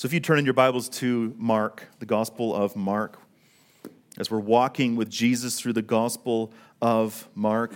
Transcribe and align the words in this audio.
So 0.00 0.06
if 0.06 0.14
you 0.14 0.20
turn 0.20 0.38
in 0.38 0.46
your 0.46 0.54
Bibles 0.54 0.88
to 1.00 1.34
Mark, 1.36 1.86
the 1.98 2.06
Gospel 2.06 2.56
of 2.56 2.74
Mark, 2.74 3.18
as 4.16 4.30
we're 4.30 4.38
walking 4.38 4.96
with 4.96 5.10
Jesus 5.10 5.60
through 5.60 5.74
the 5.74 5.82
Gospel 5.82 6.54
of 6.80 7.28
Mark, 7.34 7.74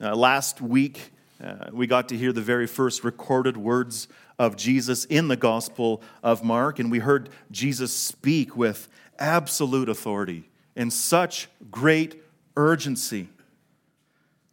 uh, 0.00 0.16
last 0.16 0.62
week 0.62 1.12
uh, 1.38 1.66
we 1.70 1.86
got 1.86 2.08
to 2.08 2.16
hear 2.16 2.32
the 2.32 2.40
very 2.40 2.66
first 2.66 3.04
recorded 3.04 3.58
words 3.58 4.08
of 4.38 4.56
Jesus 4.56 5.04
in 5.04 5.28
the 5.28 5.36
Gospel 5.36 6.00
of 6.22 6.42
Mark, 6.42 6.78
and 6.78 6.90
we 6.90 7.00
heard 7.00 7.28
Jesus 7.50 7.92
speak 7.92 8.56
with 8.56 8.88
absolute 9.18 9.90
authority 9.90 10.48
and 10.74 10.90
such 10.90 11.46
great 11.70 12.22
urgency. 12.56 13.28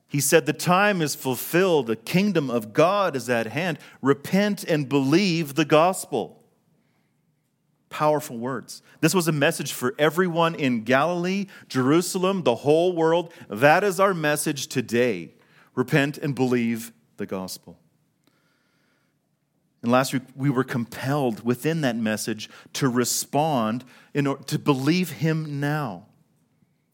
He 0.09 0.19
said, 0.19 0.45
The 0.45 0.51
time 0.51 1.01
is 1.01 1.15
fulfilled, 1.15 1.87
the 1.87 1.95
kingdom 1.95 2.49
of 2.49 2.73
God 2.73 3.15
is 3.15 3.29
at 3.29 3.47
hand. 3.47 3.79
Repent 4.01 4.65
and 4.65 4.89
believe 4.89 5.55
the 5.55 5.63
gospel. 5.63 6.43
Powerful 7.89 8.37
words. 8.37 8.81
This 8.99 9.15
was 9.15 9.27
a 9.27 9.31
message 9.31 9.71
for 9.71 9.95
everyone 9.97 10.55
in 10.55 10.83
Galilee, 10.83 11.45
Jerusalem, 11.69 12.43
the 12.43 12.55
whole 12.55 12.93
world. 12.93 13.33
That 13.49 13.83
is 13.83 13.99
our 13.99 14.13
message 14.13 14.67
today. 14.67 15.33
Repent 15.73 16.17
and 16.17 16.35
believe 16.35 16.91
the 17.17 17.25
gospel. 17.25 17.79
And 19.81 19.91
last 19.91 20.11
week, 20.11 20.23
we 20.35 20.49
were 20.49 20.63
compelled 20.63 21.45
within 21.45 21.81
that 21.81 21.95
message 21.95 22.49
to 22.73 22.89
respond 22.89 23.85
in 24.13 24.27
order 24.27 24.43
to 24.43 24.59
believe 24.59 25.11
him 25.11 25.59
now. 25.59 26.07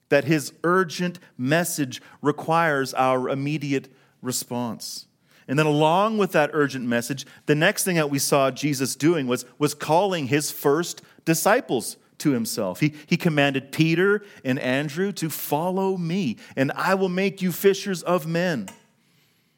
That 0.10 0.26
his 0.26 0.54
urgent 0.64 1.18
message 1.38 2.02
requires 2.22 2.94
our 2.94 3.30
immediate 3.30 3.92
response. 4.22 5.08
And 5.48 5.60
then, 5.60 5.66
along 5.66 6.18
with 6.18 6.32
that 6.32 6.52
urgent 6.54 6.86
message, 6.86 7.26
the 7.46 7.56
next 7.56 7.84
thing 7.84 7.96
that 7.98 8.10
we 8.10 8.20
saw 8.20 8.52
Jesus 8.52 8.96
doing 8.96 9.28
was, 9.28 9.46
was 9.58 9.74
calling 9.74 10.28
his 10.28 10.52
first 10.52 11.02
disciples 11.26 11.98
to 12.20 12.32
himself. 12.32 12.80
He, 12.80 12.94
he 13.08 13.18
commanded 13.18 13.72
Peter 13.72 14.24
and 14.46 14.58
Andrew 14.60 15.12
to 15.14 15.30
follow 15.30 15.98
me, 15.98 16.38
and 16.56 16.72
I 16.76 16.96
will 16.96 17.10
make 17.10 17.42
you 17.42 17.52
fishers 17.52 18.04
of 18.04 18.26
men. 18.26 18.70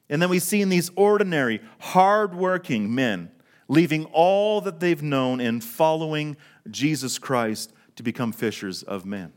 And 0.09 0.22
then 0.22 0.30
we 0.30 0.39
see 0.39 0.61
in 0.61 0.69
these 0.69 0.92
ordinary, 0.95 1.61
hardworking 1.80 2.94
men 2.94 3.31
leaving 3.67 4.05
all 4.05 4.61
that 4.61 4.80
they've 4.80 5.02
known 5.02 5.42
and 5.42 5.64
following 5.64 6.38
Jesus 6.70 7.17
Christ 7.17 7.73
to 7.95 8.03
become 8.03 8.31
fishers 8.31 8.83
of 8.83 9.05
men. 9.05 9.33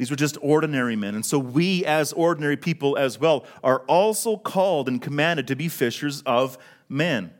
These 0.00 0.08
were 0.08 0.16
just 0.16 0.38
ordinary 0.40 0.96
men. 0.96 1.14
And 1.14 1.26
so 1.26 1.38
we, 1.38 1.84
as 1.84 2.14
ordinary 2.14 2.56
people 2.56 2.96
as 2.96 3.20
well, 3.20 3.44
are 3.62 3.80
also 3.80 4.38
called 4.38 4.88
and 4.88 5.02
commanded 5.02 5.46
to 5.48 5.56
be 5.56 5.68
fishers 5.68 6.22
of 6.22 6.56
men, 6.88 7.34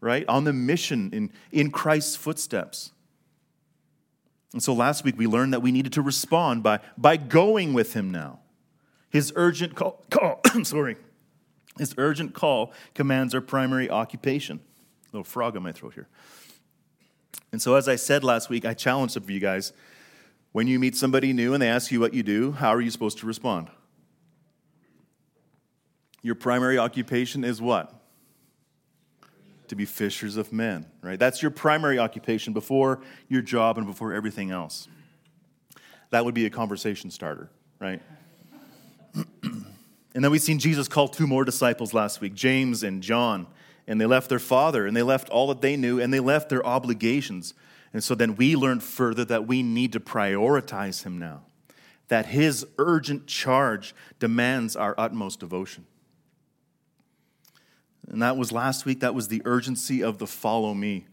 right? 0.00 0.26
On 0.26 0.44
the 0.44 0.54
mission 0.54 1.10
in, 1.12 1.30
in 1.52 1.70
Christ's 1.70 2.16
footsteps. 2.16 2.92
And 4.54 4.62
so 4.62 4.72
last 4.72 5.04
week 5.04 5.18
we 5.18 5.26
learned 5.26 5.52
that 5.52 5.60
we 5.60 5.70
needed 5.70 5.92
to 5.92 6.00
respond 6.00 6.62
by, 6.62 6.80
by 6.96 7.18
going 7.18 7.74
with 7.74 7.92
him 7.92 8.10
now. 8.10 8.40
His 9.10 9.30
urgent 9.36 9.74
call, 9.74 10.02
call 10.10 10.40
sorry, 10.62 10.96
his 11.76 11.94
urgent 11.98 12.32
call 12.32 12.72
commands 12.94 13.34
our 13.34 13.42
primary 13.42 13.90
occupation. 13.90 14.60
A 15.02 15.08
little 15.12 15.24
frog 15.24 15.54
in 15.54 15.62
my 15.62 15.72
throat 15.72 15.92
here. 15.92 16.08
And 17.52 17.60
so, 17.60 17.74
as 17.74 17.88
I 17.88 17.96
said 17.96 18.24
last 18.24 18.48
week, 18.48 18.64
I 18.64 18.72
challenged 18.72 19.12
some 19.12 19.22
of 19.22 19.28
you 19.28 19.38
guys 19.38 19.74
when 20.52 20.66
you 20.66 20.78
meet 20.78 20.96
somebody 20.96 21.32
new 21.32 21.52
and 21.52 21.62
they 21.62 21.68
ask 21.68 21.90
you 21.90 22.00
what 22.00 22.14
you 22.14 22.22
do, 22.22 22.52
how 22.52 22.70
are 22.70 22.80
you 22.80 22.90
supposed 22.90 23.18
to 23.18 23.26
respond? 23.26 23.68
Your 26.22 26.34
primary 26.34 26.78
occupation 26.78 27.44
is 27.44 27.60
what? 27.60 27.92
To 29.68 29.76
be 29.76 29.84
fishers 29.84 30.36
of 30.36 30.52
men, 30.52 30.86
right? 31.02 31.18
That's 31.18 31.42
your 31.42 31.50
primary 31.50 31.98
occupation 31.98 32.52
before 32.52 33.00
your 33.28 33.42
job 33.42 33.78
and 33.78 33.86
before 33.86 34.12
everything 34.12 34.50
else. 34.50 34.88
That 36.10 36.24
would 36.24 36.34
be 36.34 36.46
a 36.46 36.50
conversation 36.50 37.10
starter, 37.10 37.50
right? 37.78 38.00
and 39.42 39.64
then 40.14 40.30
we've 40.30 40.42
seen 40.42 40.58
Jesus 40.58 40.88
call 40.88 41.08
two 41.08 41.26
more 41.26 41.44
disciples 41.44 41.92
last 41.94 42.20
week, 42.20 42.34
James 42.34 42.82
and 42.82 43.02
John, 43.02 43.46
and 43.86 44.00
they 44.00 44.06
left 44.06 44.28
their 44.28 44.38
father 44.38 44.86
and 44.86 44.96
they 44.96 45.02
left 45.02 45.28
all 45.28 45.48
that 45.48 45.60
they 45.60 45.76
knew 45.76 46.00
and 46.00 46.12
they 46.12 46.20
left 46.20 46.48
their 46.48 46.64
obligations 46.64 47.54
and 47.92 48.02
so 48.02 48.14
then 48.14 48.36
we 48.36 48.56
learned 48.56 48.82
further 48.82 49.24
that 49.24 49.46
we 49.46 49.62
need 49.62 49.92
to 49.92 50.00
prioritize 50.00 51.04
him 51.04 51.18
now, 51.18 51.42
that 52.08 52.26
his 52.26 52.66
urgent 52.78 53.26
charge 53.26 53.94
demands 54.18 54.76
our 54.76 54.94
utmost 54.98 55.40
devotion. 55.40 55.86
And 58.08 58.22
that 58.22 58.36
was 58.36 58.52
last 58.52 58.84
week, 58.84 59.00
that 59.00 59.14
was 59.14 59.28
the 59.28 59.42
urgency 59.44 60.02
of 60.02 60.18
the 60.18 60.26
follow 60.26 60.74
me. 60.74 61.06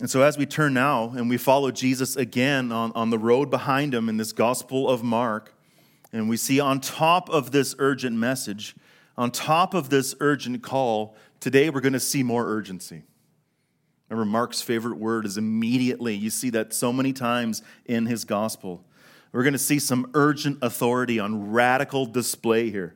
And 0.00 0.10
so 0.10 0.22
as 0.22 0.36
we 0.36 0.44
turn 0.44 0.74
now 0.74 1.10
and 1.16 1.30
we 1.30 1.36
follow 1.36 1.70
Jesus 1.70 2.16
again 2.16 2.72
on, 2.72 2.90
on 2.94 3.10
the 3.10 3.18
road 3.18 3.48
behind 3.48 3.94
him 3.94 4.08
in 4.08 4.16
this 4.16 4.32
Gospel 4.32 4.88
of 4.88 5.04
Mark, 5.04 5.54
and 6.12 6.28
we 6.28 6.36
see 6.36 6.58
on 6.60 6.80
top 6.80 7.28
of 7.28 7.52
this 7.52 7.74
urgent 7.78 8.16
message, 8.16 8.74
on 9.16 9.30
top 9.30 9.74
of 9.74 9.90
this 9.90 10.14
urgent 10.18 10.62
call, 10.62 11.14
today 11.38 11.70
we're 11.70 11.80
going 11.80 11.92
to 11.92 12.00
see 12.00 12.22
more 12.22 12.46
urgency. 12.46 13.02
Remember, 14.14 14.30
Mark's 14.30 14.62
favorite 14.62 14.96
word 14.96 15.26
is 15.26 15.36
immediately. 15.36 16.14
You 16.14 16.30
see 16.30 16.50
that 16.50 16.72
so 16.72 16.92
many 16.92 17.12
times 17.12 17.62
in 17.84 18.06
his 18.06 18.24
gospel. 18.24 18.84
We're 19.32 19.42
going 19.42 19.54
to 19.54 19.58
see 19.58 19.80
some 19.80 20.08
urgent 20.14 20.58
authority 20.62 21.18
on 21.18 21.50
radical 21.50 22.06
display 22.06 22.70
here. 22.70 22.94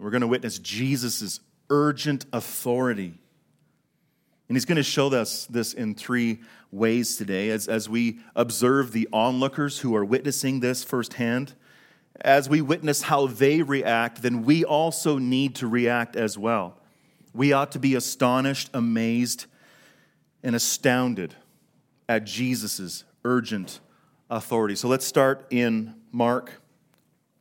We're 0.00 0.10
going 0.10 0.22
to 0.22 0.26
witness 0.26 0.58
Jesus' 0.58 1.38
urgent 1.70 2.26
authority. 2.32 3.14
And 4.48 4.56
he's 4.56 4.64
going 4.64 4.76
to 4.76 4.82
show 4.82 5.14
us 5.14 5.46
this 5.46 5.74
in 5.74 5.94
three 5.94 6.40
ways 6.72 7.14
today 7.14 7.50
as, 7.50 7.68
as 7.68 7.88
we 7.88 8.18
observe 8.34 8.90
the 8.90 9.08
onlookers 9.12 9.78
who 9.78 9.94
are 9.94 10.04
witnessing 10.04 10.58
this 10.58 10.82
firsthand. 10.82 11.54
As 12.20 12.48
we 12.48 12.60
witness 12.60 13.02
how 13.02 13.28
they 13.28 13.62
react, 13.62 14.22
then 14.22 14.42
we 14.42 14.64
also 14.64 15.18
need 15.18 15.54
to 15.56 15.68
react 15.68 16.16
as 16.16 16.36
well. 16.36 16.80
We 17.32 17.52
ought 17.52 17.70
to 17.72 17.78
be 17.78 17.94
astonished, 17.94 18.70
amazed, 18.74 19.46
and 20.42 20.56
astounded 20.56 21.34
at 22.08 22.24
Jesus' 22.24 23.04
urgent 23.24 23.80
authority. 24.30 24.74
So 24.74 24.88
let's 24.88 25.06
start 25.06 25.46
in 25.50 25.94
Mark 26.10 26.52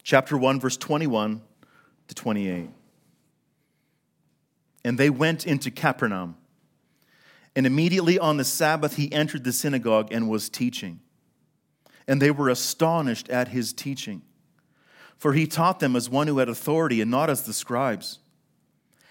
chapter 0.04 0.38
1, 0.38 0.60
verse 0.60 0.78
21 0.78 1.42
to 2.08 2.16
28. 2.16 2.70
And 4.84 4.98
they 4.98 5.10
went 5.10 5.46
into 5.46 5.72
Capernaum. 5.72 6.36
And 7.56 7.66
immediately 7.66 8.18
on 8.18 8.38
the 8.38 8.46
Sabbath, 8.46 8.96
he 8.96 9.12
entered 9.12 9.44
the 9.44 9.52
synagogue 9.52 10.10
and 10.12 10.30
was 10.30 10.50
teaching. 10.50 11.02
And 12.08 12.22
they 12.22 12.32
were 12.32 12.50
astonished 12.50 13.30
at 13.30 13.50
his 13.50 13.74
teaching. 13.74 14.22
For 15.18 15.34
he 15.34 15.46
taught 15.46 15.80
them 15.80 15.96
as 15.96 16.10
one 16.10 16.28
who 16.28 16.40
had 16.40 16.50
authority 16.50 17.02
and 17.02 17.12
not 17.12 17.30
as 17.30 17.44
the 17.44 17.54
scribes. 17.54 18.20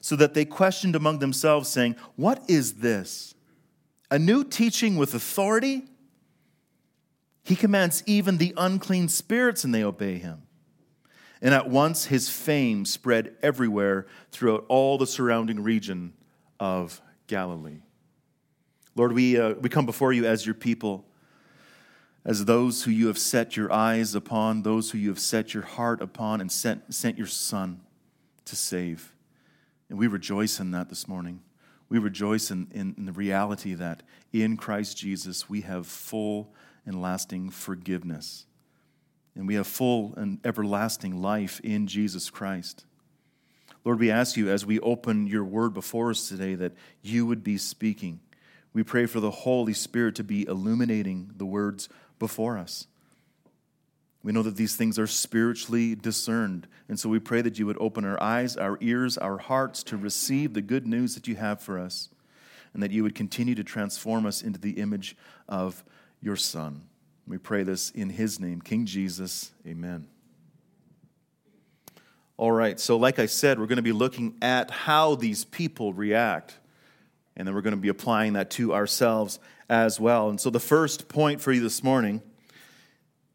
so 0.00 0.16
that 0.16 0.34
they 0.34 0.44
questioned 0.44 0.96
among 0.96 1.18
themselves, 1.18 1.68
saying, 1.68 1.96
What 2.16 2.42
is 2.48 2.74
this? 2.74 3.34
A 4.10 4.18
new 4.18 4.44
teaching 4.44 4.96
with 4.96 5.14
authority? 5.14 5.82
He 7.44 7.56
commands 7.56 8.02
even 8.06 8.38
the 8.38 8.54
unclean 8.56 9.08
spirits, 9.08 9.64
and 9.64 9.74
they 9.74 9.84
obey 9.84 10.18
him. 10.18 10.42
And 11.42 11.54
at 11.54 11.70
once 11.70 12.06
his 12.06 12.28
fame 12.28 12.84
spread 12.84 13.34
everywhere 13.42 14.06
throughout 14.30 14.66
all 14.68 14.98
the 14.98 15.06
surrounding 15.06 15.62
region 15.62 16.12
of 16.58 17.00
Galilee. 17.26 17.80
Lord, 18.94 19.12
we, 19.12 19.38
uh, 19.38 19.54
we 19.54 19.68
come 19.68 19.86
before 19.86 20.12
you 20.12 20.26
as 20.26 20.44
your 20.44 20.54
people, 20.54 21.06
as 22.24 22.44
those 22.44 22.84
who 22.84 22.90
you 22.90 23.06
have 23.06 23.18
set 23.18 23.56
your 23.56 23.72
eyes 23.72 24.14
upon, 24.14 24.62
those 24.62 24.90
who 24.90 24.98
you 24.98 25.08
have 25.08 25.18
set 25.18 25.54
your 25.54 25.62
heart 25.62 26.02
upon, 26.02 26.40
and 26.40 26.52
sent, 26.52 26.92
sent 26.92 27.16
your 27.16 27.26
Son 27.26 27.80
to 28.44 28.56
save. 28.56 29.14
And 29.90 29.98
we 29.98 30.06
rejoice 30.06 30.60
in 30.60 30.70
that 30.70 30.88
this 30.88 31.06
morning. 31.06 31.42
We 31.88 31.98
rejoice 31.98 32.52
in, 32.52 32.68
in, 32.72 32.94
in, 32.96 33.06
the 33.06 33.12
reality 33.12 33.74
that 33.74 34.04
in 34.32 34.56
Christ 34.56 34.96
Jesus 34.96 35.50
we 35.50 35.62
have 35.62 35.86
full 35.86 36.54
and 36.86 37.02
lasting 37.02 37.50
forgiveness. 37.50 38.46
And 39.34 39.48
we 39.48 39.56
have 39.56 39.66
full 39.66 40.14
and 40.16 40.38
everlasting 40.44 41.20
life 41.20 41.60
in 41.60 41.88
Jesus 41.88 42.30
Christ. 42.30 42.84
Lord, 43.84 43.98
we 43.98 44.10
ask 44.10 44.36
you 44.36 44.48
as 44.48 44.64
we 44.64 44.78
open 44.80 45.26
your 45.26 45.44
word 45.44 45.74
before 45.74 46.10
us 46.10 46.28
today 46.28 46.54
that 46.54 46.72
you 47.02 47.26
would 47.26 47.42
be 47.42 47.58
speaking. 47.58 48.20
We 48.72 48.84
pray 48.84 49.06
for 49.06 49.18
the 49.18 49.30
Holy 49.30 49.74
Spirit 49.74 50.14
to 50.16 50.24
be 50.24 50.46
illuminating 50.46 51.32
the 51.36 51.46
words 51.46 51.88
before 52.20 52.56
us. 52.56 52.86
We 54.22 54.32
know 54.32 54.42
that 54.42 54.56
these 54.56 54.76
things 54.76 54.98
are 54.98 55.06
spiritually 55.06 55.94
discerned. 55.94 56.68
And 56.88 57.00
so 57.00 57.08
we 57.08 57.18
pray 57.18 57.40
that 57.40 57.58
you 57.58 57.66
would 57.66 57.78
open 57.80 58.04
our 58.04 58.22
eyes, 58.22 58.56
our 58.56 58.76
ears, 58.80 59.16
our 59.16 59.38
hearts 59.38 59.82
to 59.84 59.96
receive 59.96 60.52
the 60.52 60.60
good 60.60 60.86
news 60.86 61.14
that 61.14 61.26
you 61.26 61.36
have 61.36 61.62
for 61.62 61.78
us, 61.78 62.10
and 62.74 62.82
that 62.82 62.90
you 62.90 63.02
would 63.02 63.14
continue 63.14 63.54
to 63.54 63.64
transform 63.64 64.26
us 64.26 64.42
into 64.42 64.60
the 64.60 64.72
image 64.72 65.16
of 65.48 65.82
your 66.20 66.36
Son. 66.36 66.82
We 67.26 67.38
pray 67.38 67.62
this 67.62 67.90
in 67.90 68.10
his 68.10 68.38
name, 68.38 68.60
King 68.60 68.84
Jesus. 68.84 69.52
Amen. 69.66 70.06
All 72.36 72.52
right, 72.52 72.80
so 72.80 72.96
like 72.96 73.18
I 73.18 73.26
said, 73.26 73.58
we're 73.58 73.66
going 73.66 73.76
to 73.76 73.82
be 73.82 73.92
looking 73.92 74.36
at 74.40 74.70
how 74.70 75.14
these 75.14 75.44
people 75.44 75.92
react, 75.92 76.58
and 77.36 77.46
then 77.46 77.54
we're 77.54 77.60
going 77.60 77.74
to 77.74 77.80
be 77.80 77.88
applying 77.88 78.34
that 78.34 78.50
to 78.52 78.74
ourselves 78.74 79.38
as 79.68 80.00
well. 80.00 80.28
And 80.30 80.40
so 80.40 80.50
the 80.50 80.60
first 80.60 81.08
point 81.08 81.40
for 81.40 81.52
you 81.52 81.60
this 81.60 81.82
morning 81.82 82.22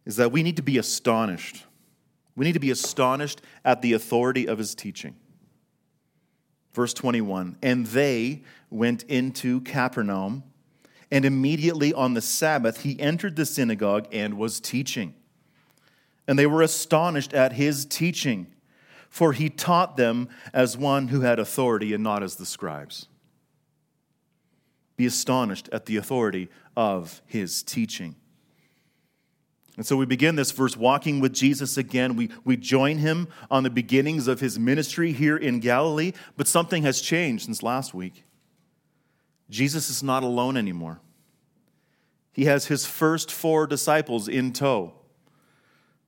is 0.06 0.18
that 0.18 0.32
we 0.32 0.44
need 0.44 0.58
to 0.58 0.64
be 0.64 0.78
astonished. 0.78 1.66
We 2.36 2.46
need 2.46 2.54
to 2.54 2.60
be 2.60 2.72
astonished 2.72 3.42
at 3.64 3.82
the 3.82 3.94
authority 3.94 4.48
of 4.48 4.58
his 4.58 4.76
teaching. 4.76 5.16
Verse 6.74 6.94
21 6.94 7.58
And 7.62 7.88
they 7.88 8.44
went 8.70 9.04
into 9.04 9.62
Capernaum, 9.62 10.44
and 11.10 11.26
immediately 11.26 11.94
on 11.94 12.14
the 12.14 12.22
Sabbath 12.22 12.82
he 12.82 13.00
entered 13.00 13.36
the 13.36 13.46
synagogue 13.46 14.08
and 14.12 14.38
was 14.38 14.60
teaching. 14.60 15.16
And 16.28 16.38
they 16.38 16.48
were 16.48 16.62
astonished 16.62 17.34
at 17.34 17.54
his 17.54 17.86
teaching, 17.86 18.48
for 19.10 19.32
he 19.32 19.50
taught 19.50 19.96
them 19.96 20.28
as 20.54 20.78
one 20.78 21.08
who 21.08 21.22
had 21.22 21.40
authority 21.40 21.94
and 21.94 22.04
not 22.04 22.24
as 22.24 22.36
the 22.36 22.46
scribes. 22.46 23.08
Be 24.98 25.06
astonished 25.06 25.70
at 25.72 25.86
the 25.86 25.98
authority 25.98 26.50
of 26.76 27.22
his 27.26 27.64
teaching. 27.64 28.16
And 29.78 29.86
so 29.86 29.98
we 29.98 30.06
begin 30.06 30.36
this 30.36 30.52
verse 30.52 30.78
walking 30.78 31.20
with 31.20 31.34
Jesus 31.34 31.78
again. 31.78 32.16
We, 32.16 32.30
we 32.44 32.56
join 32.56 32.98
him 33.00 33.28
on 33.52 33.64
the 33.64 33.70
beginnings 33.70 34.28
of 34.28 34.40
his 34.40 34.58
ministry 34.58 35.12
here 35.12 35.36
in 35.36 35.60
Galilee, 35.60 36.14
but 36.38 36.48
something 36.48 36.84
has 36.84 37.02
changed 37.02 37.46
since 37.46 37.62
last 37.62 37.94
week. 37.94 38.24
Jesus 39.50 39.90
is 39.90 40.02
not 40.02 40.24
alone 40.24 40.56
anymore. 40.58 41.02
He 42.32 42.46
has 42.46 42.66
his 42.68 42.86
first 42.86 43.32
four 43.32 43.68
disciples 43.68 44.28
in 44.28 44.54
tow. 44.54 44.94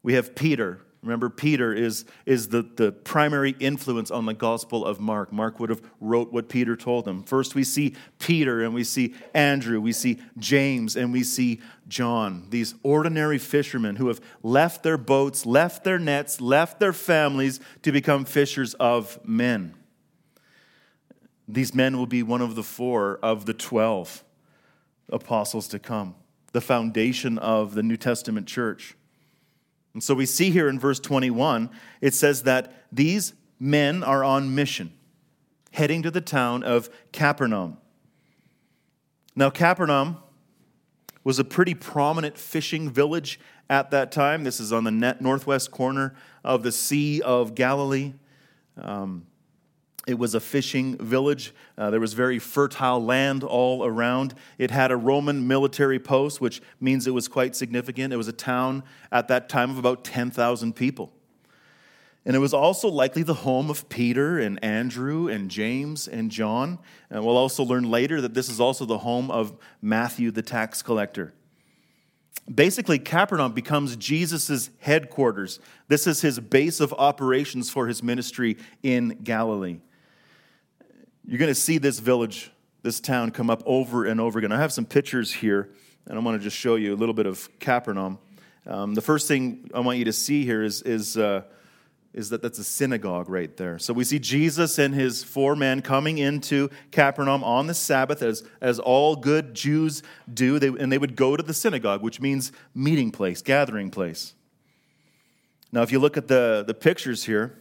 We 0.02 0.14
have 0.14 0.36
Peter, 0.36 0.82
Remember, 1.08 1.30
Peter 1.30 1.74
is, 1.74 2.04
is 2.26 2.50
the, 2.50 2.64
the 2.64 2.92
primary 2.92 3.56
influence 3.62 4.12
on 4.12 4.26
the 4.26 4.34
Gospel 4.34 4.86
of 4.86 5.00
Mark. 5.00 5.32
Mark 5.32 5.58
would 5.58 5.70
have 5.70 5.82
wrote 6.02 6.34
what 6.34 6.50
Peter 6.50 6.76
told 6.76 7.08
him. 7.08 7.24
First, 7.24 7.56
we 7.56 7.64
see 7.64 7.96
Peter, 8.20 8.62
and 8.62 8.74
we 8.74 8.84
see 8.84 9.16
Andrew, 9.34 9.80
we 9.80 9.94
see 9.94 10.20
James, 10.38 10.98
and 10.98 11.14
we 11.14 11.24
see 11.24 11.62
John. 11.88 12.48
These 12.50 12.76
ordinary 12.84 13.38
fishermen 13.38 13.96
who 13.96 14.10
have 14.10 14.20
left 14.44 14.84
their 14.84 14.98
boats, 14.98 15.46
left 15.46 15.86
their 15.86 15.98
nets, 15.98 16.42
left 16.42 16.82
their 16.82 16.92
families 16.92 17.62
to 17.84 17.94
become 17.94 18.26
fishers 18.26 18.74
of 18.74 19.18
men. 19.26 19.76
These 21.48 21.74
men 21.74 21.98
will 21.98 22.06
be 22.06 22.22
one 22.22 22.42
of 22.42 22.56
the 22.56 22.64
four 22.64 23.18
of 23.24 23.46
the 23.46 23.54
twelve 23.54 24.26
apostles 25.10 25.70
to 25.70 25.80
come, 25.80 26.16
the 26.52 26.60
foundation 26.60 27.38
of 27.38 27.76
the 27.76 27.84
New 27.84 27.96
Testament 27.96 28.46
church. 28.46 28.96
And 29.98 30.04
so 30.04 30.14
we 30.14 30.28
see 30.28 30.52
here 30.52 30.70
in 30.70 30.78
verse 30.78 31.00
21, 31.00 31.72
it 32.02 32.14
says 32.14 32.44
that 32.44 32.86
these 32.92 33.34
men 33.60 34.04
are 34.04 34.24
on 34.24 34.54
mission, 34.54 34.94
heading 35.72 36.04
to 36.04 36.12
the 36.12 36.22
town 36.22 36.62
of 36.62 36.88
Capernaum. 37.12 37.78
Now, 39.36 39.50
Capernaum 39.50 40.18
was 41.24 41.40
a 41.40 41.44
pretty 41.44 41.74
prominent 41.74 42.38
fishing 42.38 42.92
village 42.92 43.40
at 43.72 43.90
that 43.90 44.12
time. 44.12 44.44
This 44.44 44.60
is 44.60 44.72
on 44.72 44.84
the 44.84 45.18
northwest 45.20 45.72
corner 45.72 46.14
of 46.44 46.62
the 46.62 46.72
Sea 46.72 47.20
of 47.24 47.56
Galilee. 47.56 48.14
Um, 48.80 49.26
it 50.08 50.18
was 50.18 50.34
a 50.34 50.40
fishing 50.40 50.98
village. 50.98 51.54
Uh, 51.78 51.92
there 51.92 52.00
was 52.00 52.14
very 52.14 52.40
fertile 52.40 53.04
land 53.04 53.44
all 53.44 53.86
around. 53.86 54.34
It 54.58 54.72
had 54.72 54.90
a 54.90 54.96
Roman 54.96 55.48
military 55.48 56.00
post, 56.00 56.40
which 56.40 56.62
means 56.80 57.06
it 57.06 57.14
was 57.14 57.28
quite 57.28 57.56
significant. 57.56 58.14
It 58.14 58.18
was 58.18 58.30
a 58.30 58.34
town 58.34 58.84
at 59.12 59.28
that 59.28 59.50
time 59.50 59.70
of 59.70 59.78
about 59.78 60.06
10,000 60.06 60.74
people. 60.74 61.12
And 62.26 62.36
it 62.36 62.40
was 62.40 62.54
also 62.54 62.88
likely 62.88 63.24
the 63.24 63.34
home 63.34 63.70
of 63.70 63.88
Peter 63.90 64.40
and 64.40 64.64
Andrew 64.64 65.28
and 65.28 65.52
James 65.52 66.08
and 66.08 66.32
John. 66.32 66.80
And 67.10 67.26
we'll 67.26 67.38
also 67.38 67.64
learn 67.64 67.90
later 67.90 68.22
that 68.22 68.34
this 68.34 68.50
is 68.50 68.60
also 68.60 68.86
the 68.86 69.00
home 69.00 69.30
of 69.30 69.58
Matthew, 69.82 70.32
the 70.32 70.42
tax 70.42 70.82
collector. 70.82 71.34
Basically, 72.54 72.98
Capernaum 72.98 73.52
becomes 73.52 73.98
Jesus' 73.98 74.70
headquarters. 74.80 75.60
This 75.90 76.08
is 76.08 76.22
his 76.22 76.40
base 76.40 76.80
of 76.80 76.94
operations 76.94 77.70
for 77.70 77.88
his 77.88 78.02
ministry 78.02 78.58
in 78.84 79.20
Galilee. 79.24 79.80
You're 81.30 81.40
going 81.40 81.50
to 81.50 81.56
see 81.56 81.78
this 81.78 82.00
village, 82.00 82.52
this 82.84 83.02
town 83.02 83.32
come 83.32 83.50
up 83.50 83.62
over 83.66 84.06
and 84.06 84.22
over 84.22 84.40
again. 84.40 84.54
I 84.54 84.60
have 84.60 84.72
some 84.72 84.86
pictures 84.86 85.34
here, 85.34 85.70
and 86.06 86.18
I 86.18 86.22
want 86.22 86.40
to 86.40 86.44
just 86.44 86.56
show 86.56 86.76
you 86.76 86.94
a 86.94 86.96
little 86.96 87.14
bit 87.14 87.26
of 87.26 87.50
Capernaum. 87.60 88.18
Um, 88.66 88.94
the 88.94 89.02
first 89.02 89.28
thing 89.28 89.70
I 89.74 89.82
want 89.82 89.98
you 89.98 90.06
to 90.06 90.14
see 90.14 90.46
here 90.46 90.64
is, 90.64 90.82
is, 90.84 91.18
uh, 91.18 91.42
is 92.14 92.30
that 92.30 92.42
that's 92.42 92.60
a 92.60 92.64
synagogue 92.64 93.28
right 93.28 93.56
there. 93.58 93.78
So 93.78 93.94
we 93.94 94.06
see 94.06 94.20
Jesus 94.20 94.80
and 94.80 94.96
his 94.96 95.22
four 95.22 95.58
men 95.58 95.82
coming 95.82 96.18
into 96.18 96.70
Capernaum 96.92 97.44
on 97.44 97.68
the 97.68 97.74
Sabbath, 97.74 98.22
as, 98.22 98.48
as 98.62 98.80
all 98.80 99.18
good 99.18 99.54
Jews 99.54 100.04
do, 100.34 100.60
they, 100.60 100.68
and 100.68 100.90
they 100.90 100.98
would 100.98 101.18
go 101.18 101.36
to 101.36 101.44
the 101.44 101.54
synagogue, 101.54 102.02
which 102.02 102.22
means 102.22 102.54
meeting 102.74 103.12
place, 103.12 103.42
gathering 103.42 103.92
place. 103.92 104.34
Now, 105.74 105.82
if 105.82 105.92
you 105.92 106.00
look 106.00 106.16
at 106.16 106.30
the, 106.30 106.64
the 106.66 106.74
pictures 106.74 107.26
here, 107.26 107.60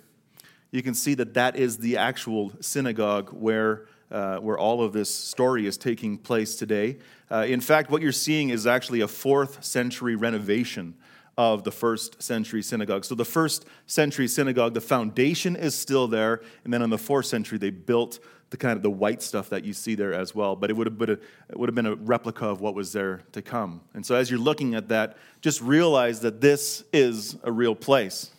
you 0.76 0.82
can 0.82 0.94
see 0.94 1.14
that 1.14 1.34
that 1.34 1.56
is 1.56 1.78
the 1.78 1.96
actual 1.96 2.52
synagogue 2.61 3.31
where, 3.31 3.87
uh, 4.11 4.37
where 4.37 4.58
all 4.58 4.82
of 4.82 4.93
this 4.93 5.12
story 5.12 5.67
is 5.67 5.78
taking 5.78 6.19
place 6.19 6.55
today. 6.55 6.99
Uh, 7.31 7.46
in 7.49 7.61
fact, 7.61 7.90
what 7.90 8.02
you're 8.02 8.12
seeing 8.12 8.50
is 8.50 8.67
actually 8.67 9.00
a 9.00 9.08
fourth 9.08 9.64
century 9.64 10.14
renovation 10.14 10.94
of 11.38 11.64
the 11.64 11.73
first 11.73 12.23
century 12.23 12.62
synagogue. 12.62 13.05
So, 13.05 13.14
the 13.14 13.25
first 13.25 13.67
century 13.87 14.28
synagogue, 14.28 14.75
the 14.75 14.81
foundation 14.81 15.56
is 15.56 15.75
still 15.75 16.08
there, 16.08 16.43
and 16.64 16.73
then 16.73 16.82
in 16.82 16.90
the 16.90 16.99
fourth 16.99 17.26
century, 17.26 17.58
they 17.58 17.70
built 17.70 18.20
the 18.50 18.56
kind 18.56 18.76
of 18.76 18.82
the 18.82 18.90
white 18.90 19.22
stuff 19.22 19.49
that 19.50 19.64
you 19.64 19.72
see 19.72 19.94
there 19.94 20.14
as 20.14 20.34
well. 20.34 20.56
But 20.56 20.70
it 20.70 20.75
would 20.75 20.87
have 20.87 20.99
been 20.99 21.11
a, 21.11 21.19
it 21.49 21.58
would 21.58 21.69
have 21.69 21.75
been 21.75 21.87
a 21.87 21.96
replica 21.96 22.46
of 22.46 22.61
what 22.61 22.75
was 22.75 22.93
there 22.93 23.22
to 23.32 23.43
come. 23.43 23.81
And 23.94 24.05
so, 24.05 24.14
as 24.14 24.31
you're 24.31 24.40
looking 24.40 24.75
at 24.75 24.88
that, 24.88 25.17
just 25.40 25.61
realize 25.61 26.20
that 26.20 26.41
this 26.41 26.84
is 26.93 27.36
a 27.44 27.53
real 27.53 27.74
place. 27.74 28.31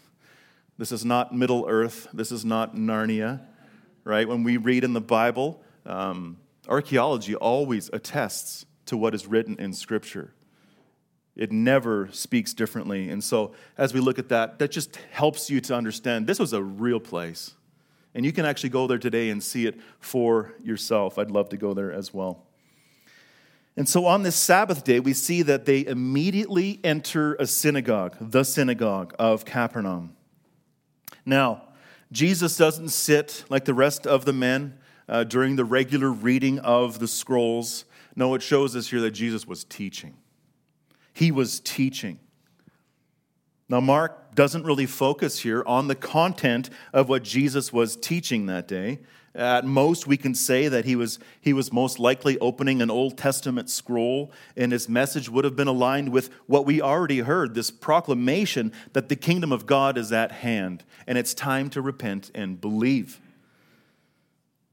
This 0.78 0.92
is 0.92 1.04
not 1.04 1.34
Middle 1.34 1.66
Earth. 1.68 2.08
This 2.14 2.32
is 2.32 2.46
not 2.46 2.76
Narnia, 2.76 3.42
right? 4.04 4.28
When 4.28 4.44
we 4.44 4.58
read 4.58 4.84
in 4.84 4.94
the 4.94 5.02
Bible, 5.02 5.62
um, 5.88 6.38
archaeology 6.68 7.34
always 7.34 7.90
attests 7.92 8.66
to 8.86 8.96
what 8.96 9.16
is 9.16 9.26
written 9.26 9.56
in 9.58 9.74
Scripture. 9.74 10.34
It 11.36 11.52
never 11.52 12.10
speaks 12.12 12.54
differently. 12.54 13.10
And 13.10 13.24
so, 13.24 13.54
as 13.78 13.94
we 13.94 14.00
look 14.00 14.20
at 14.20 14.30
that, 14.30 14.60
that 14.60 14.72
just 14.72 14.96
helps 15.12 15.50
you 15.50 15.62
to 15.62 15.76
understand 15.76 16.28
this 16.28 16.40
was 16.40 16.54
a 16.54 16.62
real 16.62 17.00
place. 17.00 17.56
And 18.14 18.26
you 18.26 18.32
can 18.32 18.46
actually 18.46 18.70
go 18.70 18.88
there 18.88 18.98
today 18.98 19.30
and 19.30 19.44
see 19.44 19.66
it 19.66 19.80
for 20.00 20.54
yourself. 20.64 21.18
I'd 21.18 21.32
love 21.32 21.50
to 21.50 21.58
go 21.58 21.74
there 21.74 21.92
as 21.92 22.14
well. 22.14 22.44
And 23.76 23.88
so 23.88 24.06
on 24.06 24.24
this 24.24 24.36
Sabbath 24.36 24.84
day, 24.84 25.00
we 25.00 25.14
see 25.14 25.44
that 25.44 25.66
they 25.66 25.86
immediately 25.86 26.80
enter 26.84 27.36
a 27.36 27.46
synagogue, 27.46 28.16
the 28.20 28.44
synagogue 28.44 29.14
of 29.20 29.46
Capernaum. 29.46 30.17
Now, 31.28 31.64
Jesus 32.10 32.56
doesn't 32.56 32.88
sit 32.88 33.44
like 33.50 33.66
the 33.66 33.74
rest 33.74 34.08
of 34.08 34.24
the 34.24 34.32
men 34.32 34.80
uh, 35.10 35.26
during 35.26 35.58
the 35.58 35.66
regular 35.66 36.10
reading 36.10 36.58
of 36.60 37.00
the 37.00 37.08
scrolls. 37.08 37.84
No, 38.16 38.34
it 38.34 38.42
shows 38.42 38.78
us 38.78 38.90
here 38.90 39.02
that 39.02 39.12
Jesus 39.12 39.46
was 39.46 39.66
teaching. 39.66 40.16
He 41.14 41.32
was 41.32 41.60
teaching. 41.60 42.20
Now, 43.68 43.82
Mark 43.82 44.36
doesn't 44.36 44.64
really 44.64 44.86
focus 44.86 45.40
here 45.40 45.64
on 45.68 45.90
the 45.90 45.96
content 45.96 46.70
of 46.94 47.10
what 47.10 47.24
Jesus 47.24 47.74
was 47.74 47.98
teaching 47.98 48.46
that 48.46 48.66
day. 48.66 49.00
At 49.38 49.66
most, 49.66 50.08
we 50.08 50.18
can 50.18 50.34
say 50.34 50.68
that 50.68 50.86
he 50.86 50.96
was, 50.96 51.20
he 51.40 51.54
was 51.54 51.72
most 51.72 52.00
likely 52.00 52.40
opening 52.40 52.82
an 52.82 52.90
Old 52.90 53.20
Testament 53.20 53.70
scroll, 53.70 54.32
and 54.56 54.72
his 54.72 54.90
message 54.90 55.30
would 55.30 55.46
have 55.46 55.56
been 55.56 55.68
aligned 55.68 56.10
with 56.10 56.32
what 56.48 56.66
we 56.66 56.82
already 56.82 57.20
heard 57.20 57.54
this 57.54 57.70
proclamation 57.70 58.74
that 58.94 59.10
the 59.10 59.16
kingdom 59.16 59.52
of 59.52 59.68
God 59.68 59.96
is 59.96 60.12
at 60.12 60.32
hand, 60.32 60.84
and 61.06 61.20
it's 61.20 61.36
time 61.36 61.70
to 61.70 61.84
repent 61.84 62.32
and 62.34 62.60
believe. 62.60 63.22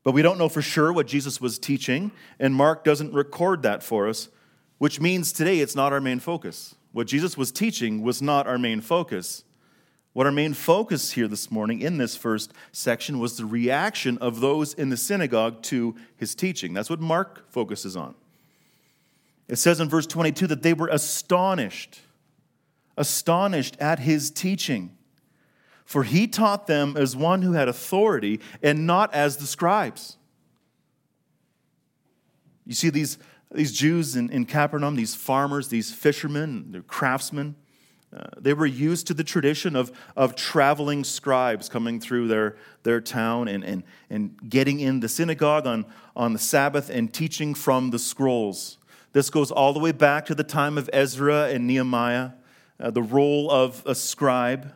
But 0.03 0.13
we 0.13 0.23
don't 0.23 0.39
know 0.39 0.49
for 0.49 0.63
sure 0.63 0.95
what 0.95 1.09
Jesus 1.09 1.43
was 1.43 1.59
teaching, 1.59 2.11
and 2.39 2.55
Mark 2.55 2.85
doesn't 2.85 3.13
record 3.13 3.63
that 3.65 3.83
for 3.83 4.09
us, 4.09 4.31
which 4.79 4.99
means 4.99 5.31
today 5.31 5.61
it's 5.61 5.77
not 5.77 5.93
our 5.93 6.01
main 6.01 6.21
focus. 6.21 6.75
What 6.93 7.07
Jesus 7.07 7.37
was 7.37 7.53
teaching 7.53 8.01
was 8.01 8.23
not 8.23 8.47
our 8.47 8.59
main 8.59 8.81
focus. 8.81 9.45
What 10.15 10.27
our 10.27 10.33
main 10.33 10.55
focus 10.55 11.11
here 11.11 11.27
this 11.27 11.51
morning 11.51 11.81
in 11.81 11.99
this 11.99 12.17
first 12.17 12.53
section 12.71 13.19
was 13.19 13.37
the 13.37 13.45
reaction 13.45 14.17
of 14.19 14.39
those 14.39 14.73
in 14.73 14.89
the 14.89 14.97
synagogue 14.97 15.61
to 15.65 15.97
his 16.17 16.37
teaching. 16.37 16.73
That's 16.73 16.89
what 16.89 17.01
Mark 17.01 17.51
focuses 17.51 17.97
on. 17.97 18.15
It 19.49 19.57
says 19.57 19.81
in 19.81 19.89
verse 19.89 20.07
22 20.07 20.47
that 20.47 20.63
they 20.63 20.73
were 20.73 20.87
astonished, 20.87 22.01
astonished 22.97 23.77
at 23.81 23.99
his 23.99 24.31
teaching. 24.31 24.97
For 25.85 26.05
he 26.05 26.29
taught 26.29 26.69
them 26.69 26.97
as 26.97 27.17
one 27.17 27.43
who 27.43 27.53
had 27.53 27.67
authority 27.67 28.41
and 28.63 28.87
not 28.87 29.13
as 29.13 29.39
the 29.39 29.47
scribes. 29.47 30.17
You 32.65 32.75
see, 32.75 32.89
these, 32.89 33.19
these 33.51 33.73
Jews 33.73 34.15
in, 34.15 34.31
in 34.31 34.47
Capernaum, 34.47 34.95
these 34.95 35.17
farmers, 35.17 35.69
these 35.69 35.93
fishermen, 35.93 36.67
they're 36.71 36.83
craftsmen, 36.83 37.57
uh, 38.15 38.27
they 38.39 38.55
were 38.55 38.67
used 38.67 39.09
to 39.09 39.15
the 39.15 39.25
tradition 39.25 39.75
of, 39.75 39.91
of 40.17 40.37
traveling 40.37 41.03
scribes 41.03 41.69
coming 41.69 41.99
through 41.99 42.29
their, 42.29 42.57
their 42.85 43.01
town 43.01 43.49
and, 43.49 43.65
and, 43.65 43.83
and 44.09 44.39
getting 44.49 44.79
in 44.79 45.01
the 45.01 45.09
synagogue 45.09 45.67
on, 45.67 45.85
on 46.15 46.33
the 46.33 46.39
Sabbath 46.39 46.91
and 46.91 47.13
teaching 47.13 47.55
from 47.55 47.91
the 47.91 47.99
scrolls. 47.99 48.79
This 49.13 49.31
goes 49.31 49.51
all 49.51 49.73
the 49.73 49.81
way 49.81 49.93
back 49.93 50.27
to 50.27 50.35
the 50.35 50.45
time 50.45 50.79
of 50.79 50.89
Ezra 50.93 51.49
and 51.49 51.67
Nehemiah. 51.67 52.31
Uh, 52.79 52.91
the 52.91 53.03
role 53.03 53.51
of 53.51 53.83
a 53.85 53.95
scribe 53.95 54.73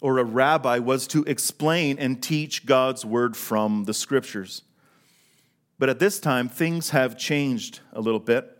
or 0.00 0.18
a 0.18 0.24
rabbi 0.24 0.78
was 0.78 1.06
to 1.08 1.24
explain 1.24 1.98
and 1.98 2.22
teach 2.22 2.66
God's 2.66 3.04
word 3.04 3.36
from 3.36 3.84
the 3.84 3.94
scriptures. 3.94 4.62
But 5.78 5.88
at 5.88 5.98
this 5.98 6.20
time, 6.20 6.48
things 6.48 6.90
have 6.90 7.16
changed 7.16 7.80
a 7.92 8.00
little 8.02 8.20
bit. 8.20 8.58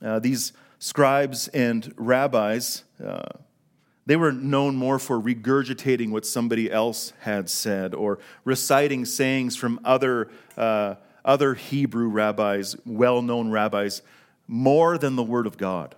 Uh, 0.00 0.18
these 0.18 0.52
scribes 0.82 1.46
and 1.48 1.94
rabbis, 1.96 2.82
uh, 3.06 3.22
they 4.04 4.16
were 4.16 4.32
known 4.32 4.74
more 4.74 4.98
for 4.98 5.16
regurgitating 5.20 6.10
what 6.10 6.26
somebody 6.26 6.72
else 6.72 7.12
had 7.20 7.48
said 7.48 7.94
or 7.94 8.18
reciting 8.44 9.04
sayings 9.04 9.54
from 9.54 9.78
other, 9.84 10.28
uh, 10.56 10.96
other 11.24 11.54
Hebrew 11.54 12.08
rabbis, 12.08 12.74
well 12.84 13.22
known 13.22 13.52
rabbis, 13.52 14.02
more 14.48 14.98
than 14.98 15.14
the 15.14 15.22
Word 15.22 15.46
of 15.46 15.56
God. 15.56 15.94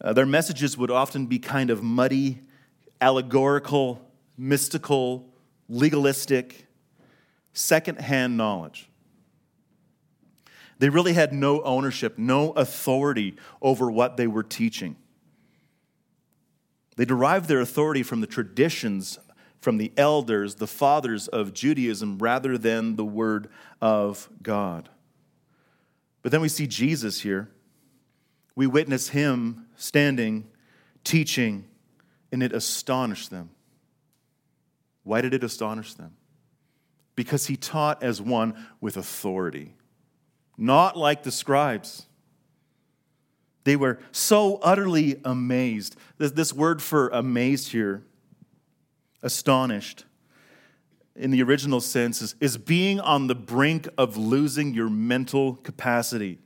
Uh, 0.00 0.12
their 0.12 0.26
messages 0.26 0.78
would 0.78 0.92
often 0.92 1.26
be 1.26 1.40
kind 1.40 1.68
of 1.68 1.82
muddy, 1.82 2.38
allegorical, 3.00 4.00
mystical, 4.38 5.28
legalistic, 5.68 6.68
second-hand 7.52 8.36
knowledge. 8.36 8.88
They 10.82 10.88
really 10.88 11.12
had 11.12 11.32
no 11.32 11.62
ownership, 11.62 12.18
no 12.18 12.50
authority 12.50 13.36
over 13.60 13.88
what 13.88 14.16
they 14.16 14.26
were 14.26 14.42
teaching. 14.42 14.96
They 16.96 17.04
derived 17.04 17.46
their 17.46 17.60
authority 17.60 18.02
from 18.02 18.20
the 18.20 18.26
traditions, 18.26 19.20
from 19.60 19.78
the 19.78 19.92
elders, 19.96 20.56
the 20.56 20.66
fathers 20.66 21.28
of 21.28 21.54
Judaism, 21.54 22.18
rather 22.18 22.58
than 22.58 22.96
the 22.96 23.04
word 23.04 23.48
of 23.80 24.28
God. 24.42 24.88
But 26.20 26.32
then 26.32 26.40
we 26.40 26.48
see 26.48 26.66
Jesus 26.66 27.20
here. 27.20 27.48
We 28.56 28.66
witness 28.66 29.10
him 29.10 29.66
standing, 29.76 30.48
teaching, 31.04 31.68
and 32.32 32.42
it 32.42 32.52
astonished 32.52 33.30
them. 33.30 33.50
Why 35.04 35.20
did 35.20 35.32
it 35.32 35.44
astonish 35.44 35.94
them? 35.94 36.16
Because 37.14 37.46
he 37.46 37.56
taught 37.56 38.02
as 38.02 38.20
one 38.20 38.66
with 38.80 38.96
authority 38.96 39.76
not 40.56 40.96
like 40.96 41.22
the 41.22 41.32
scribes. 41.32 42.06
They 43.64 43.76
were 43.76 43.98
so 44.10 44.56
utterly 44.62 45.20
amazed. 45.24 45.96
This, 46.18 46.52
word 46.52 46.82
for 46.82 47.08
amazed 47.08 47.70
here, 47.70 48.02
astonished, 49.22 50.04
in 51.14 51.30
the 51.30 51.42
original 51.42 51.80
sense, 51.80 52.22
is, 52.22 52.34
is 52.40 52.56
being 52.56 52.98
on 52.98 53.28
the 53.28 53.34
brink 53.34 53.88
of 53.96 54.16
losing 54.16 54.74
your 54.74 54.88
mental 54.88 55.56
capacity, 55.56 56.38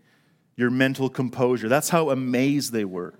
your 0.57 0.71
mental 0.71 1.09
composure. 1.09 1.69
That's 1.69 1.89
how 1.89 2.11
amazed 2.11 2.73
they 2.73 2.85
were. 2.85 3.15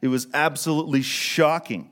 It 0.00 0.08
was 0.08 0.28
absolutely 0.32 1.02
shocking. 1.02 1.90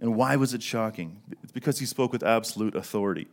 And 0.00 0.14
why 0.14 0.36
was 0.36 0.54
it 0.54 0.62
shocking? 0.62 1.22
It's 1.42 1.52
because 1.52 1.78
he 1.78 1.86
spoke 1.86 2.12
with 2.12 2.22
absolute 2.22 2.76
authority. 2.76 3.26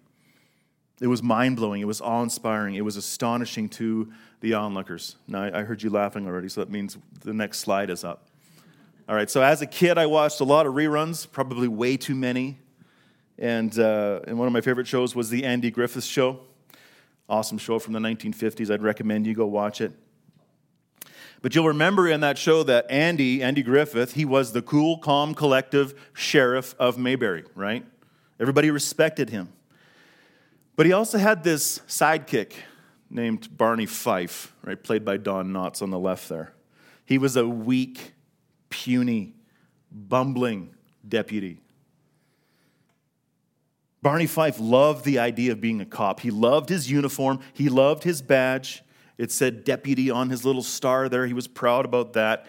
It 1.02 1.08
was 1.08 1.22
mind 1.22 1.58
blowing. 1.58 1.82
It 1.82 1.88
was 1.88 2.00
awe 2.02 2.24
inspiring. 2.24 2.76
It 2.76 2.86
was 2.86 2.96
astonishing 2.96 3.70
to 3.70 4.12
the 4.40 4.54
onlookers. 4.54 5.18
Now, 5.28 5.44
I 5.44 5.64
heard 5.64 5.84
you 5.84 5.90
laughing 5.90 6.26
already, 6.26 6.48
so 6.48 6.62
that 6.62 6.70
means 6.70 6.98
the 7.22 7.34
next 7.34 7.60
slide 7.60 7.90
is 7.90 8.04
up. 8.04 8.28
All 9.08 9.16
right, 9.16 9.30
so 9.30 9.42
as 9.44 9.62
a 9.62 9.68
kid, 9.68 9.98
I 9.98 10.06
watched 10.06 10.40
a 10.40 10.46
lot 10.46 10.66
of 10.66 10.74
reruns, 10.74 11.30
probably 11.30 11.68
way 11.68 11.98
too 11.98 12.16
many. 12.16 12.58
And, 13.38 13.78
uh, 13.78 14.22
and 14.28 14.40
one 14.40 14.48
of 14.48 14.54
my 14.54 14.62
favorite 14.62 14.88
shows 14.88 15.14
was 15.14 15.30
The 15.30 15.44
Andy 15.44 15.70
Griffith 15.70 16.06
Show. 16.06 16.40
Awesome 17.28 17.58
show 17.58 17.80
from 17.80 17.94
the 17.94 18.00
1950s. 18.00 18.72
I'd 18.72 18.82
recommend 18.82 19.28
you 19.28 19.34
go 19.34 19.46
watch 19.46 19.82
it. 19.82 19.92
But 21.42 21.54
you'll 21.54 21.68
remember 21.68 22.08
in 22.08 22.22
that 22.22 22.38
show 22.38 22.64
that 22.64 22.90
Andy, 22.90 23.44
Andy 23.44 23.62
Griffith, 23.62 24.14
he 24.14 24.26
was 24.26 24.54
the 24.54 24.62
cool, 24.62 24.98
calm, 24.98 25.36
collective 25.36 25.94
sheriff 26.14 26.74
of 26.80 26.98
Mayberry, 26.98 27.44
right? 27.54 27.86
Everybody 28.40 28.72
respected 28.72 29.30
him. 29.30 29.50
But 30.76 30.86
he 30.86 30.92
also 30.92 31.18
had 31.18 31.44
this 31.44 31.80
sidekick 31.88 32.54
named 33.10 33.56
Barney 33.58 33.86
Fife, 33.86 34.54
right, 34.64 34.82
played 34.82 35.06
by 35.06 35.18
Don 35.18 35.52
Knotts 35.54 35.82
on 35.82 35.90
the 35.90 36.00
left 36.00 36.28
there. 36.28 36.54
He 37.06 37.18
was 37.18 37.38
a 37.38 37.48
weak, 37.48 38.14
puny, 38.70 39.36
bumbling 39.92 40.76
deputy. 41.08 41.62
Barney 44.02 44.28
Fife 44.28 44.60
loved 44.60 45.06
the 45.06 45.20
idea 45.20 45.52
of 45.52 45.62
being 45.62 45.82
a 45.82 45.86
cop. 45.86 46.20
He 46.20 46.30
loved 46.30 46.70
his 46.70 46.92
uniform, 46.92 47.40
he 47.54 47.70
loved 47.70 48.04
his 48.04 48.22
badge. 48.22 48.84
It 49.18 49.32
said 49.32 49.64
deputy 49.64 50.12
on 50.12 50.30
his 50.30 50.44
little 50.44 50.62
star 50.62 51.08
there. 51.08 51.26
He 51.26 51.34
was 51.34 51.48
proud 51.48 51.86
about 51.86 52.14
that. 52.14 52.48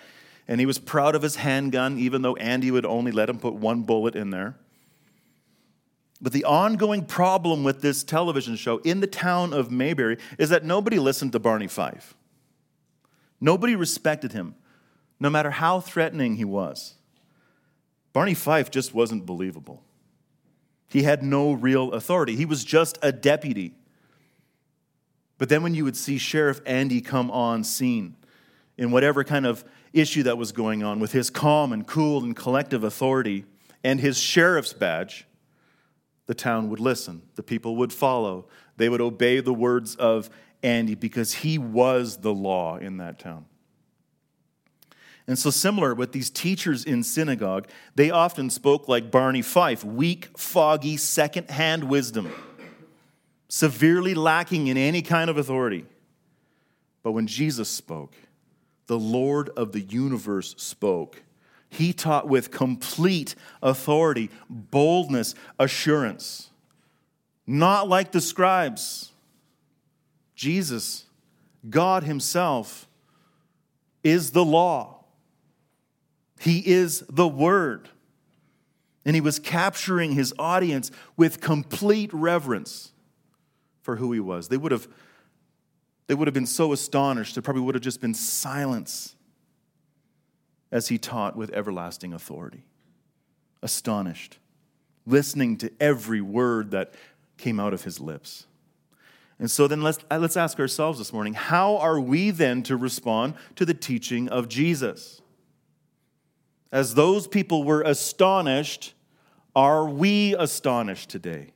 And 0.49 0.59
he 0.59 0.67
was 0.67 0.79
proud 0.79 1.15
of 1.15 1.23
his 1.23 1.37
handgun, 1.37 1.97
even 1.99 2.23
though 2.23 2.35
Andy 2.37 2.73
would 2.73 2.85
only 2.85 3.13
let 3.13 3.31
him 3.31 3.39
put 3.39 3.55
one 3.55 3.83
bullet 3.83 4.17
in 4.17 4.31
there. 4.31 4.57
But 6.21 6.33
the 6.33 6.45
ongoing 6.45 7.05
problem 7.05 7.63
with 7.63 7.83
this 7.83 8.03
television 8.03 8.57
show 8.57 8.79
in 8.79 9.01
the 9.01 9.07
town 9.07 9.53
of 9.53 9.71
Mayberry 9.71 10.19
is 10.39 10.49
that 10.49 10.65
nobody 10.65 10.99
listened 10.99 11.33
to 11.33 11.39
Barney 11.39 11.67
Fife. 11.67 12.15
Nobody 13.41 13.77
respected 13.77 14.33
him, 14.33 14.55
no 15.21 15.29
matter 15.29 15.51
how 15.51 15.81
threatening 15.81 16.37
he 16.37 16.45
was. 16.45 16.95
Barney 18.15 18.35
Fife 18.35 18.71
just 18.71 18.95
wasn't 18.95 19.27
believable. 19.27 19.83
He 20.89 21.03
had 21.03 21.23
no 21.23 21.53
real 21.53 21.93
authority, 21.93 22.37
he 22.37 22.47
was 22.47 22.65
just 22.65 22.99
a 23.03 23.13
deputy. 23.13 23.75
But 25.39 25.51
then 25.51 25.63
when 25.63 25.75
you 25.75 25.85
would 25.85 25.97
see 25.97 26.17
Sheriff 26.17 26.63
Andy 26.65 27.03
come 27.03 27.31
on 27.31 27.63
scene 27.63 28.17
in 28.79 28.91
whatever 28.91 29.23
kind 29.23 29.45
of 29.45 29.67
issue 29.93 30.23
that 30.23 30.39
was 30.39 30.53
going 30.53 30.83
on 30.83 30.99
with 30.99 31.13
his 31.13 31.29
calm 31.29 31.73
and 31.73 31.87
cool 31.87 32.25
and 32.25 32.35
collective 32.35 32.85
authority 32.85 33.45
and 33.85 34.01
his 34.01 34.19
sheriff's 34.19 34.73
badge, 34.73 35.27
the 36.27 36.35
town 36.35 36.69
would 36.71 36.81
listen, 36.81 37.23
the 37.37 37.43
people 37.43 37.77
would 37.77 37.93
follow, 37.93 38.47
they 38.77 38.89
would 38.89 39.01
obey 39.01 39.41
the 39.41 39.55
words 39.55 39.95
of 39.97 40.29
Andy 40.63 40.95
because 40.95 41.35
he 41.35 41.59
was 41.59 42.19
the 42.19 42.35
law 42.35 42.77
in 42.77 42.97
that 42.99 43.19
town. 43.19 43.47
And 45.29 45.39
so, 45.39 45.51
similar 45.51 45.95
with 45.95 46.13
these 46.13 46.31
teachers 46.31 46.85
in 46.85 47.03
synagogue, 47.03 47.69
they 47.97 48.11
often 48.11 48.49
spoke 48.49 48.87
like 48.89 49.11
Barney 49.11 49.43
Fife 49.43 49.83
weak, 49.83 50.29
foggy, 50.37 50.97
second-hand 50.97 51.85
wisdom, 51.85 52.31
severely 53.49 54.15
lacking 54.15 54.69
in 54.69 54.77
any 54.77 55.03
kind 55.03 55.29
of 55.29 55.37
authority. 55.37 55.85
But 57.03 57.13
when 57.13 57.27
Jesus 57.27 57.69
spoke, 57.69 58.15
the 58.87 58.99
Lord 58.99 59.49
of 59.51 59.73
the 59.73 59.81
universe 59.81 60.55
spoke, 60.59 61.23
he 61.69 61.93
taught 61.93 62.29
with 62.29 62.51
complete 62.51 63.35
authority, 63.63 64.31
boldness, 64.49 65.35
assurance. 65.59 66.51
Not 67.47 67.89
like 67.89 68.13
the 68.13 68.21
scribes. 68.21 69.13
Jesus, 70.35 71.07
God 71.69 72.05
Himself, 72.05 72.89
is 74.05 74.31
the 74.31 74.45
law. 74.45 75.05
He 76.39 76.63
is 76.67 77.05
the 77.09 77.29
Word. 77.29 77.89
And 79.05 79.15
He 79.15 79.21
was 79.21 79.39
capturing 79.39 80.13
His 80.13 80.33
audience 80.39 80.91
with 81.17 81.41
complete 81.41 82.11
reverence 82.13 82.93
for 83.83 83.97
who 83.97 84.13
He 84.13 84.21
was. 84.21 84.49
They 84.49 84.57
would 84.57 84.73
have, 84.73 84.89
they 86.07 86.15
would 86.15 86.29
have 86.29 86.35
been 86.35 86.47
so 86.47 86.73
astonished, 86.73 87.35
there 87.35 87.43
probably 87.43 87.63
would 87.63 87.75
have 87.75 87.83
just 87.83 88.01
been 88.01 88.15
silence 88.15 89.16
as 90.71 90.89
he 90.89 90.99
taught 90.99 91.37
with 91.37 91.51
everlasting 91.53 92.13
authority. 92.13 92.65
Astonished, 93.63 94.39
listening 95.07 95.57
to 95.59 95.73
every 95.81 96.21
word 96.21 96.71
that 96.73 96.95
came 97.39 97.61
out 97.61 97.73
of 97.73 97.85
his 97.85 98.01
lips. 98.01 98.47
And 99.39 99.51
so 99.51 99.69
then 99.69 99.83
let's, 99.83 99.99
uh, 100.11 100.19
let's 100.19 100.37
ask 100.37 100.59
ourselves 100.59 100.99
this 100.99 101.13
morning 101.13 101.35
how 101.35 101.77
are 101.77 102.01
we 102.01 102.31
then 102.31 102.63
to 102.65 102.77
respond 102.77 103.35
to 103.57 103.65
the 103.65 103.75
teaching 103.75 104.29
of 104.29 104.49
Jesus? 104.49 105.21
As 106.73 106.95
those 106.95 107.27
people 107.27 107.65
were 107.65 107.83
astonished, 107.83 108.95
are 109.55 109.87
we 109.87 110.35
astonished 110.37 111.11
today? 111.11 111.53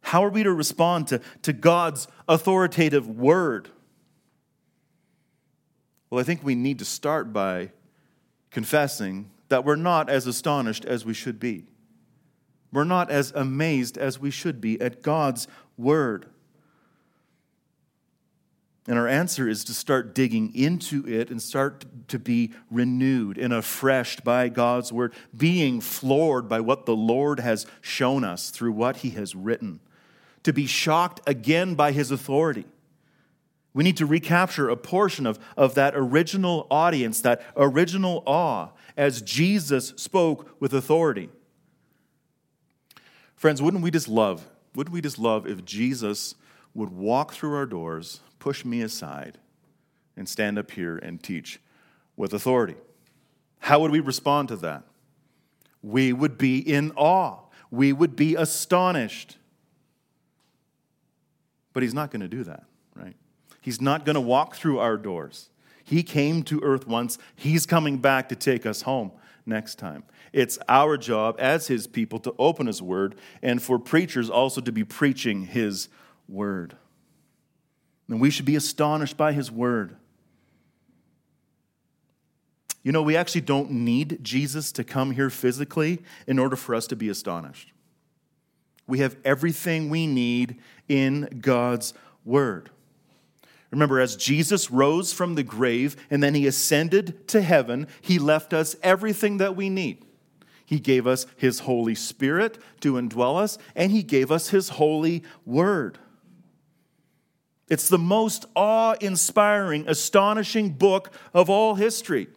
How 0.00 0.24
are 0.24 0.30
we 0.30 0.42
to 0.42 0.52
respond 0.52 1.08
to, 1.08 1.20
to 1.42 1.52
God's 1.52 2.08
authoritative 2.28 3.08
word? 3.08 3.68
Well, 6.10 6.20
I 6.20 6.24
think 6.24 6.42
we 6.42 6.54
need 6.54 6.78
to 6.78 6.84
start 6.84 7.32
by 7.32 7.70
confessing 8.50 9.30
that 9.48 9.64
we're 9.64 9.76
not 9.76 10.08
as 10.08 10.26
astonished 10.26 10.84
as 10.84 11.04
we 11.04 11.14
should 11.14 11.38
be. 11.38 11.64
We're 12.72 12.84
not 12.84 13.10
as 13.10 13.32
amazed 13.32 13.96
as 13.96 14.18
we 14.18 14.30
should 14.30 14.60
be 14.60 14.80
at 14.80 15.02
God's 15.02 15.48
word. 15.76 16.26
And 18.86 18.98
our 18.98 19.06
answer 19.06 19.46
is 19.46 19.64
to 19.64 19.74
start 19.74 20.14
digging 20.14 20.54
into 20.54 21.06
it 21.06 21.30
and 21.30 21.42
start 21.42 21.84
to 22.08 22.18
be 22.18 22.52
renewed 22.70 23.36
and 23.36 23.52
afreshed 23.52 24.24
by 24.24 24.48
God's 24.48 24.90
word, 24.92 25.12
being 25.36 25.82
floored 25.82 26.48
by 26.48 26.60
what 26.60 26.86
the 26.86 26.96
Lord 26.96 27.40
has 27.40 27.66
shown 27.82 28.24
us 28.24 28.48
through 28.48 28.72
what 28.72 28.98
he 28.98 29.10
has 29.10 29.34
written, 29.34 29.80
to 30.42 30.54
be 30.54 30.64
shocked 30.64 31.20
again 31.26 31.74
by 31.74 31.92
his 31.92 32.10
authority. 32.10 32.64
We 33.78 33.84
need 33.84 33.98
to 33.98 34.06
recapture 34.06 34.68
a 34.68 34.76
portion 34.76 35.24
of, 35.24 35.38
of 35.56 35.76
that 35.76 35.94
original 35.94 36.66
audience, 36.68 37.20
that 37.20 37.42
original 37.56 38.24
awe, 38.26 38.70
as 38.96 39.22
Jesus 39.22 39.90
spoke 39.90 40.60
with 40.60 40.74
authority. 40.74 41.28
Friends, 43.36 43.62
wouldn't 43.62 43.84
we 43.84 43.92
just 43.92 44.08
love, 44.08 44.48
wouldn't 44.74 44.92
we 44.92 45.00
just 45.00 45.16
love 45.16 45.46
if 45.46 45.64
Jesus 45.64 46.34
would 46.74 46.90
walk 46.90 47.32
through 47.32 47.54
our 47.54 47.66
doors, 47.66 48.18
push 48.40 48.64
me 48.64 48.82
aside, 48.82 49.38
and 50.16 50.28
stand 50.28 50.58
up 50.58 50.72
here 50.72 50.96
and 50.96 51.22
teach 51.22 51.60
with 52.16 52.34
authority? 52.34 52.74
How 53.60 53.78
would 53.78 53.92
we 53.92 54.00
respond 54.00 54.48
to 54.48 54.56
that? 54.56 54.82
We 55.84 56.12
would 56.12 56.36
be 56.36 56.58
in 56.58 56.90
awe. 56.96 57.44
We 57.70 57.92
would 57.92 58.16
be 58.16 58.34
astonished. 58.34 59.36
But 61.72 61.84
he's 61.84 61.94
not 61.94 62.10
going 62.10 62.22
to 62.22 62.28
do 62.28 62.42
that? 62.42 62.64
He's 63.68 63.82
not 63.82 64.06
going 64.06 64.14
to 64.14 64.20
walk 64.22 64.54
through 64.54 64.78
our 64.78 64.96
doors. 64.96 65.50
He 65.84 66.02
came 66.02 66.42
to 66.44 66.58
earth 66.62 66.86
once. 66.86 67.18
He's 67.36 67.66
coming 67.66 67.98
back 67.98 68.30
to 68.30 68.34
take 68.34 68.64
us 68.64 68.80
home 68.80 69.12
next 69.44 69.74
time. 69.74 70.04
It's 70.32 70.58
our 70.70 70.96
job 70.96 71.36
as 71.38 71.66
his 71.66 71.86
people 71.86 72.18
to 72.20 72.34
open 72.38 72.66
his 72.66 72.80
word 72.80 73.16
and 73.42 73.62
for 73.62 73.78
preachers 73.78 74.30
also 74.30 74.62
to 74.62 74.72
be 74.72 74.84
preaching 74.84 75.42
his 75.42 75.90
word. 76.30 76.78
And 78.08 78.22
we 78.22 78.30
should 78.30 78.46
be 78.46 78.56
astonished 78.56 79.18
by 79.18 79.34
his 79.34 79.52
word. 79.52 79.96
You 82.82 82.90
know, 82.90 83.02
we 83.02 83.16
actually 83.18 83.42
don't 83.42 83.70
need 83.70 84.20
Jesus 84.22 84.72
to 84.72 84.82
come 84.82 85.10
here 85.10 85.28
physically 85.28 86.02
in 86.26 86.38
order 86.38 86.56
for 86.56 86.74
us 86.74 86.86
to 86.86 86.96
be 86.96 87.10
astonished. 87.10 87.70
We 88.86 89.00
have 89.00 89.18
everything 89.26 89.90
we 89.90 90.06
need 90.06 90.58
in 90.88 91.40
God's 91.42 91.92
word. 92.24 92.70
Remember, 93.70 94.00
as 94.00 94.16
Jesus 94.16 94.70
rose 94.70 95.12
from 95.12 95.34
the 95.34 95.42
grave 95.42 95.96
and 96.10 96.22
then 96.22 96.34
he 96.34 96.46
ascended 96.46 97.28
to 97.28 97.42
heaven, 97.42 97.86
he 98.00 98.18
left 98.18 98.52
us 98.52 98.76
everything 98.82 99.38
that 99.38 99.56
we 99.56 99.68
need. 99.68 100.04
He 100.68 100.80
gave 100.80 101.06
us 101.06 101.24
His 101.38 101.60
Holy 101.60 101.94
Spirit 101.94 102.58
to 102.80 102.92
indwell 102.92 103.40
us, 103.40 103.56
and 103.74 103.90
He 103.90 104.02
gave 104.02 104.30
us 104.30 104.50
His 104.50 104.68
holy 104.68 105.22
word. 105.46 105.98
It's 107.70 107.88
the 107.88 107.96
most 107.96 108.44
awe 108.54 108.94
inspiring, 109.00 109.88
astonishing 109.88 110.72
book 110.72 111.10
of 111.32 111.48
all 111.48 111.76
history. 111.76 112.28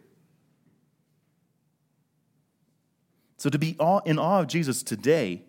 So, 3.36 3.50
to 3.50 3.58
be 3.58 3.76
in 4.06 4.18
awe 4.18 4.40
of 4.40 4.46
Jesus 4.46 4.82
today 4.82 5.42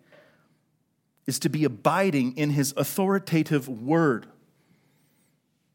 is 1.25 1.39
to 1.39 1.47
be 1.47 1.63
abiding 1.63 2.35
in 2.35 2.49
His 2.49 2.73
authoritative 2.75 3.69
word. 3.69 4.27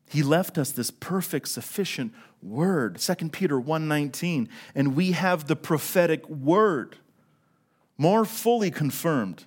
He 0.08 0.22
left 0.22 0.58
us 0.58 0.70
this 0.70 0.90
perfect, 0.90 1.48
sufficient 1.48 2.12
word 2.42 2.98
2 2.98 3.14
peter 3.30 3.60
1.19 3.60 4.48
and 4.74 4.94
we 4.94 5.10
have 5.10 5.48
the 5.48 5.56
prophetic 5.56 6.28
word 6.28 6.96
more 7.96 8.24
fully 8.24 8.70
confirmed 8.70 9.44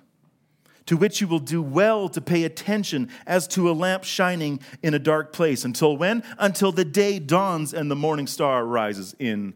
to 0.86 0.96
which 0.96 1.20
you 1.20 1.26
will 1.26 1.38
do 1.38 1.62
well 1.62 2.08
to 2.08 2.20
pay 2.20 2.44
attention 2.44 3.08
as 3.26 3.46
to 3.48 3.70
a 3.70 3.72
lamp 3.72 4.04
shining 4.04 4.60
in 4.82 4.94
a 4.94 4.98
dark 4.98 5.32
place. 5.32 5.64
Until 5.64 5.96
when? 5.96 6.22
Until 6.38 6.72
the 6.72 6.84
day 6.84 7.18
dawns 7.18 7.72
and 7.72 7.90
the 7.90 7.96
morning 7.96 8.26
star 8.26 8.66
rises 8.66 9.14
in 9.18 9.54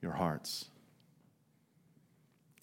your 0.00 0.12
hearts. 0.12 0.66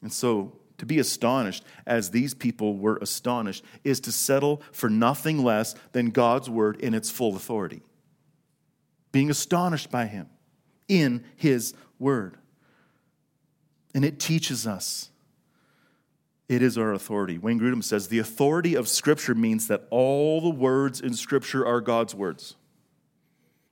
And 0.01 0.11
so 0.11 0.53
to 0.81 0.85
be 0.87 0.97
astonished 0.97 1.63
as 1.85 2.09
these 2.09 2.33
people 2.33 2.75
were 2.75 2.97
astonished 3.03 3.63
is 3.83 3.99
to 3.99 4.11
settle 4.11 4.63
for 4.71 4.89
nothing 4.89 5.43
less 5.43 5.75
than 5.91 6.09
God's 6.09 6.49
word 6.49 6.77
in 6.77 6.95
its 6.95 7.11
full 7.11 7.35
authority 7.35 7.83
being 9.11 9.29
astonished 9.29 9.91
by 9.91 10.07
him 10.07 10.27
in 10.87 11.23
his 11.35 11.75
word. 11.99 12.35
And 13.93 14.03
it 14.03 14.19
teaches 14.19 14.65
us. 14.65 15.11
It 16.49 16.63
is 16.63 16.79
our 16.79 16.93
authority. 16.93 17.37
Wayne 17.37 17.59
Grudem 17.59 17.83
says 17.83 18.07
the 18.07 18.17
authority 18.17 18.73
of 18.73 18.87
Scripture 18.87 19.35
means 19.35 19.67
that 19.67 19.85
all 19.91 20.41
the 20.41 20.49
words 20.49 20.99
in 20.99 21.13
Scripture 21.13 21.63
are 21.63 21.79
God's 21.79 22.15
words 22.15 22.55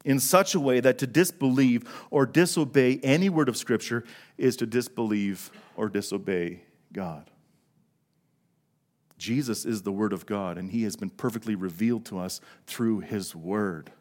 in 0.06 0.20
such 0.20 0.54
a 0.54 0.60
way 0.60 0.80
that 0.80 1.00
to 1.00 1.08
disbelieve 1.08 1.90
or 2.12 2.28
disobey 2.28 3.00
any 3.02 3.30
word 3.30 3.50
of 3.50 3.58
Scripture 3.58 4.04
is 4.38 4.56
to 4.58 4.68
disbelieve 4.68 5.50
or 5.76 5.90
disobey 5.90 6.62
God. 6.92 7.30
Jesus 9.18 9.66
is 9.66 9.82
the 9.82 9.92
Word 9.92 10.14
of 10.14 10.26
God, 10.26 10.58
and 10.58 10.72
He 10.72 10.84
has 10.84 10.96
been 10.96 11.10
perfectly 11.10 11.54
revealed 11.56 12.06
to 12.06 12.20
us 12.20 12.40
through 12.66 13.02
His 13.02 13.36
Word. 13.36 13.92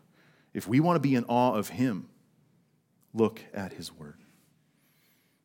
If 0.55 0.68
we 0.68 0.81
want 0.81 0.96
to 0.96 1.01
be 1.01 1.14
in 1.14 1.24
awe 1.24 1.55
of 1.55 1.70
Him, 1.70 2.09
look 3.12 3.40
at 3.53 3.72
His 3.72 3.92
Word. 3.92 4.18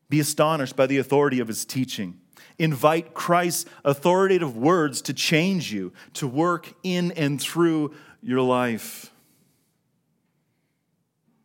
Be 0.08 0.20
astonished 0.20 0.76
by 0.76 0.86
the 0.86 0.98
authority 0.98 1.40
of 1.40 1.48
His 1.48 1.64
teaching. 1.64 2.20
Invite 2.58 3.14
Christ's 3.14 3.68
authoritative 3.84 4.56
words 4.56 5.02
to 5.02 5.12
change 5.12 5.72
you, 5.72 5.92
to 6.14 6.28
work 6.28 6.72
in 6.84 7.10
and 7.12 7.40
through 7.40 7.94
your 8.22 8.42
life. 8.42 9.10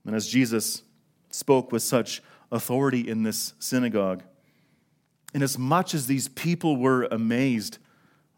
And 0.06 0.16
as 0.16 0.28
Jesus 0.28 0.84
spoke 1.32 1.72
with 1.72 1.82
such 1.82 2.22
authority 2.52 3.08
in 3.08 3.24
this 3.24 3.54
synagogue, 3.60 4.24
inasmuch 5.34 5.94
as 5.94 6.08
these 6.08 6.28
people 6.28 6.78
were 6.78 7.06
amazed, 7.06 7.78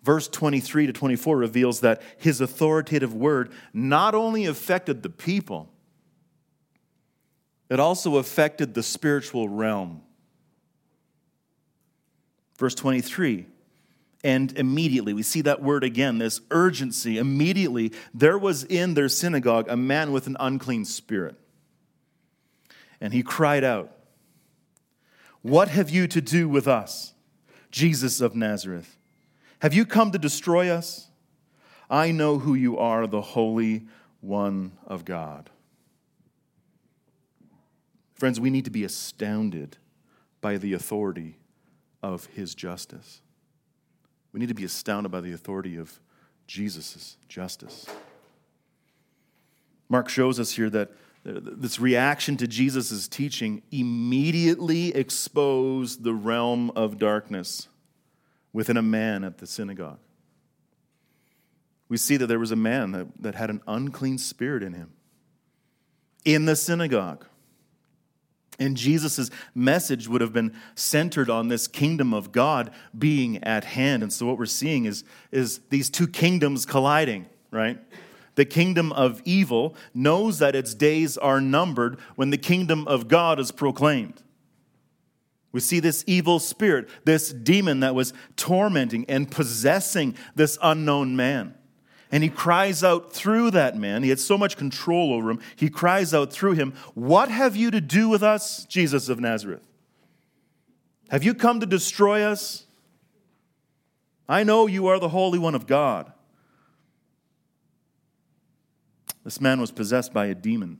Verse 0.03 0.27
23 0.27 0.87
to 0.87 0.93
24 0.93 1.37
reveals 1.37 1.81
that 1.81 2.01
his 2.17 2.41
authoritative 2.41 3.13
word 3.13 3.51
not 3.71 4.15
only 4.15 4.45
affected 4.45 5.03
the 5.03 5.09
people, 5.09 5.69
it 7.69 7.79
also 7.79 8.17
affected 8.17 8.73
the 8.73 8.83
spiritual 8.83 9.47
realm. 9.47 10.01
Verse 12.57 12.75
23 12.75 13.45
and 14.23 14.55
immediately, 14.55 15.13
we 15.13 15.23
see 15.23 15.41
that 15.41 15.63
word 15.63 15.83
again, 15.83 16.19
this 16.19 16.41
urgency. 16.51 17.17
Immediately, 17.17 17.91
there 18.13 18.37
was 18.37 18.63
in 18.63 18.93
their 18.93 19.09
synagogue 19.09 19.67
a 19.67 19.75
man 19.75 20.11
with 20.11 20.27
an 20.27 20.37
unclean 20.39 20.85
spirit. 20.85 21.35
And 22.99 23.13
he 23.13 23.23
cried 23.23 23.63
out, 23.63 23.91
What 25.41 25.69
have 25.69 25.89
you 25.89 26.07
to 26.07 26.21
do 26.21 26.47
with 26.47 26.67
us, 26.67 27.13
Jesus 27.71 28.21
of 28.21 28.35
Nazareth? 28.35 28.97
Have 29.59 29.73
you 29.73 29.85
come 29.85 30.11
to 30.11 30.19
destroy 30.19 30.69
us? 30.69 31.07
I 31.89 32.11
know 32.11 32.39
who 32.39 32.53
you 32.53 32.77
are, 32.77 33.07
the 33.07 33.21
Holy 33.21 33.85
One 34.21 34.73
of 34.85 35.03
God. 35.03 35.49
Friends, 38.13 38.39
we 38.39 38.51
need 38.51 38.65
to 38.65 38.71
be 38.71 38.83
astounded 38.83 39.77
by 40.41 40.57
the 40.57 40.73
authority 40.73 41.37
of 42.03 42.27
his 42.27 42.53
justice. 42.53 43.21
We 44.31 44.39
need 44.39 44.49
to 44.49 44.55
be 44.55 44.63
astounded 44.63 45.11
by 45.11 45.21
the 45.21 45.33
authority 45.33 45.75
of 45.75 45.99
Jesus' 46.47 47.17
justice. 47.27 47.87
Mark 49.89 50.07
shows 50.07 50.39
us 50.39 50.51
here 50.51 50.69
that 50.69 50.91
this 51.23 51.79
reaction 51.79 52.37
to 52.37 52.47
Jesus' 52.47 53.07
teaching 53.07 53.61
immediately 53.71 54.93
exposed 54.95 56.03
the 56.03 56.13
realm 56.13 56.71
of 56.75 56.97
darkness 56.97 57.67
within 58.53 58.77
a 58.77 58.81
man 58.81 59.23
at 59.23 59.37
the 59.37 59.47
synagogue. 59.47 59.99
We 61.89 61.97
see 61.97 62.17
that 62.17 62.27
there 62.27 62.39
was 62.39 62.51
a 62.51 62.55
man 62.55 62.91
that, 62.93 63.07
that 63.19 63.35
had 63.35 63.49
an 63.49 63.61
unclean 63.67 64.17
spirit 64.17 64.63
in 64.63 64.73
him 64.73 64.93
in 66.23 66.45
the 66.45 66.55
synagogue. 66.55 67.25
And 68.59 68.77
Jesus' 68.77 69.31
message 69.55 70.07
would 70.07 70.21
have 70.21 70.33
been 70.33 70.53
centered 70.75 71.29
on 71.29 71.47
this 71.47 71.67
kingdom 71.67 72.13
of 72.13 72.31
God 72.31 72.71
being 72.97 73.43
at 73.43 73.63
hand. 73.63 74.03
And 74.03 74.13
so 74.13 74.27
what 74.27 74.37
we're 74.37 74.45
seeing 74.45 74.85
is, 74.85 75.03
is 75.31 75.61
these 75.69 75.89
two 75.89 76.07
kingdoms 76.07 76.65
colliding, 76.65 77.25
right? 77.49 77.79
The 78.35 78.45
kingdom 78.45 78.91
of 78.93 79.21
evil 79.25 79.75
knows 79.93 80.39
that 80.39 80.55
its 80.55 80.73
days 80.73 81.17
are 81.17 81.41
numbered 81.41 81.99
when 82.15 82.29
the 82.29 82.37
kingdom 82.37 82.87
of 82.87 83.07
God 83.07 83.39
is 83.39 83.51
proclaimed. 83.51 84.21
We 85.51 85.59
see 85.59 85.79
this 85.81 86.03
evil 86.07 86.39
spirit, 86.39 86.89
this 87.03 87.33
demon 87.33 87.81
that 87.81 87.93
was 87.93 88.13
tormenting 88.37 89.05
and 89.09 89.29
possessing 89.29 90.15
this 90.33 90.57
unknown 90.61 91.15
man. 91.15 91.55
And 92.11 92.23
he 92.23 92.29
cries 92.29 92.83
out 92.83 93.13
through 93.13 93.51
that 93.51 93.77
man. 93.77 94.03
He 94.03 94.09
had 94.09 94.19
so 94.19 94.37
much 94.37 94.57
control 94.57 95.13
over 95.13 95.29
him. 95.29 95.39
He 95.55 95.69
cries 95.69 96.13
out 96.13 96.31
through 96.31 96.53
him, 96.53 96.73
What 96.93 97.29
have 97.29 97.55
you 97.55 97.71
to 97.71 97.81
do 97.81 98.09
with 98.09 98.23
us, 98.23 98.65
Jesus 98.65 99.09
of 99.09 99.19
Nazareth? 99.19 99.65
Have 101.09 101.23
you 101.23 101.33
come 101.33 101.59
to 101.59 101.65
destroy 101.65 102.23
us? 102.23 102.65
I 104.27 104.43
know 104.43 104.67
you 104.67 104.87
are 104.87 104.99
the 104.99 105.09
Holy 105.09 105.39
One 105.39 105.55
of 105.55 105.67
God. 105.67 106.11
This 109.23 109.39
man 109.39 109.61
was 109.61 109.71
possessed 109.71 110.13
by 110.13 110.27
a 110.27 110.35
demon, 110.35 110.79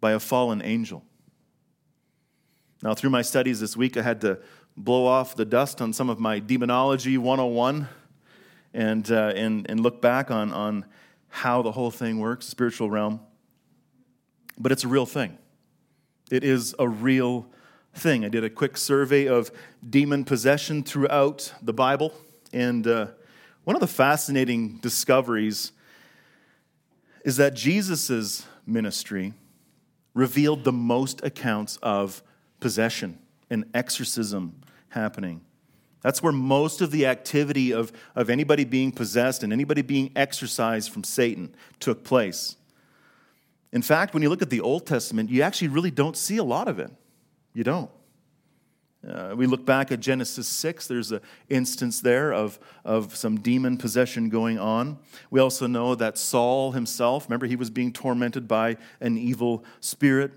by 0.00 0.12
a 0.12 0.20
fallen 0.20 0.62
angel. 0.62 1.02
Now, 2.82 2.94
through 2.94 3.10
my 3.10 3.22
studies 3.22 3.60
this 3.60 3.76
week, 3.76 3.96
I 3.96 4.02
had 4.02 4.20
to 4.20 4.38
blow 4.76 5.06
off 5.06 5.34
the 5.34 5.44
dust 5.44 5.80
on 5.80 5.92
some 5.92 6.08
of 6.08 6.20
my 6.20 6.38
demonology 6.38 7.18
101 7.18 7.88
and, 8.74 9.10
uh, 9.10 9.32
and, 9.34 9.68
and 9.68 9.80
look 9.80 10.00
back 10.00 10.30
on, 10.30 10.52
on 10.52 10.84
how 11.28 11.62
the 11.62 11.72
whole 11.72 11.90
thing 11.90 12.20
works, 12.20 12.46
spiritual 12.46 12.90
realm. 12.90 13.20
But 14.58 14.72
it's 14.72 14.84
a 14.84 14.88
real 14.88 15.06
thing. 15.06 15.38
It 16.30 16.44
is 16.44 16.74
a 16.78 16.88
real 16.88 17.48
thing. 17.94 18.24
I 18.24 18.28
did 18.28 18.44
a 18.44 18.50
quick 18.50 18.76
survey 18.76 19.26
of 19.26 19.50
demon 19.88 20.24
possession 20.24 20.82
throughout 20.82 21.52
the 21.62 21.72
Bible, 21.72 22.12
and 22.52 22.86
uh, 22.86 23.08
one 23.64 23.74
of 23.74 23.80
the 23.80 23.86
fascinating 23.86 24.78
discoveries 24.78 25.72
is 27.24 27.36
that 27.36 27.54
Jesus' 27.54 28.46
ministry 28.66 29.34
revealed 30.14 30.64
the 30.64 30.72
most 30.72 31.22
accounts 31.24 31.78
of 31.82 32.22
possession 32.60 33.18
and 33.50 33.64
exorcism 33.74 34.60
happening. 34.88 35.40
That's 36.00 36.22
where 36.22 36.32
most 36.32 36.80
of 36.80 36.90
the 36.90 37.06
activity 37.06 37.72
of, 37.72 37.92
of 38.14 38.30
anybody 38.30 38.64
being 38.64 38.92
possessed 38.92 39.42
and 39.42 39.52
anybody 39.52 39.82
being 39.82 40.12
exorcised 40.14 40.90
from 40.90 41.04
Satan 41.04 41.54
took 41.80 42.04
place. 42.04 42.56
In 43.72 43.82
fact, 43.82 44.14
when 44.14 44.22
you 44.22 44.28
look 44.28 44.42
at 44.42 44.50
the 44.50 44.60
Old 44.60 44.86
Testament, 44.86 45.30
you 45.30 45.42
actually 45.42 45.68
really 45.68 45.90
don't 45.90 46.16
see 46.16 46.36
a 46.36 46.44
lot 46.44 46.68
of 46.68 46.78
it. 46.78 46.90
You 47.52 47.64
don't. 47.64 47.90
Uh, 49.06 49.32
we 49.36 49.46
look 49.46 49.64
back 49.64 49.92
at 49.92 50.00
Genesis 50.00 50.48
6, 50.48 50.88
there's 50.88 51.12
an 51.12 51.20
instance 51.48 52.00
there 52.00 52.32
of, 52.32 52.58
of 52.84 53.14
some 53.14 53.38
demon 53.38 53.76
possession 53.76 54.28
going 54.28 54.58
on. 54.58 54.98
We 55.30 55.40
also 55.40 55.68
know 55.68 55.94
that 55.94 56.18
Saul 56.18 56.72
himself, 56.72 57.26
remember, 57.26 57.46
he 57.46 57.54
was 57.54 57.70
being 57.70 57.92
tormented 57.92 58.48
by 58.48 58.76
an 59.00 59.16
evil 59.16 59.64
spirit. 59.78 60.32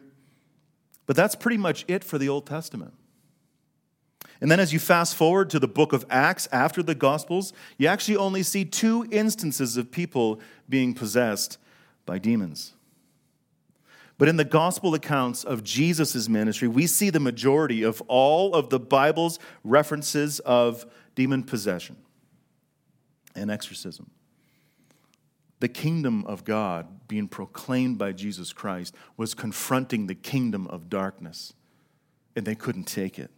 But 1.08 1.15
that's 1.15 1.36
pretty 1.36 1.58
much 1.58 1.86
it 1.88 2.04
for 2.04 2.19
the 2.19 2.30
Old 2.30 2.45
Testament. 2.45 2.93
And 4.39 4.50
then 4.50 4.60
as 4.60 4.71
you 4.74 4.80
fast 4.80 5.15
forward 5.15 5.50
to 5.52 5.60
the 5.60 5.67
book 5.67 5.91
of 5.91 6.06
Acts 6.10 6.47
after 6.52 6.84
the 6.84 6.95
Gospels, 6.95 7.54
you 7.78 7.88
actually 7.88 8.17
only 8.17 8.43
see 8.43 8.63
two 8.63 9.08
instances 9.12 9.76
of 9.76 9.91
people 9.91 10.39
being 10.69 10.93
possessed 10.93 11.58
by 12.06 12.19
demons. 12.19 12.74
But 14.21 14.29
in 14.29 14.38
the 14.38 14.45
gospel 14.45 14.93
accounts 14.93 15.43
of 15.43 15.63
Jesus' 15.63 16.29
ministry, 16.29 16.67
we 16.67 16.86
see 16.86 17.10
the 17.10 17.19
majority 17.19 17.81
of 17.81 18.01
all 18.01 18.53
of 18.53 18.69
the 18.69 18.79
Bible's 18.79 19.39
references 19.63 20.39
of 20.41 20.86
demon 21.15 21.41
possession 21.41 21.95
and 23.34 23.49
exorcism. 23.49 24.12
The 25.60 25.69
kingdom 25.69 26.23
of 26.27 26.45
God 26.45 27.07
being 27.07 27.27
proclaimed 27.27 27.97
by 27.97 28.12
Jesus 28.12 28.53
Christ 28.53 28.93
was 29.17 29.34
confronting 29.34 30.05
the 30.05 30.13
kingdom 30.13 30.67
of 30.67 30.88
darkness, 30.88 31.53
and 32.36 32.45
they 32.45 32.53
couldn't 32.53 32.86
take 32.86 33.17
it. 33.17 33.31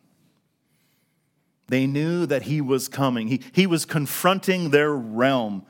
They 1.69 1.87
knew 1.87 2.25
that 2.25 2.41
he 2.41 2.59
was 2.59 2.89
coming. 2.89 3.29
He, 3.29 3.41
he 3.53 3.67
was 3.67 3.85
confronting 3.85 4.71
their 4.71 4.93
realm. 4.93 5.65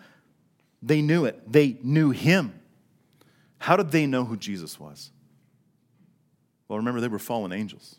They 0.82 1.04
knew 1.04 1.26
it. 1.26 1.52
They 1.52 1.78
knew 1.84 2.10
him. 2.10 2.62
How 3.64 3.78
did 3.78 3.92
they 3.92 4.06
know 4.06 4.26
who 4.26 4.36
Jesus 4.36 4.78
was? 4.78 5.10
Well, 6.68 6.80
remember, 6.80 7.00
they 7.00 7.08
were 7.08 7.18
fallen 7.18 7.54
angels. 7.54 7.96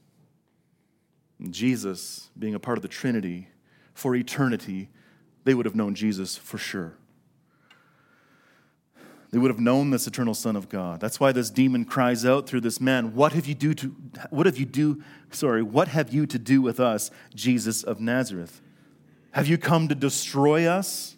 And 1.38 1.54
Jesus, 1.54 2.28
being 2.38 2.54
a 2.54 2.58
part 2.58 2.76
of 2.76 2.82
the 2.82 2.88
Trinity 2.88 3.48
for 3.94 4.14
eternity, 4.14 4.90
they 5.44 5.54
would 5.54 5.64
have 5.64 5.74
known 5.74 5.94
Jesus 5.94 6.36
for 6.36 6.58
sure. 6.58 6.92
They 9.30 9.38
would 9.38 9.50
have 9.50 9.58
known 9.58 9.88
this 9.88 10.06
eternal 10.06 10.34
Son 10.34 10.54
of 10.54 10.68
God. 10.68 11.00
That's 11.00 11.18
why 11.18 11.32
this 11.32 11.48
demon 11.48 11.86
cries 11.86 12.26
out 12.26 12.46
through 12.46 12.60
this 12.60 12.78
man, 12.78 13.14
What 13.14 13.32
have 13.32 13.46
you 13.46 13.54
do 13.54 13.72
to 13.72 13.86
what 14.28 14.44
have 14.44 14.58
you 14.58 14.66
do, 14.66 15.02
sorry, 15.30 15.62
what 15.62 15.88
have 15.88 16.12
you 16.12 16.26
to 16.26 16.38
do 16.38 16.60
with 16.60 16.78
us, 16.78 17.10
Jesus 17.34 17.82
of 17.82 18.02
Nazareth? 18.02 18.60
Have 19.30 19.46
you 19.46 19.56
come 19.56 19.88
to 19.88 19.94
destroy 19.94 20.66
us? 20.66 21.13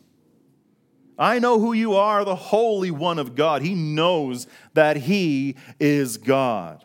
I 1.19 1.39
know 1.39 1.59
who 1.59 1.73
you 1.73 1.95
are, 1.95 2.25
the 2.25 2.37
Holy 2.37 2.91
One 2.91 3.19
of 3.19 3.35
God. 3.35 3.63
He 3.63 3.75
knows 3.75 4.47
that 4.75 4.97
He 4.97 5.57
is 5.81 6.19
God. 6.19 6.85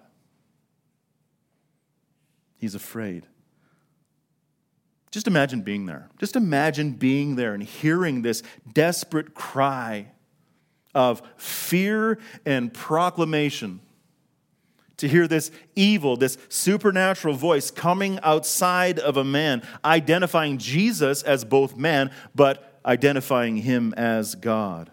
He's 2.57 2.75
afraid. 2.75 3.25
Just 5.09 5.27
imagine 5.27 5.61
being 5.61 5.85
there. 5.85 6.09
Just 6.19 6.37
imagine 6.37 6.91
being 6.91 7.35
there 7.35 7.53
and 7.53 7.61
hearing 7.61 8.21
this 8.21 8.43
desperate 8.73 9.33
cry 9.33 10.07
of 10.95 11.21
fear 11.35 12.17
and 12.45 12.73
proclamation. 12.73 13.81
To 14.97 15.07
hear 15.07 15.27
this 15.27 15.51
evil, 15.75 16.15
this 16.15 16.37
supernatural 16.47 17.33
voice 17.33 17.71
coming 17.71 18.19
outside 18.21 18.99
of 18.99 19.17
a 19.17 19.23
man, 19.23 19.63
identifying 19.83 20.59
Jesus 20.59 21.23
as 21.23 21.43
both 21.43 21.75
man, 21.75 22.11
but 22.35 22.70
identifying 22.85 23.57
him 23.57 23.93
as 23.95 24.35
God. 24.35 24.91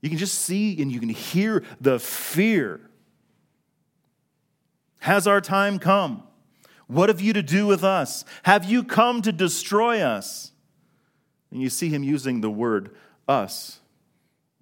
You 0.00 0.08
can 0.08 0.18
just 0.18 0.36
see 0.36 0.80
and 0.80 0.92
you 0.92 1.00
can 1.00 1.08
hear 1.08 1.64
the 1.80 1.98
fear. 1.98 2.80
Has 4.98 5.26
our 5.26 5.40
time 5.40 5.78
come? 5.78 6.22
What 6.86 7.08
have 7.08 7.20
you 7.20 7.32
to 7.32 7.42
do 7.42 7.66
with 7.66 7.82
us? 7.82 8.24
Have 8.42 8.64
you 8.64 8.84
come 8.84 9.22
to 9.22 9.32
destroy 9.32 10.00
us? 10.00 10.52
And 11.50 11.62
you 11.62 11.70
see 11.70 11.88
him 11.88 12.02
using 12.02 12.40
the 12.40 12.50
word 12.50 12.94
us 13.26 13.80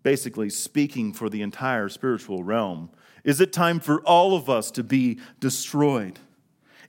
basically 0.03 0.51
speaking 0.51 1.13
for 1.13 1.29
the 1.29 1.43
entire 1.43 1.89
spiritual 1.89 2.43
realm. 2.43 2.91
Is 3.25 3.41
it 3.41 3.53
time 3.53 3.81
for 3.81 4.01
all 4.03 4.35
of 4.35 4.51
us 4.51 4.71
to 4.73 4.83
be 4.83 5.21
destroyed? 5.41 6.19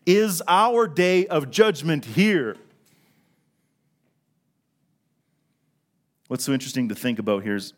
Is 0.05 0.41
our 0.47 0.87
day 0.87 1.27
of 1.27 1.51
judgment 1.51 2.05
here? 2.05 2.57
What's 6.33 6.45
so 6.45 6.51
interesting 6.51 6.89
to 6.89 6.95
think 6.95 7.19
about 7.19 7.43
here 7.43 7.57
is, 7.57 7.73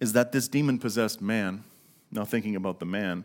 is 0.00 0.14
that 0.14 0.32
this 0.32 0.48
demon 0.48 0.80
possessed 0.80 1.22
man, 1.22 1.62
now 2.10 2.24
thinking 2.24 2.56
about 2.56 2.80
the 2.80 2.84
man, 2.84 3.24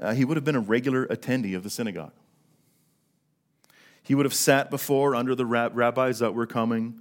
uh, 0.00 0.14
he 0.14 0.24
would 0.24 0.36
have 0.36 0.42
been 0.42 0.56
a 0.56 0.60
regular 0.60 1.06
attendee 1.06 1.54
of 1.54 1.62
the 1.62 1.70
synagogue. 1.70 2.10
He 4.02 4.16
would 4.16 4.26
have 4.26 4.34
sat 4.34 4.68
before 4.68 5.14
under 5.14 5.36
the 5.36 5.46
rabbis 5.46 6.18
that 6.18 6.34
were 6.34 6.44
coming, 6.44 6.98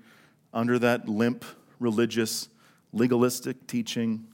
under 0.54 0.78
that 0.78 1.10
limp 1.10 1.44
religious 1.80 2.48
legalistic 2.94 3.66
teaching. 3.66 4.28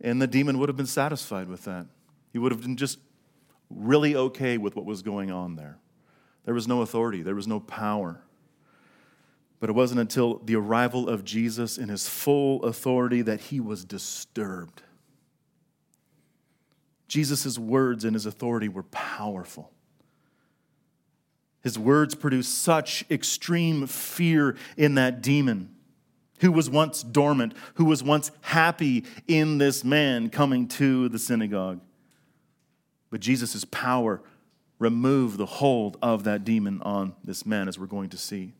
And 0.00 0.22
the 0.22 0.26
demon 0.26 0.58
would 0.60 0.70
have 0.70 0.78
been 0.78 0.86
satisfied 0.86 1.46
with 1.46 1.66
that. 1.66 1.84
He 2.32 2.38
would 2.38 2.52
have 2.52 2.62
been 2.62 2.78
just 2.78 3.00
really 3.68 4.16
okay 4.16 4.56
with 4.56 4.76
what 4.76 4.86
was 4.86 5.02
going 5.02 5.30
on 5.30 5.56
there. 5.56 5.76
There 6.46 6.54
was 6.54 6.66
no 6.66 6.80
authority, 6.80 7.20
there 7.20 7.34
was 7.34 7.46
no 7.46 7.60
power. 7.60 8.22
But 9.60 9.70
it 9.70 9.74
wasn't 9.74 10.00
until 10.00 10.38
the 10.38 10.54
arrival 10.54 11.08
of 11.08 11.24
Jesus 11.24 11.78
in 11.78 11.88
his 11.88 12.08
full 12.08 12.62
authority 12.64 13.22
that 13.22 13.40
he 13.40 13.58
was 13.58 13.84
disturbed. 13.84 14.82
Jesus' 17.08 17.58
words 17.58 18.04
and 18.04 18.14
his 18.14 18.26
authority 18.26 18.68
were 18.68 18.84
powerful. 18.84 19.72
His 21.62 21.78
words 21.78 22.14
produced 22.14 22.62
such 22.62 23.04
extreme 23.10 23.86
fear 23.86 24.56
in 24.76 24.94
that 24.94 25.22
demon 25.22 25.74
who 26.40 26.52
was 26.52 26.70
once 26.70 27.02
dormant, 27.02 27.52
who 27.74 27.84
was 27.84 28.02
once 28.02 28.30
happy 28.42 29.04
in 29.26 29.58
this 29.58 29.82
man 29.82 30.30
coming 30.30 30.68
to 30.68 31.08
the 31.08 31.18
synagogue. 31.18 31.80
But 33.10 33.20
Jesus' 33.20 33.64
power 33.64 34.22
removed 34.78 35.38
the 35.38 35.46
hold 35.46 35.96
of 36.00 36.24
that 36.24 36.44
demon 36.44 36.80
on 36.82 37.14
this 37.24 37.44
man, 37.44 37.66
as 37.66 37.78
we're 37.78 37.86
going 37.86 38.10
to 38.10 38.18
see. 38.18 38.54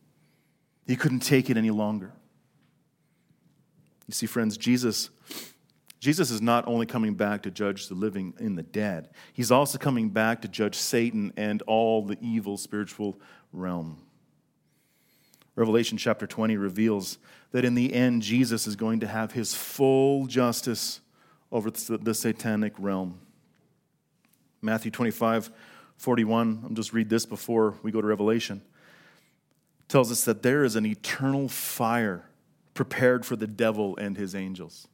He 0.89 0.95
couldn't 0.95 1.19
take 1.19 1.51
it 1.51 1.55
any 1.55 1.69
longer. 1.69 2.11
You 4.07 4.13
see, 4.15 4.25
friends, 4.25 4.57
Jesus, 4.57 5.11
Jesus 5.99 6.31
is 6.31 6.41
not 6.41 6.67
only 6.67 6.87
coming 6.87 7.13
back 7.13 7.43
to 7.43 7.51
judge 7.51 7.89
the 7.89 7.93
living 7.93 8.33
and 8.39 8.57
the 8.57 8.63
dead, 8.63 9.09
he's 9.31 9.51
also 9.51 9.77
coming 9.77 10.09
back 10.09 10.41
to 10.41 10.47
judge 10.47 10.73
Satan 10.73 11.31
and 11.37 11.61
all 11.67 12.01
the 12.01 12.17
evil 12.21 12.57
spiritual 12.57 13.19
realm. 13.53 14.01
Revelation 15.55 15.95
chapter 15.95 16.25
20 16.25 16.57
reveals 16.57 17.19
that 17.51 17.63
in 17.63 17.75
the 17.75 17.93
end, 17.93 18.23
Jesus 18.23 18.65
is 18.65 18.75
going 18.75 19.01
to 19.01 19.07
have 19.07 19.33
his 19.33 19.53
full 19.53 20.25
justice 20.25 21.01
over 21.51 21.69
the 21.69 22.15
satanic 22.15 22.73
realm. 22.79 23.19
Matthew 24.59 24.89
25, 24.89 25.51
41. 25.97 26.61
I'll 26.63 26.69
just 26.71 26.93
read 26.93 27.09
this 27.09 27.27
before 27.27 27.75
we 27.83 27.91
go 27.91 28.01
to 28.01 28.07
Revelation. 28.07 28.63
Tells 29.89 30.11
us 30.11 30.23
that 30.23 30.43
there 30.43 30.63
is 30.63 30.75
an 30.75 30.85
eternal 30.85 31.49
fire 31.49 32.29
prepared 32.73 33.25
for 33.25 33.35
the 33.35 33.47
devil 33.47 33.97
and 33.97 34.15
his 34.15 34.33
angels. 34.33 34.87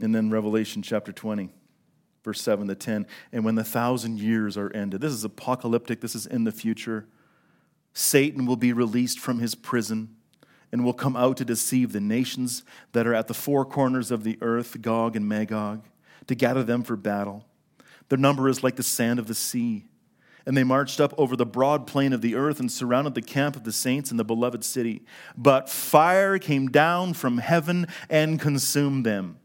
And 0.00 0.14
then 0.14 0.30
Revelation 0.30 0.82
chapter 0.82 1.12
20, 1.12 1.50
verse 2.24 2.40
7 2.40 2.66
to 2.68 2.74
10. 2.74 3.06
And 3.32 3.44
when 3.44 3.54
the 3.54 3.64
thousand 3.64 4.18
years 4.18 4.56
are 4.56 4.72
ended, 4.72 5.00
this 5.00 5.12
is 5.12 5.24
apocalyptic, 5.24 6.00
this 6.00 6.14
is 6.14 6.26
in 6.26 6.44
the 6.44 6.52
future. 6.52 7.06
Satan 7.92 8.46
will 8.46 8.56
be 8.56 8.72
released 8.72 9.18
from 9.20 9.40
his 9.40 9.54
prison 9.54 10.16
and 10.70 10.84
will 10.84 10.92
come 10.92 11.16
out 11.16 11.36
to 11.38 11.44
deceive 11.44 11.92
the 11.92 12.00
nations 12.00 12.62
that 12.92 13.06
are 13.06 13.14
at 13.14 13.28
the 13.28 13.34
four 13.34 13.64
corners 13.64 14.10
of 14.10 14.24
the 14.24 14.38
earth, 14.40 14.80
Gog 14.80 15.16
and 15.16 15.28
Magog, 15.28 15.84
to 16.26 16.34
gather 16.34 16.62
them 16.62 16.82
for 16.82 16.96
battle. 16.96 17.44
Their 18.08 18.18
number 18.18 18.48
is 18.48 18.62
like 18.62 18.76
the 18.76 18.82
sand 18.82 19.18
of 19.18 19.26
the 19.26 19.34
sea. 19.34 19.86
And 20.48 20.56
they 20.56 20.64
marched 20.64 20.98
up 20.98 21.12
over 21.18 21.36
the 21.36 21.44
broad 21.44 21.86
plain 21.86 22.14
of 22.14 22.22
the 22.22 22.34
earth 22.34 22.58
and 22.58 22.72
surrounded 22.72 23.14
the 23.14 23.20
camp 23.20 23.54
of 23.54 23.64
the 23.64 23.70
saints 23.70 24.10
in 24.10 24.16
the 24.16 24.24
beloved 24.24 24.64
city. 24.64 25.02
But 25.36 25.68
fire 25.68 26.38
came 26.38 26.68
down 26.70 27.12
from 27.12 27.36
heaven 27.36 27.86
and 28.08 28.40
consumed 28.40 29.04
them. 29.04 29.40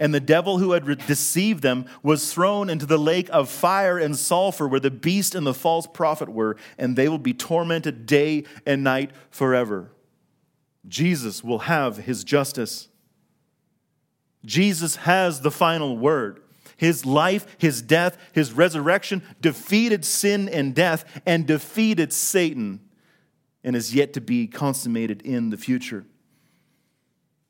And 0.00 0.12
the 0.12 0.18
devil 0.18 0.58
who 0.58 0.72
had 0.72 1.06
deceived 1.06 1.62
them 1.62 1.84
was 2.02 2.34
thrown 2.34 2.68
into 2.68 2.86
the 2.86 2.98
lake 2.98 3.28
of 3.30 3.48
fire 3.48 3.98
and 3.98 4.16
sulfur 4.16 4.66
where 4.66 4.80
the 4.80 4.90
beast 4.90 5.36
and 5.36 5.46
the 5.46 5.54
false 5.54 5.86
prophet 5.86 6.28
were, 6.28 6.56
and 6.76 6.96
they 6.96 7.08
will 7.08 7.16
be 7.16 7.32
tormented 7.32 8.04
day 8.04 8.42
and 8.66 8.82
night 8.82 9.12
forever. 9.30 9.92
Jesus 10.88 11.44
will 11.44 11.60
have 11.60 11.98
his 11.98 12.24
justice. 12.24 12.88
Jesus 14.44 14.96
has 14.96 15.42
the 15.42 15.52
final 15.52 15.96
word. 15.96 16.42
His 16.80 17.04
life, 17.04 17.46
his 17.58 17.82
death, 17.82 18.16
his 18.32 18.54
resurrection 18.54 19.22
defeated 19.42 20.02
sin 20.02 20.48
and 20.48 20.74
death 20.74 21.04
and 21.26 21.46
defeated 21.46 22.10
Satan 22.10 22.80
and 23.62 23.76
is 23.76 23.94
yet 23.94 24.14
to 24.14 24.20
be 24.22 24.46
consummated 24.46 25.20
in 25.20 25.50
the 25.50 25.58
future. 25.58 26.06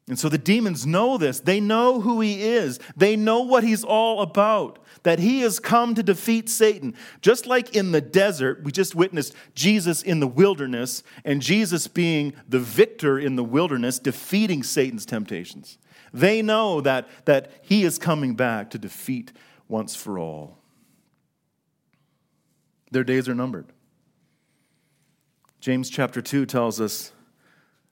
And 0.09 0.19
so 0.19 0.29
the 0.29 0.37
demons 0.37 0.85
know 0.85 1.17
this. 1.17 1.39
They 1.39 1.61
know 1.61 2.01
who 2.01 2.21
he 2.21 2.43
is. 2.43 2.81
They 2.97 3.15
know 3.15 3.43
what 3.43 3.63
he's 3.63 3.85
all 3.85 4.21
about, 4.21 4.81
that 5.05 5.21
he 5.21 5.43
has 5.43 5.61
come 5.61 5.95
to 5.95 6.03
defeat 6.03 6.49
Satan. 6.49 6.97
Just 7.21 7.47
like 7.47 7.77
in 7.77 7.93
the 7.93 8.01
desert, 8.01 8.65
we 8.65 8.73
just 8.73 8.97
witnessed 8.97 9.33
Jesus 9.55 10.03
in 10.03 10.19
the 10.19 10.27
wilderness, 10.27 11.05
and 11.25 11.41
Jesus 11.41 11.87
being 11.87 12.33
the 12.49 12.59
victor 12.59 13.17
in 13.17 13.37
the 13.37 13.45
wilderness, 13.45 14.01
defeating 14.01 14.65
Satan's 14.65 15.07
temptations. 15.07 15.79
They 16.13 16.43
know 16.43 16.81
that, 16.81 17.09
that 17.25 17.51
he 17.63 17.85
is 17.85 17.99
coming 17.99 18.35
back 18.35 18.71
to 18.71 18.79
defeat 18.79 19.33
once 19.69 19.95
for 19.95 20.19
all. 20.19 20.59
Their 22.91 23.05
days 23.05 23.29
are 23.29 23.35
numbered. 23.35 23.67
James 25.61 25.91
chapter 25.91 26.21
2 26.21 26.47
tells 26.47 26.81
us 26.81 27.13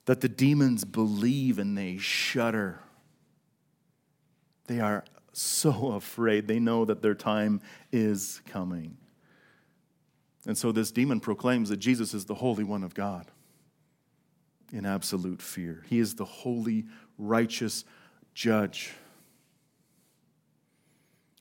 that 0.07 0.21
the 0.21 0.29
demons 0.29 0.85
believe 0.85 1.59
and 1.59 1.77
they 1.77 1.99
shudder. 1.99 2.81
They 4.67 4.81
are 4.81 5.05
so 5.33 5.93
afraid. 5.93 6.49
They 6.49 6.59
know 6.59 6.85
that 6.85 7.03
their 7.03 7.15
time 7.15 7.61
is 7.93 8.41
coming. 8.47 8.97
And 10.47 10.57
so 10.57 10.73
this 10.73 10.91
demon 10.91 11.21
proclaims 11.21 11.69
that 11.69 11.77
Jesus 11.77 12.15
is 12.15 12.25
the 12.25 12.35
Holy 12.35 12.65
One 12.65 12.83
of 12.83 12.95
God 12.95 13.31
in 14.73 14.87
absolute 14.87 15.43
fear. 15.43 15.85
He 15.89 15.99
is 15.99 16.15
the 16.15 16.25
holy, 16.25 16.87
righteous 17.19 17.85
judge. 18.39 18.93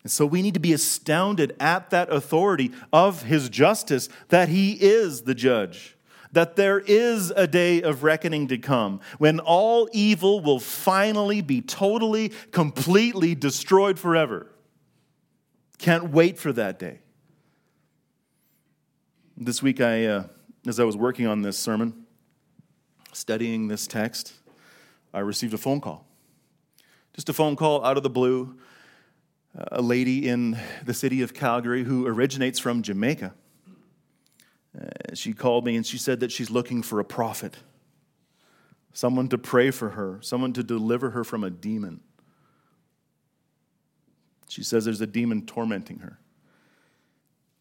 And 0.02 0.12
so 0.12 0.26
we 0.26 0.42
need 0.42 0.56
to 0.56 0.60
be 0.60 0.74
astounded 0.74 1.56
at 1.60 1.92
that 1.92 2.12
authority 2.12 2.72
of 2.92 3.22
his 3.22 3.50
justice 3.50 4.10
that 4.30 4.50
he 4.50 4.74
is 4.74 5.22
the 5.22 5.36
judge 5.36 5.96
that 6.32 6.56
there 6.56 6.80
is 6.80 7.32
a 7.32 7.48
day 7.48 7.82
of 7.82 8.04
reckoning 8.04 8.48
to 8.48 8.58
come 8.58 9.00
when 9.18 9.40
all 9.40 9.88
evil 9.94 10.42
will 10.42 10.60
finally 10.60 11.42
be 11.42 11.62
totally, 11.62 12.30
completely 12.52 13.34
destroyed 13.34 13.98
forever. 13.98 14.48
Can't 15.78 16.10
wait 16.10 16.38
for 16.38 16.52
that 16.52 16.80
day. 16.80 17.00
This 19.38 19.64
week, 19.64 19.80
I, 19.80 20.06
uh, 20.06 20.24
as 20.66 20.80
I 20.80 20.84
was 20.84 20.98
working 20.98 21.28
on 21.28 21.44
this 21.44 21.58
sermon, 21.58 22.06
studying 23.14 23.68
this 23.68 23.88
text, 23.88 24.34
I 25.14 25.20
received 25.20 25.54
a 25.54 25.58
phone 25.58 25.80
call. 25.80 26.07
Just 27.18 27.28
a 27.28 27.34
phone 27.34 27.58
call 27.58 27.84
out 27.84 27.98
of 27.98 28.04
the 28.04 28.10
blue. 28.10 28.58
A 29.54 29.82
lady 29.82 30.30
in 30.30 30.58
the 30.86 30.94
city 30.94 31.22
of 31.22 31.34
Calgary 31.34 31.84
who 31.84 32.08
originates 32.08 32.60
from 32.60 32.82
Jamaica 32.82 33.34
uh, 34.80 34.86
she 35.14 35.34
called 35.34 35.66
me 35.66 35.76
and 35.76 35.86
she 35.86 35.98
said 35.98 36.20
that 36.20 36.32
she's 36.32 36.50
looking 36.50 36.84
for 36.84 37.00
a 37.00 37.06
prophet, 37.06 37.58
someone 38.94 39.28
to 39.30 39.38
pray 39.38 39.72
for 39.72 39.90
her, 39.90 40.20
someone 40.22 40.54
to 40.54 40.64
deliver 40.64 41.12
her 41.12 41.24
from 41.24 41.44
a 41.44 41.50
demon. 41.50 42.00
She 44.50 44.64
says 44.64 44.86
there's 44.86 45.02
a 45.02 45.08
demon 45.08 45.46
tormenting 45.46 46.00
her. 46.00 46.20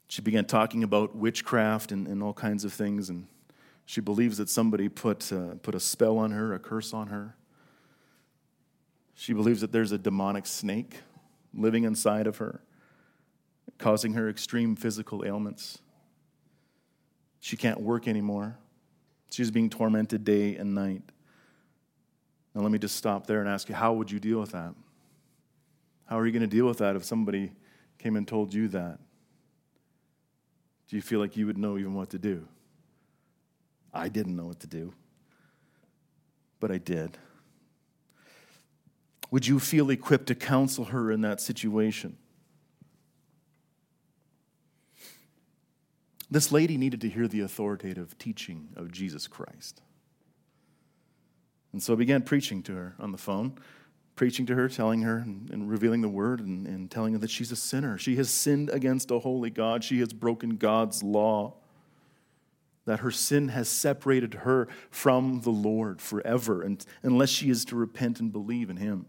She 0.09 0.23
began 0.23 0.45
talking 0.45 0.85
about 0.85 1.16
witchcraft 1.16 1.90
and, 1.90 2.07
and 2.07 2.23
all 2.23 2.33
kinds 2.33 2.64
of 2.64 2.73
things, 2.73 3.09
and 3.11 3.27
she 3.87 4.01
believes 4.01 4.37
that 4.38 4.49
somebody 4.49 4.88
put, 4.88 5.33
uh, 5.33 5.55
put 5.62 5.75
a 5.75 5.81
spell 5.81 6.19
on 6.19 6.31
her, 6.31 6.55
a 6.55 6.59
curse 6.59 6.92
on 6.92 7.09
her. 7.09 7.35
She 9.19 9.33
believes 9.33 9.63
that 9.63 9.73
there's 9.73 9.93
a 9.93 9.99
demonic 9.99 10.47
snake 10.47 11.01
living 11.55 11.85
inside 11.85 12.27
of 12.27 12.37
her, 12.37 12.61
causing 13.79 14.13
her 14.13 14.29
extreme 14.29 14.77
physical 14.77 15.25
ailments. 15.25 15.79
She 17.41 17.57
can't 17.57 17.81
work 17.81 18.07
anymore. 18.07 18.59
She's 19.31 19.51
being 19.51 19.71
tormented 19.71 20.23
day 20.23 20.57
and 20.57 20.75
night. 20.75 21.03
Now, 22.55 22.61
let 22.61 22.71
me 22.71 22.79
just 22.79 22.97
stop 22.97 23.27
there 23.27 23.41
and 23.41 23.49
ask 23.49 23.71
you 23.71 23.75
how 23.75 23.95
would 23.95 24.11
you 24.11 24.21
deal 24.21 24.39
with 24.39 24.53
that? 24.53 24.75
How 26.05 26.19
are 26.19 26.27
you 26.27 26.33
going 26.33 26.43
to 26.43 26.47
deal 26.47 26.67
with 26.67 26.79
that 26.79 26.95
if 26.95 27.03
somebody 27.03 27.53
came 27.99 28.17
and 28.17 28.29
told 28.29 28.53
you 28.53 28.69
that? 28.69 28.99
Do 30.89 30.97
you 30.97 31.03
feel 31.03 31.21
like 31.21 31.39
you 31.39 31.47
would 31.47 31.59
know 31.59 31.79
even 31.79 31.95
what 31.95 32.11
to 32.11 32.19
do? 32.19 32.47
I 33.95 34.09
didn't 34.11 34.37
know 34.37 34.45
what 34.45 34.61
to 34.61 34.67
do, 34.67 34.93
but 36.61 36.71
I 36.71 36.77
did. 36.77 37.17
Would 39.31 39.47
you 39.47 39.59
feel 39.59 39.91
equipped 39.91 40.27
to 40.27 40.35
counsel 40.35 40.87
her 40.87 41.11
in 41.11 41.21
that 41.23 41.41
situation? 41.41 42.17
This 46.31 46.51
lady 46.51 46.77
needed 46.77 47.01
to 47.03 47.09
hear 47.09 47.29
the 47.29 47.41
authoritative 47.41 48.19
teaching 48.19 48.69
of 48.77 48.91
Jesus 48.91 49.27
Christ. 49.27 49.81
And 51.73 51.83
so 51.83 51.93
I 51.93 51.97
began 51.97 52.23
preaching 52.23 52.62
to 52.65 52.75
her 52.75 52.95
on 52.99 53.12
the 53.12 53.19
phone, 53.19 53.59
preaching 54.17 54.47
to 54.47 54.55
her, 54.55 54.69
telling 54.69 55.03
her 55.03 55.19
and, 55.19 55.51
and 55.51 55.69
revealing 55.69 56.01
the 56.01 56.09
word 56.09 56.41
and, 56.41 56.67
and 56.67 56.91
telling 56.91 57.12
her 57.12 57.19
that 57.19 57.31
she's 57.31 57.53
a 57.53 57.57
sinner. 57.57 57.99
She 57.99 58.17
has 58.17 58.31
sinned 58.31 58.71
against 58.71 59.11
a 59.11 59.19
holy 59.19 59.51
God, 59.51 59.85
she 59.85 60.01
has 60.01 60.12
broken 60.12 60.57
God's 60.57 61.03
law. 61.03 61.55
That 62.87 63.01
her 63.01 63.11
sin 63.11 63.49
has 63.49 63.69
separated 63.69 64.35
her 64.35 64.69
from 64.91 65.41
the 65.41 65.51
Lord 65.51 66.01
forever, 66.01 66.62
and, 66.62 66.85
unless 67.03 67.31
she 67.31 67.51
is 67.51 67.65
to 67.67 67.77
repent 67.77 68.21
and 68.21 68.33
believe 68.33 68.71
in 68.71 68.77
Him. 68.77 69.07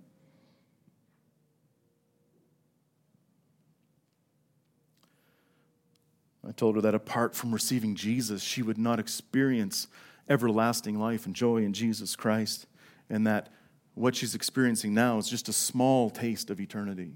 I 6.48 6.52
told 6.52 6.76
her 6.76 6.82
that 6.82 6.96
apart 6.96 7.36
from 7.36 7.54
receiving 7.54 7.94
Jesus, 7.94 8.42
she 8.42 8.62
would 8.62 8.78
not 8.78 9.00
experience 9.00 9.88
everlasting 10.30 10.98
life 10.98 11.26
and 11.26 11.36
joy 11.36 11.58
in 11.58 11.74
Jesus 11.74 12.16
Christ, 12.16 12.68
and 13.10 13.28
that 13.28 13.50
what 13.96 14.16
she's 14.16 14.36
experiencing 14.36 14.94
now 14.94 15.18
is 15.18 15.28
just 15.28 15.50
a 15.50 15.54
small 15.54 16.10
taste 16.10 16.50
of 16.50 16.62
eternity. 16.62 17.14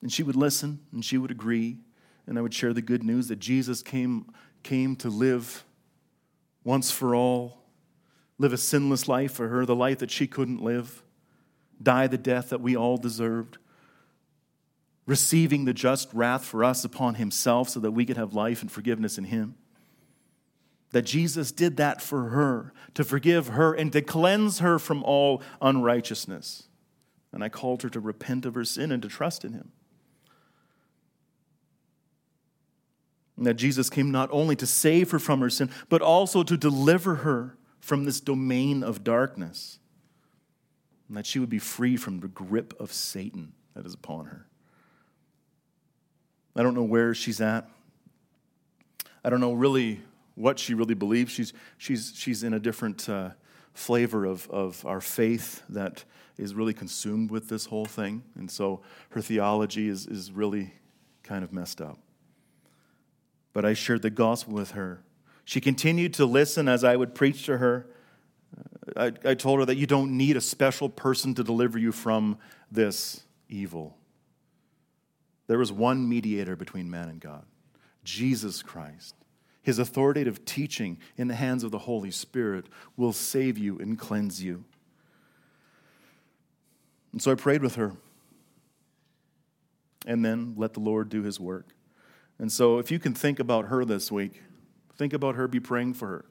And 0.00 0.12
she 0.12 0.22
would 0.22 0.36
listen 0.36 0.80
and 0.92 1.04
she 1.04 1.18
would 1.18 1.30
agree, 1.30 1.78
and 2.26 2.38
I 2.38 2.42
would 2.42 2.54
share 2.54 2.72
the 2.72 2.82
good 2.82 3.02
news 3.02 3.28
that 3.28 3.40
Jesus 3.40 3.82
came, 3.82 4.32
came 4.62 4.96
to 4.96 5.10
live 5.10 5.64
once 6.64 6.90
for 6.90 7.14
all, 7.14 7.64
live 8.38 8.52
a 8.52 8.58
sinless 8.58 9.08
life 9.08 9.32
for 9.32 9.48
her, 9.48 9.66
the 9.66 9.74
life 9.74 9.98
that 9.98 10.10
she 10.10 10.26
couldn't 10.26 10.62
live, 10.62 11.02
die 11.82 12.06
the 12.06 12.18
death 12.18 12.50
that 12.50 12.60
we 12.60 12.76
all 12.76 12.96
deserved 12.96 13.58
receiving 15.08 15.64
the 15.64 15.72
just 15.72 16.12
wrath 16.12 16.44
for 16.44 16.62
us 16.62 16.84
upon 16.84 17.14
himself 17.14 17.70
so 17.70 17.80
that 17.80 17.92
we 17.92 18.04
could 18.04 18.18
have 18.18 18.34
life 18.34 18.60
and 18.60 18.70
forgiveness 18.70 19.16
in 19.16 19.24
him. 19.24 19.54
That 20.90 21.02
Jesus 21.02 21.50
did 21.50 21.78
that 21.78 22.02
for 22.02 22.28
her, 22.28 22.74
to 22.92 23.02
forgive 23.02 23.48
her 23.48 23.72
and 23.72 23.90
to 23.94 24.02
cleanse 24.02 24.58
her 24.58 24.78
from 24.78 25.02
all 25.02 25.42
unrighteousness. 25.62 26.64
And 27.32 27.42
I 27.42 27.48
called 27.48 27.82
her 27.82 27.88
to 27.88 28.00
repent 28.00 28.44
of 28.44 28.54
her 28.54 28.66
sin 28.66 28.92
and 28.92 29.02
to 29.02 29.08
trust 29.08 29.46
in 29.46 29.54
him. 29.54 29.72
And 33.38 33.46
that 33.46 33.54
Jesus 33.54 33.88
came 33.88 34.10
not 34.10 34.28
only 34.30 34.56
to 34.56 34.66
save 34.66 35.10
her 35.12 35.18
from 35.18 35.40
her 35.40 35.48
sin, 35.48 35.70
but 35.88 36.02
also 36.02 36.42
to 36.42 36.56
deliver 36.58 37.16
her 37.16 37.56
from 37.80 38.04
this 38.04 38.20
domain 38.20 38.82
of 38.82 39.04
darkness. 39.04 39.78
And 41.08 41.16
that 41.16 41.24
she 41.24 41.38
would 41.38 41.48
be 41.48 41.58
free 41.58 41.96
from 41.96 42.20
the 42.20 42.28
grip 42.28 42.78
of 42.78 42.92
Satan 42.92 43.54
that 43.74 43.86
is 43.86 43.94
upon 43.94 44.26
her. 44.26 44.48
I 46.58 46.62
don't 46.64 46.74
know 46.74 46.82
where 46.82 47.14
she's 47.14 47.40
at. 47.40 47.68
I 49.24 49.30
don't 49.30 49.40
know 49.40 49.52
really 49.52 50.00
what 50.34 50.58
she 50.58 50.74
really 50.74 50.94
believes. 50.94 51.30
She's, 51.30 51.52
she's, 51.76 52.12
she's 52.16 52.42
in 52.42 52.52
a 52.52 52.58
different 52.58 53.08
uh, 53.08 53.30
flavor 53.74 54.24
of, 54.24 54.50
of 54.50 54.84
our 54.84 55.00
faith 55.00 55.62
that 55.68 56.02
is 56.36 56.54
really 56.54 56.74
consumed 56.74 57.30
with 57.30 57.48
this 57.48 57.66
whole 57.66 57.84
thing. 57.84 58.24
And 58.34 58.50
so 58.50 58.80
her 59.10 59.20
theology 59.20 59.88
is, 59.88 60.08
is 60.08 60.32
really 60.32 60.72
kind 61.22 61.44
of 61.44 61.52
messed 61.52 61.80
up. 61.80 61.98
But 63.52 63.64
I 63.64 63.74
shared 63.74 64.02
the 64.02 64.10
gospel 64.10 64.54
with 64.54 64.72
her. 64.72 65.02
She 65.44 65.60
continued 65.60 66.12
to 66.14 66.24
listen 66.24 66.66
as 66.66 66.82
I 66.82 66.96
would 66.96 67.14
preach 67.14 67.46
to 67.46 67.58
her. 67.58 67.86
I, 68.96 69.12
I 69.24 69.34
told 69.34 69.60
her 69.60 69.64
that 69.66 69.76
you 69.76 69.86
don't 69.86 70.16
need 70.16 70.36
a 70.36 70.40
special 70.40 70.88
person 70.88 71.34
to 71.36 71.44
deliver 71.44 71.78
you 71.78 71.92
from 71.92 72.36
this 72.70 73.22
evil. 73.48 73.97
There 75.48 75.60
is 75.60 75.72
one 75.72 76.08
mediator 76.08 76.54
between 76.54 76.88
man 76.88 77.08
and 77.08 77.20
God 77.20 77.44
Jesus 78.04 78.62
Christ. 78.62 79.14
His 79.60 79.78
authoritative 79.78 80.46
teaching 80.46 80.98
in 81.18 81.28
the 81.28 81.34
hands 81.34 81.62
of 81.62 81.70
the 81.70 81.80
Holy 81.80 82.10
Spirit 82.10 82.66
will 82.96 83.12
save 83.12 83.58
you 83.58 83.78
and 83.78 83.98
cleanse 83.98 84.42
you. 84.42 84.64
And 87.12 87.20
so 87.20 87.32
I 87.32 87.34
prayed 87.34 87.62
with 87.62 87.74
her. 87.74 87.92
And 90.06 90.24
then 90.24 90.54
let 90.56 90.72
the 90.72 90.80
Lord 90.80 91.10
do 91.10 91.22
his 91.22 91.38
work. 91.38 91.74
And 92.38 92.50
so 92.50 92.78
if 92.78 92.90
you 92.90 92.98
can 92.98 93.12
think 93.12 93.40
about 93.40 93.66
her 93.66 93.84
this 93.84 94.10
week, 94.10 94.42
think 94.96 95.12
about 95.12 95.34
her, 95.34 95.46
be 95.48 95.60
praying 95.60 95.94
for 95.94 96.06
her. 96.06 96.24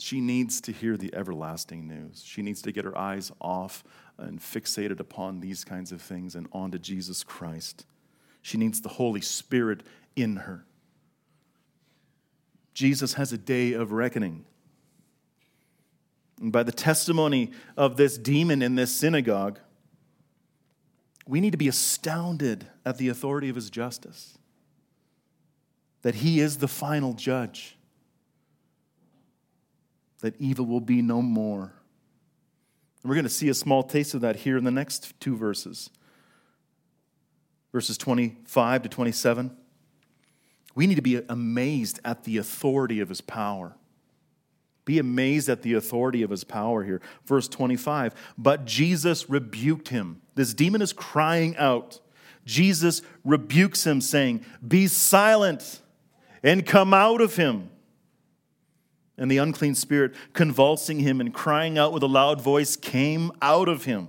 She 0.00 0.20
needs 0.20 0.60
to 0.62 0.72
hear 0.72 0.96
the 0.96 1.14
everlasting 1.14 1.86
news. 1.86 2.24
She 2.24 2.42
needs 2.42 2.62
to 2.62 2.72
get 2.72 2.84
her 2.84 2.98
eyes 2.98 3.30
off 3.40 3.84
and 4.18 4.40
fixated 4.40 4.98
upon 4.98 5.38
these 5.38 5.62
kinds 5.62 5.92
of 5.92 6.02
things 6.02 6.34
and 6.34 6.48
onto 6.52 6.78
Jesus 6.78 7.22
Christ. 7.22 7.86
She 8.42 8.58
needs 8.58 8.80
the 8.80 8.88
Holy 8.88 9.20
Spirit 9.20 9.82
in 10.16 10.36
her. 10.36 10.66
Jesus 12.74 13.14
has 13.14 13.32
a 13.32 13.38
day 13.38 13.72
of 13.72 13.92
reckoning. 13.92 14.44
And 16.40 16.52
by 16.52 16.64
the 16.64 16.72
testimony 16.72 17.52
of 17.76 17.96
this 17.96 18.18
demon 18.18 18.62
in 18.62 18.74
this 18.74 18.92
synagogue, 18.92 19.60
we 21.26 21.40
need 21.40 21.52
to 21.52 21.56
be 21.56 21.68
astounded 21.68 22.66
at 22.84 22.98
the 22.98 23.08
authority 23.08 23.48
of 23.48 23.54
his 23.54 23.70
justice, 23.70 24.36
that 26.02 26.16
he 26.16 26.40
is 26.40 26.58
the 26.58 26.66
final 26.66 27.12
judge, 27.12 27.76
that 30.20 30.34
evil 30.40 30.66
will 30.66 30.80
be 30.80 31.00
no 31.00 31.22
more. 31.22 31.72
And 33.02 33.08
we're 33.08 33.14
going 33.14 33.24
to 33.24 33.30
see 33.30 33.48
a 33.48 33.54
small 33.54 33.84
taste 33.84 34.14
of 34.14 34.20
that 34.22 34.36
here 34.36 34.56
in 34.56 34.64
the 34.64 34.70
next 34.72 35.18
two 35.20 35.36
verses 35.36 35.90
verses 37.72 37.98
25 37.98 38.82
to 38.82 38.88
27. 38.88 39.56
We 40.74 40.86
need 40.86 40.94
to 40.94 41.02
be 41.02 41.20
amazed 41.28 42.00
at 42.04 42.24
the 42.24 42.38
authority 42.38 43.00
of 43.00 43.08
his 43.08 43.20
power. 43.20 43.74
Be 44.84 44.98
amazed 44.98 45.48
at 45.48 45.62
the 45.62 45.74
authority 45.74 46.22
of 46.22 46.30
his 46.30 46.44
power 46.44 46.82
here. 46.84 47.00
Verse 47.24 47.46
25. 47.48 48.14
But 48.36 48.64
Jesus 48.64 49.30
rebuked 49.30 49.88
him. 49.88 50.20
This 50.34 50.54
demon 50.54 50.82
is 50.82 50.92
crying 50.92 51.56
out. 51.56 52.00
Jesus 52.44 53.02
rebukes 53.24 53.86
him, 53.86 54.00
saying, 54.00 54.44
Be 54.66 54.88
silent 54.88 55.80
and 56.42 56.66
come 56.66 56.92
out 56.92 57.20
of 57.20 57.36
him. 57.36 57.70
And 59.16 59.30
the 59.30 59.38
unclean 59.38 59.74
spirit, 59.74 60.14
convulsing 60.32 60.98
him 60.98 61.20
and 61.20 61.32
crying 61.32 61.78
out 61.78 61.92
with 61.92 62.02
a 62.02 62.08
loud 62.08 62.40
voice, 62.40 62.74
came 62.74 63.30
out 63.40 63.68
of 63.68 63.84
him. 63.84 64.08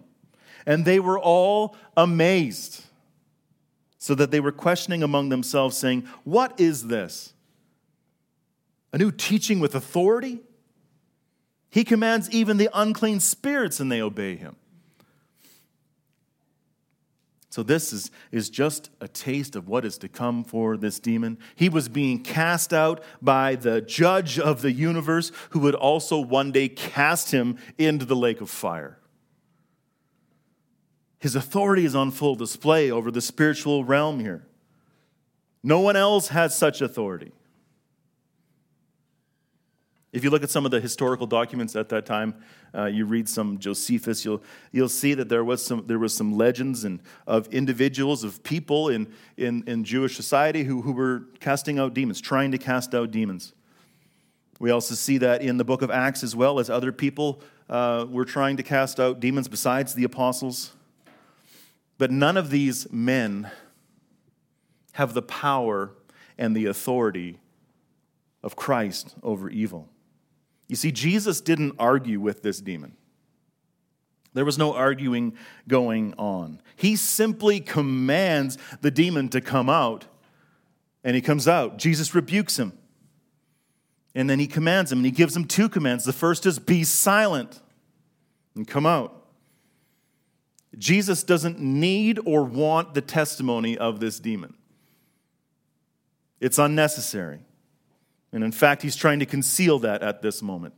And 0.65 0.86
they 0.86 0.99
were 0.99 1.19
all 1.19 1.76
amazed, 1.95 2.84
so 4.04 4.13
that 4.13 4.32
they 4.32 4.42
were 4.42 4.52
questioning 4.52 5.02
among 5.02 5.30
themselves, 5.30 5.78
saying, 5.78 6.06
What 6.26 6.60
is 6.60 6.88
this? 6.88 7.32
A 8.92 8.98
new 8.98 9.12
teaching 9.12 9.62
with 9.62 9.76
authority? 9.76 10.42
He 11.70 11.86
commands 11.86 12.30
even 12.30 12.58
the 12.58 12.70
unclean 12.74 13.22
spirits, 13.22 13.80
and 13.80 13.89
they 13.89 14.02
obey 14.02 14.36
him. 14.36 14.58
So, 17.50 17.63
this 17.63 17.94
is, 17.94 18.12
is 18.30 18.50
just 18.50 18.89
a 19.00 19.08
taste 19.08 19.56
of 19.56 19.70
what 19.70 19.86
is 19.86 19.98
to 20.00 20.10
come 20.10 20.44
for 20.44 20.76
this 20.76 21.00
demon. 21.00 21.38
He 21.56 21.70
was 21.70 21.88
being 21.88 22.22
cast 22.24 22.74
out 22.74 23.02
by 23.22 23.56
the 23.56 23.80
judge 23.80 24.38
of 24.38 24.62
the 24.62 24.74
universe, 24.74 25.32
who 25.52 25.60
would 25.60 25.76
also 25.76 26.20
one 26.20 26.52
day 26.52 26.68
cast 26.68 27.32
him 27.32 27.58
into 27.78 28.04
the 28.04 28.18
lake 28.18 28.42
of 28.42 28.50
fire. 28.50 29.00
His 31.24 31.38
authority 31.38 31.86
is 31.86 31.96
on 31.96 32.12
full 32.12 32.36
display 32.36 32.92
over 32.92 33.10
the 33.10 33.22
spiritual 33.22 33.86
realm 33.86 34.20
here. 34.20 34.46
No 35.64 35.80
one 35.80 35.96
else 35.96 36.28
has 36.28 36.54
such 36.54 36.82
authority. 36.82 37.32
If 40.12 40.26
you 40.26 40.30
look 40.30 40.44
at 40.44 40.50
some 40.50 40.66
of 40.66 40.72
the 40.72 40.82
historical 40.82 41.26
documents 41.26 41.78
at 41.78 41.88
that 41.88 42.06
time, 42.06 42.36
uh, 42.76 42.88
you 42.88 43.06
read 43.06 43.30
some 43.30 43.58
Josephus, 43.58 44.26
you'll, 44.26 44.44
you'll 44.74 44.90
see 44.90 45.14
that 45.14 45.30
there 45.30 45.46
was 45.46 45.66
some, 45.66 45.86
there 45.88 45.98
was 45.98 46.14
some 46.14 46.36
legends 46.36 46.84
and, 46.84 47.00
of 47.26 47.48
individuals, 47.54 48.26
of 48.26 48.44
people 48.44 48.90
in, 48.90 49.08
in, 49.38 49.64
in 49.66 49.86
Jewish 49.86 50.18
society 50.18 50.66
who, 50.66 50.82
who 50.82 50.92
were 50.92 51.24
casting 51.40 51.80
out 51.80 51.94
demons, 51.94 52.20
trying 52.20 52.52
to 52.52 52.58
cast 52.58 52.94
out 52.94 53.12
demons. 53.12 53.54
We 54.60 54.72
also 54.72 54.94
see 54.94 55.20
that 55.20 55.42
in 55.42 55.56
the 55.56 55.64
book 55.64 55.84
of 55.84 55.90
Acts 55.90 56.22
as 56.22 56.36
well 56.36 56.60
as 56.60 56.70
other 56.70 56.92
people 56.92 57.40
uh, 57.70 58.08
were 58.10 58.26
trying 58.26 58.58
to 58.58 58.64
cast 58.64 59.00
out 59.00 59.22
demons 59.22 59.48
besides 59.48 59.94
the 59.94 60.04
apostles. 60.04 60.74
But 61.98 62.12
none 62.12 62.38
of 62.38 62.50
these 62.50 62.92
men 62.92 63.52
have 64.94 65.14
the 65.14 65.22
power 65.22 65.92
and 66.38 66.56
the 66.56 66.66
authority 66.66 67.40
of 68.42 68.56
Christ 68.56 69.16
over 69.24 69.50
evil. 69.50 69.90
You 70.68 70.76
see, 70.76 70.92
Jesus 70.92 71.42
didn't 71.42 71.76
argue 71.78 72.20
with 72.20 72.42
this 72.42 72.60
demon. 72.60 72.96
There 74.34 74.46
was 74.46 74.58
no 74.58 74.74
arguing 74.74 75.34
going 75.68 76.14
on. 76.18 76.62
He 76.76 76.96
simply 76.96 77.60
commands 77.60 78.58
the 78.82 78.92
demon 78.92 79.30
to 79.30 79.42
come 79.42 79.70
out, 79.70 80.06
and 81.04 81.16
he 81.16 81.22
comes 81.22 81.48
out. 81.48 81.78
Jesus 81.78 82.16
rebukes 82.16 82.58
him. 82.58 82.74
And 84.16 84.30
then 84.30 84.40
he 84.40 84.48
commands 84.48 84.92
him, 84.92 85.00
and 85.00 85.06
he 85.06 85.12
gives 85.12 85.36
him 85.36 85.46
two 85.46 85.70
commands. 85.70 86.04
The 86.04 86.14
first 86.14 86.46
is 86.46 86.60
be 86.60 86.84
silent 86.84 87.62
and 88.56 88.68
come 88.68 88.86
out. 88.86 89.23
Jesus 90.78 91.24
doesn't 91.24 91.60
need 91.60 92.20
or 92.26 92.44
want 92.44 92.94
the 92.94 93.02
testimony 93.02 93.78
of 93.78 94.00
this 94.00 94.20
demon, 94.20 94.56
it's 96.40 96.58
unnecessary. 96.58 97.40
And 98.32 98.44
in 98.44 98.52
fact, 98.52 98.82
he's 98.82 98.96
trying 98.96 99.20
to 99.20 99.28
conceal 99.28 99.78
that 99.80 100.02
at 100.02 100.24
this 100.24 100.42
moment. 100.42 100.74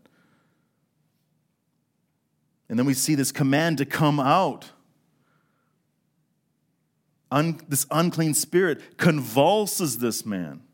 And 2.67 2.77
then 2.77 2.85
we 2.85 2.93
see 2.93 3.15
this 3.15 3.31
command 3.31 3.77
to 3.77 3.85
come 3.85 4.19
out. 4.19 4.71
Un, 7.31 7.61
this 7.69 7.85
unclean 7.91 8.33
spirit 8.33 8.97
convulses 8.97 9.99
this 9.99 10.25
man. 10.25 10.64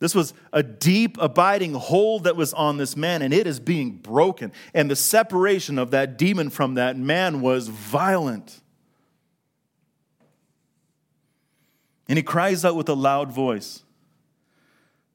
This 0.00 0.14
was 0.14 0.34
a 0.52 0.62
deep, 0.62 1.16
abiding 1.20 1.74
hold 1.74 2.24
that 2.24 2.34
was 2.34 2.52
on 2.54 2.78
this 2.78 2.96
man, 2.96 3.22
and 3.22 3.32
it 3.32 3.46
is 3.46 3.60
being 3.60 3.92
broken. 3.92 4.52
And 4.74 4.90
the 4.90 4.96
separation 4.96 5.78
of 5.78 5.92
that 5.92 6.18
demon 6.18 6.50
from 6.50 6.74
that 6.74 6.96
man 6.96 7.40
was 7.40 7.68
violent. 7.68 8.60
And 12.08 12.16
he 12.16 12.22
cries 12.22 12.64
out 12.64 12.74
with 12.74 12.88
a 12.88 12.94
loud 12.94 13.30
voice 13.30 13.84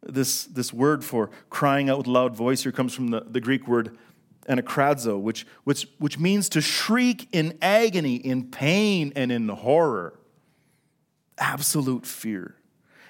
this, 0.08 0.46
this 0.46 0.72
word 0.72 1.04
for 1.04 1.30
crying 1.50 1.90
out 1.90 1.98
with 1.98 2.08
loud 2.08 2.36
voice 2.36 2.64
here 2.64 2.72
comes 2.72 2.94
from 2.94 3.10
the, 3.10 3.22
the 3.22 3.42
Greek 3.42 3.68
word 3.68 3.98
anakradzo, 4.48 5.20
which, 5.20 5.46
which, 5.64 5.88
which 5.98 6.20
means 6.20 6.50
to 6.50 6.62
shriek 6.62 7.28
in 7.32 7.58
agony, 7.62 8.16
in 8.16 8.50
pain, 8.52 9.12
and 9.16 9.32
in 9.32 9.48
horror. 9.50 10.20
Absolute 11.38 12.06
fear. 12.06 12.56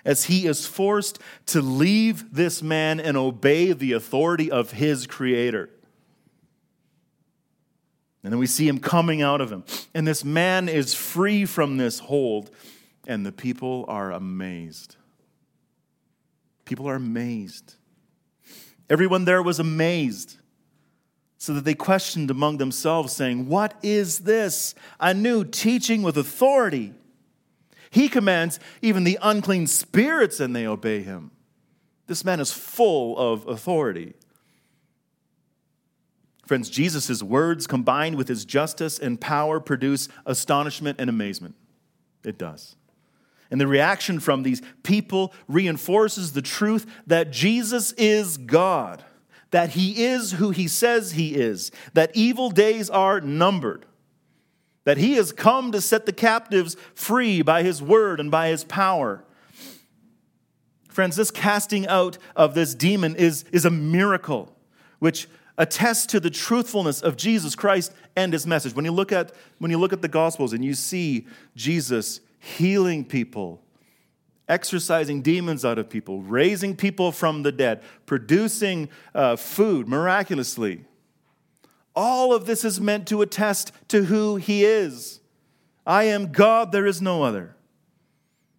As 0.05 0.25
he 0.25 0.45
is 0.45 0.67
forced 0.67 1.19
to 1.47 1.61
leave 1.61 2.33
this 2.33 2.61
man 2.61 2.99
and 2.99 3.17
obey 3.17 3.73
the 3.73 3.93
authority 3.93 4.51
of 4.51 4.71
his 4.71 5.07
creator. 5.07 5.69
And 8.23 8.31
then 8.31 8.39
we 8.39 8.47
see 8.47 8.67
him 8.67 8.79
coming 8.79 9.21
out 9.21 9.39
of 9.39 9.51
him. 9.51 9.63
And 9.93 10.07
this 10.07 10.23
man 10.23 10.67
is 10.67 10.95
free 10.95 11.45
from 11.45 11.77
this 11.77 11.99
hold, 11.99 12.49
and 13.07 13.23
the 13.23 13.31
people 13.31 13.85
are 13.87 14.11
amazed. 14.11 14.95
People 16.65 16.89
are 16.89 16.95
amazed. 16.95 17.75
Everyone 18.89 19.25
there 19.25 19.43
was 19.43 19.59
amazed, 19.59 20.37
so 21.37 21.53
that 21.53 21.65
they 21.65 21.75
questioned 21.75 22.31
among 22.31 22.57
themselves, 22.57 23.13
saying, 23.13 23.47
What 23.47 23.75
is 23.83 24.19
this? 24.19 24.73
A 24.99 25.13
new 25.13 25.43
teaching 25.43 26.01
with 26.01 26.17
authority. 26.17 26.93
He 27.89 28.09
commands 28.09 28.59
even 28.81 29.03
the 29.03 29.19
unclean 29.21 29.67
spirits, 29.67 30.39
and 30.39 30.55
they 30.55 30.67
obey 30.67 31.01
him. 31.01 31.31
This 32.07 32.23
man 32.23 32.39
is 32.39 32.51
full 32.51 33.17
of 33.17 33.47
authority. 33.47 34.13
Friends, 36.45 36.69
Jesus' 36.69 37.23
words 37.23 37.65
combined 37.65 38.15
with 38.15 38.27
his 38.27 38.45
justice 38.45 38.99
and 38.99 39.19
power 39.19 39.59
produce 39.59 40.07
astonishment 40.25 40.99
and 40.99 41.09
amazement. 41.09 41.55
It 42.23 42.37
does. 42.37 42.75
And 43.49 43.59
the 43.59 43.67
reaction 43.67 44.19
from 44.19 44.43
these 44.43 44.61
people 44.83 45.33
reinforces 45.47 46.33
the 46.33 46.41
truth 46.41 46.85
that 47.07 47.31
Jesus 47.31 47.93
is 47.93 48.37
God, 48.37 49.03
that 49.51 49.71
he 49.71 50.03
is 50.03 50.33
who 50.33 50.51
he 50.51 50.67
says 50.67 51.13
he 51.13 51.35
is, 51.35 51.71
that 51.93 52.11
evil 52.13 52.49
days 52.49 52.89
are 52.89 53.21
numbered, 53.21 53.85
that 54.85 54.97
he 54.97 55.15
has 55.15 55.31
come 55.31 55.71
to 55.71 55.81
set 55.81 56.05
the 56.05 56.13
captives 56.13 56.77
free 56.93 57.41
by 57.41 57.61
his 57.61 57.81
word 57.81 58.19
and 58.19 58.31
by 58.31 58.47
his 58.47 58.63
power. 58.63 59.23
Friends, 60.87 61.17
this 61.17 61.31
casting 61.31 61.85
out 61.87 62.17
of 62.35 62.55
this 62.55 62.73
demon 62.73 63.15
is, 63.17 63.43
is 63.51 63.65
a 63.65 63.69
miracle, 63.69 64.55
which 64.99 65.27
attests 65.57 66.05
to 66.05 66.19
the 66.19 66.29
truthfulness 66.29 67.01
of 67.01 67.17
Jesus 67.17 67.55
Christ 67.55 67.91
and 68.15 68.31
his 68.31 68.47
message. 68.47 68.73
When 68.73 68.85
you 68.85 68.91
look 68.91 69.11
at, 69.11 69.33
when 69.57 69.71
you 69.71 69.77
look 69.77 69.91
at 69.91 70.01
the 70.01 70.07
Gospels 70.07 70.53
and 70.53 70.63
you 70.63 70.73
see 70.73 71.27
Jesus 71.55 72.21
healing 72.39 73.03
people, 73.03 73.61
exorcising 74.47 75.21
demons 75.21 75.65
out 75.65 75.79
of 75.79 75.89
people, 75.89 76.21
raising 76.21 76.75
people 76.75 77.11
from 77.11 77.43
the 77.43 77.51
dead, 77.51 77.81
producing 78.05 78.89
uh, 79.13 79.35
food 79.35 79.87
miraculously. 79.87 80.85
All 81.95 82.33
of 82.33 82.45
this 82.45 82.65
is 82.65 82.81
meant 82.81 83.07
to 83.07 83.21
attest 83.21 83.71
to 83.89 84.05
who 84.05 84.35
he 84.35 84.65
is. 84.65 85.19
I 85.85 86.05
am 86.05 86.31
God, 86.31 86.71
there 86.71 86.85
is 86.85 87.01
no 87.01 87.23
other. 87.23 87.55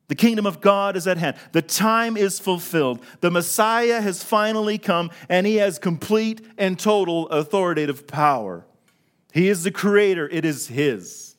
The 0.09 0.14
kingdom 0.14 0.47
of 0.47 0.61
God 0.61 0.97
is 0.97 1.07
at 1.07 1.18
hand. 1.18 1.37
The 1.53 1.62
time 1.62 2.16
is 2.16 2.39
fulfilled. 2.39 3.03
The 3.20 3.30
Messiah 3.30 4.01
has 4.01 4.22
finally 4.22 4.78
come, 4.78 5.11
and 5.28 5.47
he 5.47 5.57
has 5.57 5.78
complete 5.78 6.47
and 6.57 6.78
total 6.78 7.28
authoritative 7.28 8.07
power. 8.07 8.64
He 9.32 9.49
is 9.49 9.64
the 9.64 9.72
creator, 9.72 10.28
it 10.28 10.45
is 10.45 10.68
his. 10.68 11.34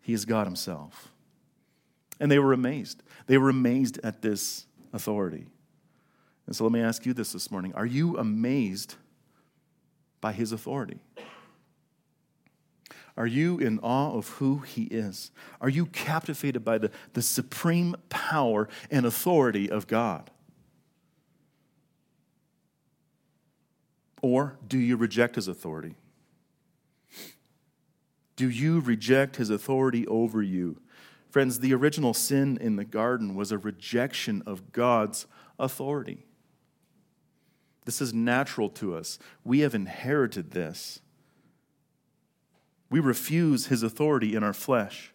He 0.00 0.12
is 0.12 0.24
God 0.24 0.46
himself. 0.46 1.12
And 2.18 2.30
they 2.30 2.38
were 2.38 2.52
amazed. 2.52 3.02
They 3.26 3.38
were 3.38 3.50
amazed 3.50 4.00
at 4.02 4.22
this 4.22 4.66
authority. 4.92 5.46
And 6.46 6.56
so 6.56 6.64
let 6.64 6.72
me 6.72 6.80
ask 6.80 7.06
you 7.06 7.14
this 7.14 7.32
this 7.32 7.50
morning 7.50 7.72
Are 7.74 7.86
you 7.86 8.18
amazed 8.18 8.96
by 10.24 10.32
his 10.32 10.52
authority? 10.52 11.00
Are 13.14 13.26
you 13.26 13.58
in 13.58 13.78
awe 13.80 14.16
of 14.16 14.26
who 14.28 14.60
he 14.60 14.84
is? 14.84 15.30
Are 15.60 15.68
you 15.68 15.84
captivated 15.84 16.64
by 16.64 16.78
the, 16.78 16.90
the 17.12 17.20
supreme 17.20 17.94
power 18.08 18.66
and 18.90 19.04
authority 19.04 19.68
of 19.68 19.86
God? 19.86 20.30
Or 24.22 24.56
do 24.66 24.78
you 24.78 24.96
reject 24.96 25.34
his 25.34 25.46
authority? 25.46 25.94
Do 28.36 28.48
you 28.48 28.80
reject 28.80 29.36
his 29.36 29.50
authority 29.50 30.06
over 30.06 30.40
you? 30.40 30.80
Friends, 31.28 31.60
the 31.60 31.74
original 31.74 32.14
sin 32.14 32.56
in 32.62 32.76
the 32.76 32.86
garden 32.86 33.34
was 33.34 33.52
a 33.52 33.58
rejection 33.58 34.42
of 34.46 34.72
God's 34.72 35.26
authority. 35.58 36.24
This 37.84 38.00
is 38.00 38.14
natural 38.14 38.68
to 38.70 38.96
us. 38.96 39.18
We 39.44 39.60
have 39.60 39.74
inherited 39.74 40.52
this. 40.52 41.00
We 42.90 43.00
refuse 43.00 43.66
his 43.66 43.82
authority 43.82 44.34
in 44.34 44.42
our 44.42 44.52
flesh. 44.52 45.12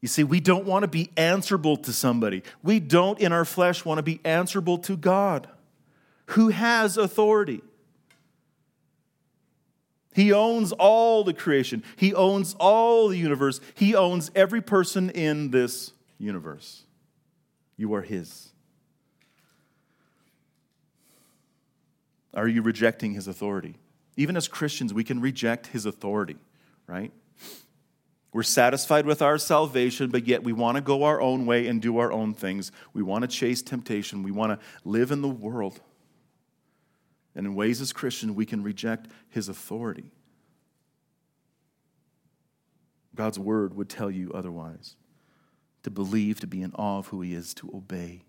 You 0.00 0.08
see, 0.08 0.22
we 0.22 0.38
don't 0.38 0.66
want 0.66 0.82
to 0.82 0.88
be 0.88 1.10
answerable 1.16 1.78
to 1.78 1.92
somebody. 1.92 2.42
We 2.62 2.78
don't, 2.78 3.18
in 3.18 3.32
our 3.32 3.46
flesh, 3.46 3.84
want 3.84 3.98
to 3.98 4.02
be 4.02 4.20
answerable 4.24 4.78
to 4.78 4.96
God, 4.96 5.48
who 6.26 6.48
has 6.50 6.98
authority. 6.98 7.62
He 10.14 10.32
owns 10.32 10.72
all 10.72 11.24
the 11.24 11.34
creation. 11.34 11.82
He 11.96 12.14
owns 12.14 12.54
all 12.60 13.08
the 13.08 13.16
universe. 13.16 13.60
He 13.74 13.94
owns 13.96 14.30
every 14.34 14.60
person 14.60 15.10
in 15.10 15.50
this 15.50 15.92
universe. 16.18 16.84
You 17.76 17.94
are 17.94 18.02
His. 18.02 18.53
Are 22.34 22.48
you 22.48 22.62
rejecting 22.62 23.14
His 23.14 23.28
authority? 23.28 23.76
Even 24.16 24.36
as 24.36 24.48
Christians, 24.48 24.92
we 24.92 25.04
can 25.04 25.20
reject 25.20 25.68
His 25.68 25.86
authority, 25.86 26.36
right? 26.86 27.12
We're 28.32 28.42
satisfied 28.42 29.06
with 29.06 29.22
our 29.22 29.38
salvation, 29.38 30.10
but 30.10 30.26
yet 30.26 30.42
we 30.42 30.52
want 30.52 30.74
to 30.74 30.80
go 30.80 31.04
our 31.04 31.20
own 31.20 31.46
way 31.46 31.68
and 31.68 31.80
do 31.80 31.98
our 31.98 32.10
own 32.10 32.34
things. 32.34 32.72
We 32.92 33.00
want 33.00 33.22
to 33.22 33.28
chase 33.28 33.62
temptation. 33.62 34.24
We 34.24 34.32
want 34.32 34.58
to 34.58 34.66
live 34.84 35.12
in 35.12 35.22
the 35.22 35.28
world. 35.28 35.80
And 37.36 37.46
in 37.46 37.54
ways 37.54 37.80
as 37.80 37.92
Christians, 37.92 38.32
we 38.32 38.44
can 38.44 38.64
reject 38.64 39.06
his 39.28 39.48
authority. 39.48 40.10
God's 43.14 43.38
word 43.38 43.74
would 43.74 43.88
tell 43.88 44.10
you 44.10 44.32
otherwise. 44.32 44.96
To 45.84 45.90
believe, 45.90 46.40
to 46.40 46.48
be 46.48 46.60
in 46.60 46.72
awe 46.74 46.98
of 46.98 47.08
who 47.08 47.20
he 47.20 47.34
is, 47.34 47.54
to 47.54 47.70
obey. 47.72 48.22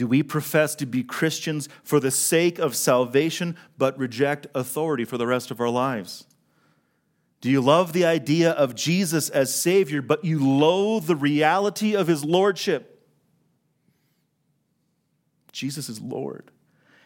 Do 0.00 0.06
we 0.06 0.22
profess 0.22 0.74
to 0.76 0.86
be 0.86 1.04
Christians 1.04 1.68
for 1.84 2.00
the 2.00 2.10
sake 2.10 2.58
of 2.58 2.74
salvation, 2.74 3.54
but 3.76 3.98
reject 3.98 4.46
authority 4.54 5.04
for 5.04 5.18
the 5.18 5.26
rest 5.26 5.50
of 5.50 5.60
our 5.60 5.68
lives? 5.68 6.24
Do 7.42 7.50
you 7.50 7.60
love 7.60 7.92
the 7.92 8.06
idea 8.06 8.52
of 8.52 8.74
Jesus 8.74 9.28
as 9.28 9.54
Savior, 9.54 10.00
but 10.00 10.24
you 10.24 10.42
loathe 10.42 11.04
the 11.04 11.14
reality 11.14 11.94
of 11.94 12.06
His 12.06 12.24
Lordship? 12.24 13.06
Jesus 15.52 15.90
is 15.90 16.00
Lord. 16.00 16.50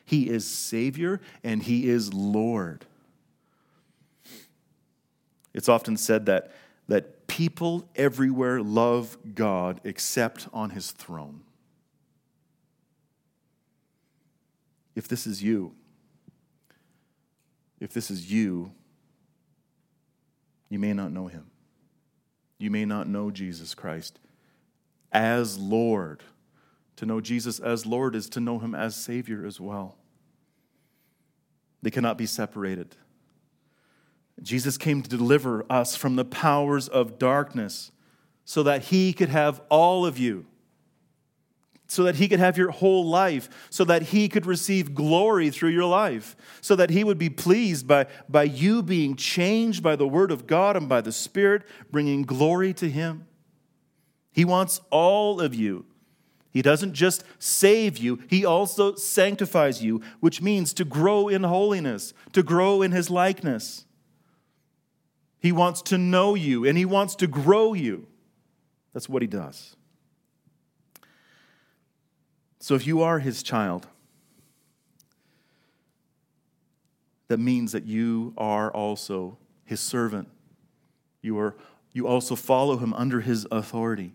He 0.04 0.28
is 0.30 0.46
Savior 0.46 1.20
and 1.42 1.64
He 1.64 1.88
is 1.88 2.14
Lord. 2.14 2.86
It's 5.52 5.68
often 5.68 5.96
said 5.96 6.26
that, 6.26 6.52
that 6.86 7.26
people 7.26 7.88
everywhere 7.96 8.62
love 8.62 9.18
God 9.34 9.80
except 9.82 10.46
on 10.52 10.70
His 10.70 10.92
throne. 10.92 11.40
If 14.94 15.08
this 15.08 15.26
is 15.26 15.42
you, 15.42 15.74
if 17.80 17.92
this 17.92 18.10
is 18.10 18.30
you, 18.30 18.72
you 20.68 20.78
may 20.78 20.92
not 20.92 21.12
know 21.12 21.26
Him. 21.26 21.50
You 22.58 22.70
may 22.70 22.84
not 22.84 23.08
know 23.08 23.30
Jesus 23.30 23.74
Christ 23.74 24.20
as 25.12 25.58
Lord. 25.58 26.22
To 26.96 27.06
know 27.06 27.20
Jesus 27.20 27.58
as 27.58 27.86
Lord 27.86 28.14
is 28.14 28.28
to 28.30 28.40
know 28.40 28.58
him 28.58 28.74
as 28.74 28.94
Savior 28.94 29.44
as 29.44 29.60
well. 29.60 29.96
They 31.82 31.90
cannot 31.90 32.16
be 32.16 32.26
separated. 32.26 32.96
Jesus 34.42 34.78
came 34.78 35.02
to 35.02 35.08
deliver 35.08 35.64
us 35.70 35.96
from 35.96 36.16
the 36.16 36.24
powers 36.24 36.88
of 36.88 37.18
darkness 37.18 37.92
so 38.44 38.62
that 38.62 38.84
he 38.84 39.12
could 39.12 39.28
have 39.28 39.60
all 39.68 40.06
of 40.06 40.18
you, 40.18 40.46
so 41.86 42.02
that 42.04 42.16
he 42.16 42.28
could 42.28 42.38
have 42.38 42.56
your 42.56 42.70
whole 42.70 43.06
life, 43.06 43.48
so 43.70 43.84
that 43.84 44.02
he 44.02 44.28
could 44.28 44.46
receive 44.46 44.94
glory 44.94 45.50
through 45.50 45.70
your 45.70 45.84
life, 45.84 46.34
so 46.60 46.74
that 46.76 46.90
he 46.90 47.04
would 47.04 47.18
be 47.18 47.30
pleased 47.30 47.86
by, 47.86 48.06
by 48.28 48.42
you 48.42 48.82
being 48.82 49.16
changed 49.16 49.82
by 49.82 49.94
the 49.94 50.08
word 50.08 50.30
of 50.30 50.46
God 50.46 50.76
and 50.76 50.88
by 50.88 51.00
the 51.00 51.12
Spirit, 51.12 51.62
bringing 51.90 52.22
glory 52.22 52.72
to 52.74 52.88
him. 52.88 53.26
He 54.32 54.44
wants 54.44 54.80
all 54.90 55.40
of 55.40 55.54
you. 55.54 55.84
He 56.50 56.62
doesn't 56.62 56.94
just 56.94 57.24
save 57.40 57.98
you, 57.98 58.20
He 58.28 58.44
also 58.44 58.94
sanctifies 58.94 59.82
you, 59.82 60.00
which 60.20 60.40
means 60.40 60.72
to 60.74 60.84
grow 60.84 61.26
in 61.26 61.42
holiness, 61.42 62.14
to 62.32 62.44
grow 62.44 62.80
in 62.80 62.92
His 62.92 63.10
likeness. 63.10 63.84
He 65.40 65.50
wants 65.50 65.82
to 65.82 65.98
know 65.98 66.36
you 66.36 66.64
and 66.64 66.78
He 66.78 66.84
wants 66.84 67.16
to 67.16 67.26
grow 67.26 67.74
you. 67.74 68.06
That's 68.92 69.08
what 69.08 69.20
He 69.20 69.26
does. 69.26 69.74
So 72.64 72.74
if 72.74 72.86
you 72.86 73.02
are 73.02 73.18
His 73.18 73.42
child, 73.42 73.86
that 77.28 77.36
means 77.36 77.72
that 77.72 77.84
you 77.84 78.32
are 78.38 78.70
also 78.70 79.36
His 79.66 79.80
servant. 79.80 80.28
You, 81.20 81.38
are, 81.38 81.56
you 81.92 82.06
also 82.06 82.34
follow 82.34 82.78
Him 82.78 82.94
under 82.94 83.20
His 83.20 83.46
authority. 83.52 84.14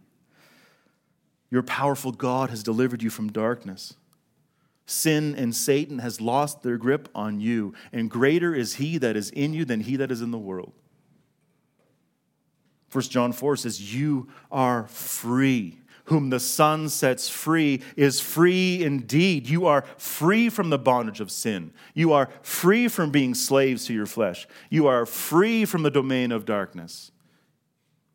Your 1.51 1.61
powerful 1.61 2.11
God 2.11 2.49
has 2.49 2.63
delivered 2.63 3.03
you 3.03 3.11
from 3.11 3.31
darkness. 3.31 3.93
Sin 4.87 5.35
and 5.35 5.55
Satan 5.55 5.99
has 5.99 6.19
lost 6.19 6.63
their 6.63 6.77
grip 6.77 7.07
on 7.13 7.39
you, 7.39 7.75
and 7.93 8.09
greater 8.09 8.55
is 8.55 8.77
he 8.77 8.97
that 8.97 9.15
is 9.15 9.29
in 9.29 9.53
you 9.53 9.63
than 9.63 9.81
he 9.81 9.95
that 9.97 10.09
is 10.09 10.23
in 10.23 10.31
the 10.31 10.39
world. 10.39 10.73
1 12.91 13.03
John 13.03 13.31
4 13.31 13.57
says, 13.57 13.93
You 13.93 14.27
are 14.51 14.87
free. 14.87 15.77
Whom 16.09 16.31
the 16.31 16.39
Son 16.39 16.89
sets 16.89 17.29
free 17.29 17.81
is 17.95 18.19
free 18.19 18.83
indeed. 18.83 19.47
You 19.47 19.67
are 19.67 19.85
free 19.97 20.49
from 20.49 20.71
the 20.71 20.79
bondage 20.79 21.19
of 21.19 21.29
sin. 21.29 21.71
You 21.93 22.13
are 22.13 22.29
free 22.41 22.87
from 22.87 23.11
being 23.11 23.35
slaves 23.35 23.85
to 23.85 23.93
your 23.93 24.07
flesh. 24.07 24.47
You 24.71 24.87
are 24.87 25.05
free 25.05 25.65
from 25.65 25.83
the 25.83 25.91
domain 25.91 26.31
of 26.31 26.45
darkness. 26.45 27.11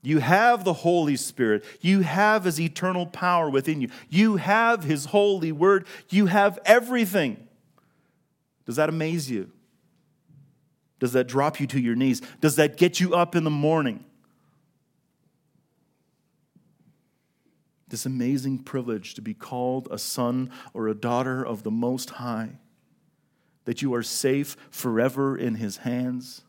You 0.03 0.19
have 0.19 0.65
the 0.65 0.73
Holy 0.73 1.17
Spirit. 1.17 1.65
You 1.81 2.01
have 2.01 2.45
His 2.45 2.61
eternal 2.61 3.07
power 3.07 3.49
within 3.49 3.81
you. 3.81 3.89
You 4.11 4.37
have 4.37 4.83
His 4.83 5.07
holy 5.07 5.53
word. 5.53 5.87
You 6.11 6.27
have 6.27 6.59
everything. 6.65 7.49
Does 8.67 8.77
that 8.77 8.89
amaze 8.89 9.31
you? 9.31 9.53
Does 10.99 11.13
that 11.13 11.29
drop 11.29 11.61
you 11.61 11.67
to 11.69 11.81
your 11.81 11.95
knees? 11.95 12.23
Does 12.41 12.57
that 12.57 12.77
get 12.77 12.99
you 12.99 13.15
up 13.15 13.37
in 13.37 13.45
the 13.45 13.51
morning? 13.51 14.05
This 17.95 18.07
amazing 18.07 18.59
privilege 18.59 19.15
to 19.15 19.23
be 19.23 19.35
called 19.35 19.87
a 19.89 19.99
son 19.99 20.51
or 20.73 20.89
a 20.89 20.95
daughter 20.95 21.47
of 21.47 21.63
the 21.63 21.71
Most 21.71 22.11
High, 22.11 22.59
that 23.67 23.83
you 23.83 23.95
are 23.95 24.03
safe 24.03 24.57
forever 24.69 25.37
in 25.37 25.55
His 25.55 25.77
hands 25.77 26.43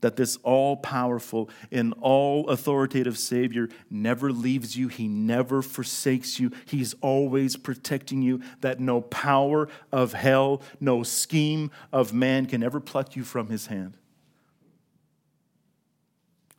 that 0.00 0.16
this 0.16 0.38
all 0.42 0.76
powerful 0.76 1.50
and 1.72 1.94
all 2.00 2.48
authoritative 2.48 3.16
Savior 3.18 3.68
never 3.90 4.32
leaves 4.32 4.76
you, 4.76 4.88
He 4.88 5.08
never 5.08 5.62
forsakes 5.62 6.38
you, 6.38 6.50
He's 6.66 6.94
always 7.00 7.56
protecting 7.56 8.22
you, 8.22 8.42
that 8.60 8.80
no 8.80 9.00
power 9.00 9.68
of 9.92 10.12
hell, 10.12 10.62
no 10.80 11.02
scheme 11.02 11.70
of 11.92 12.12
man 12.12 12.46
can 12.46 12.62
ever 12.62 12.80
pluck 12.80 13.16
you 13.16 13.24
from 13.24 13.48
His 13.48 13.66
hand. 13.66 13.96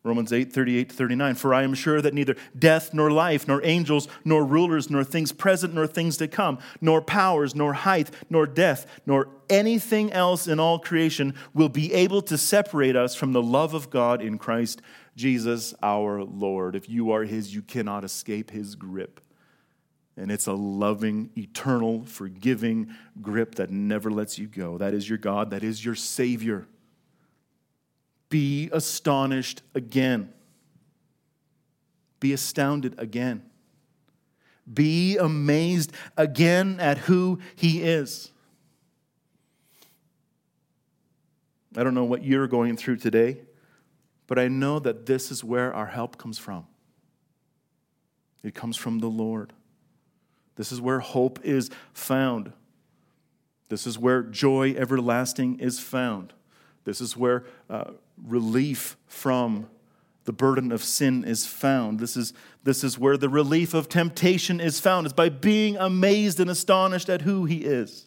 Romans 0.04 0.32
8, 0.32 0.54
38 0.54 0.90
to 0.90 0.96
39. 0.96 1.36
For 1.36 1.54
I 1.54 1.64
am 1.64 1.74
sure 1.74 2.02
that 2.02 2.14
neither 2.14 2.36
death, 2.58 2.94
nor 2.94 3.12
life, 3.12 3.48
nor 3.48 3.64
angels, 3.66 4.08
nor 4.24 4.46
rulers, 4.46 4.90
nor 4.90 5.04
things 5.04 5.32
present, 5.32 5.74
nor 5.74 5.88
things 5.88 6.18
to 6.18 6.28
come, 6.28 6.60
nor 6.80 7.02
powers, 7.02 7.54
nor 7.54 7.74
height, 7.74 8.10
nor 8.30 8.48
death, 8.48 8.86
nor 9.06 9.30
anything 9.50 10.12
else 10.14 10.48
in 10.48 10.60
all 10.60 10.80
creation 10.80 11.34
will 11.54 11.70
be 11.70 11.94
able 11.94 12.22
to 12.22 12.38
separate 12.38 12.96
us 12.96 13.14
from 13.14 13.34
the 13.34 13.42
love 13.42 13.74
of 13.74 13.90
God 13.90 14.22
in 14.22 14.38
Christ 14.38 14.82
Jesus 15.16 15.74
our 15.84 16.24
Lord. 16.24 16.76
If 16.76 16.90
you 16.90 17.12
are 17.12 17.24
His, 17.24 17.54
you 17.54 17.62
cannot 17.62 18.06
escape 18.06 18.52
His 18.52 18.76
grip. 18.76 19.20
And 20.16 20.32
it's 20.32 20.48
a 20.48 20.54
loving, 20.54 21.30
eternal, 21.38 22.06
forgiving 22.06 22.96
grip 23.22 23.56
that 23.56 23.70
never 23.70 24.12
lets 24.12 24.38
you 24.38 24.48
go. 24.48 24.78
That 24.78 24.94
is 24.94 25.10
your 25.10 25.18
God, 25.18 25.50
that 25.52 25.64
is 25.64 25.84
your 25.84 25.96
Savior 25.96 26.68
be 28.30 28.70
astonished 28.72 29.62
again. 29.74 30.32
Be 32.20 32.34
astounded 32.34 32.96
again. 33.00 33.44
Be 34.72 35.18
amazed 35.18 35.92
again 36.16 36.80
at 36.80 37.00
who 37.00 37.40
He 37.56 37.82
is. 37.82 38.32
I 41.76 41.84
don't 41.84 41.94
know 41.94 42.04
what 42.04 42.24
you're 42.24 42.48
going 42.48 42.78
through 42.78 42.98
today, 42.98 43.40
but 44.28 44.38
I 44.38 44.48
know 44.48 44.80
that 44.80 45.06
this 45.06 45.32
is 45.32 45.44
where 45.44 45.74
our 45.74 45.86
help 45.88 46.18
comes 46.18 46.38
from. 46.38 46.66
It 48.44 48.56
comes 48.56 48.78
from 48.78 49.00
the 49.00 49.08
Lord. 49.08 49.54
This 50.56 50.72
is 50.72 50.82
where 50.82 51.00
hope 51.00 51.40
is 51.44 51.70
found. 51.94 52.52
This 53.70 53.86
is 53.88 53.98
where 53.98 54.24
joy 54.24 54.74
everlasting 54.76 55.60
is 55.60 55.80
found. 55.80 56.34
This 56.86 57.02
is 57.02 57.16
where 57.16 57.46
uh, 57.70 57.92
relief 58.26 58.98
from 59.08 59.70
the 60.26 60.34
burden 60.34 60.72
of 60.72 60.84
sin 60.84 61.24
is 61.24 61.46
found. 61.46 62.00
This 62.00 62.16
is, 62.16 62.34
this 62.64 62.84
is 62.84 63.00
where 63.00 63.18
the 63.18 63.30
relief 63.30 63.74
of 63.74 63.90
temptation 63.90 64.60
is 64.60 64.80
found, 64.80 65.08
is 65.08 65.14
by 65.14 65.30
being 65.30 65.78
amazed 65.78 66.40
and 66.40 66.50
astonished 66.50 67.10
at 67.10 67.22
who 67.22 67.46
He 67.46 67.66
is. 67.66 68.06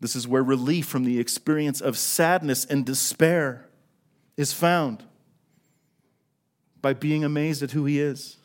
This 0.00 0.14
is 0.14 0.28
where 0.28 0.42
relief 0.42 0.86
from 0.86 1.04
the 1.04 1.18
experience 1.18 1.80
of 1.80 1.98
sadness 1.98 2.64
and 2.64 2.84
despair 2.84 3.66
is 4.36 4.52
found 4.52 5.02
by 6.80 6.92
being 6.92 7.24
amazed 7.24 7.62
at 7.62 7.72
who 7.72 7.86
He 7.86 7.98
is 7.98 8.36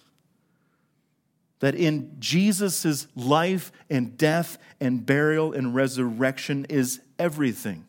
that 1.62 1.76
in 1.76 2.16
Jesus' 2.20 3.08
life 3.16 3.72
and 3.90 4.18
death 4.18 4.58
and 4.80 5.06
burial 5.06 5.54
and 5.54 5.74
resurrection 5.74 6.66
is 6.70 7.00
everything. 7.18 7.86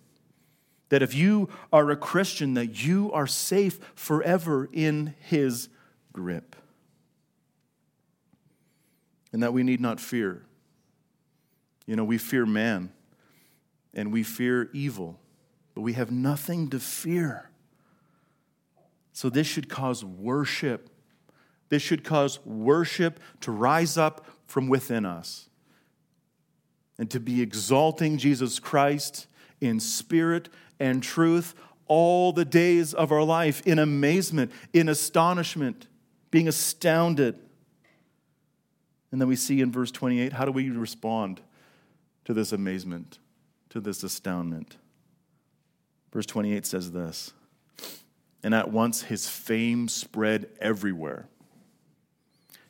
That 0.92 1.02
if 1.02 1.14
you 1.14 1.48
are 1.72 1.90
a 1.90 1.96
Christian, 1.96 2.52
that 2.52 2.84
you 2.84 3.10
are 3.12 3.26
safe 3.26 3.80
forever 3.94 4.68
in 4.72 5.14
his 5.20 5.70
grip. 6.12 6.54
And 9.32 9.42
that 9.42 9.54
we 9.54 9.62
need 9.62 9.80
not 9.80 10.00
fear. 10.00 10.44
You 11.86 11.96
know, 11.96 12.04
we 12.04 12.18
fear 12.18 12.44
man 12.44 12.92
and 13.94 14.12
we 14.12 14.22
fear 14.22 14.68
evil, 14.74 15.18
but 15.74 15.80
we 15.80 15.94
have 15.94 16.10
nothing 16.10 16.68
to 16.68 16.78
fear. 16.78 17.48
So 19.14 19.30
this 19.30 19.46
should 19.46 19.70
cause 19.70 20.04
worship 20.04 20.90
this 21.72 21.80
should 21.80 22.04
cause 22.04 22.38
worship 22.44 23.18
to 23.40 23.50
rise 23.50 23.96
up 23.96 24.26
from 24.44 24.68
within 24.68 25.06
us 25.06 25.48
and 26.98 27.10
to 27.10 27.18
be 27.18 27.40
exalting 27.40 28.18
Jesus 28.18 28.58
Christ 28.58 29.26
in 29.58 29.80
spirit 29.80 30.50
and 30.82 31.00
truth 31.02 31.54
all 31.86 32.32
the 32.32 32.44
days 32.44 32.92
of 32.92 33.12
our 33.12 33.22
life 33.22 33.62
in 33.64 33.78
amazement, 33.78 34.50
in 34.72 34.88
astonishment, 34.88 35.86
being 36.30 36.48
astounded. 36.48 37.38
And 39.12 39.20
then 39.20 39.28
we 39.28 39.36
see 39.36 39.60
in 39.60 39.70
verse 39.70 39.92
28 39.92 40.32
how 40.32 40.44
do 40.44 40.50
we 40.50 40.70
respond 40.70 41.40
to 42.24 42.34
this 42.34 42.52
amazement, 42.52 43.20
to 43.70 43.80
this 43.80 44.02
astoundment? 44.02 44.76
Verse 46.12 46.26
28 46.26 46.66
says 46.66 46.90
this 46.90 47.32
And 48.42 48.54
at 48.54 48.72
once 48.72 49.02
his 49.02 49.28
fame 49.28 49.86
spread 49.86 50.48
everywhere 50.60 51.28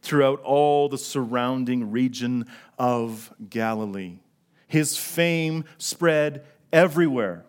throughout 0.03 0.41
all 0.41 0.89
the 0.89 0.99
surrounding 0.99 1.91
region 1.91 2.45
of 2.77 3.33
Galilee. 3.49 4.19
His 4.67 4.99
fame 4.99 5.65
spread 5.79 6.45
everywhere. 6.73 7.45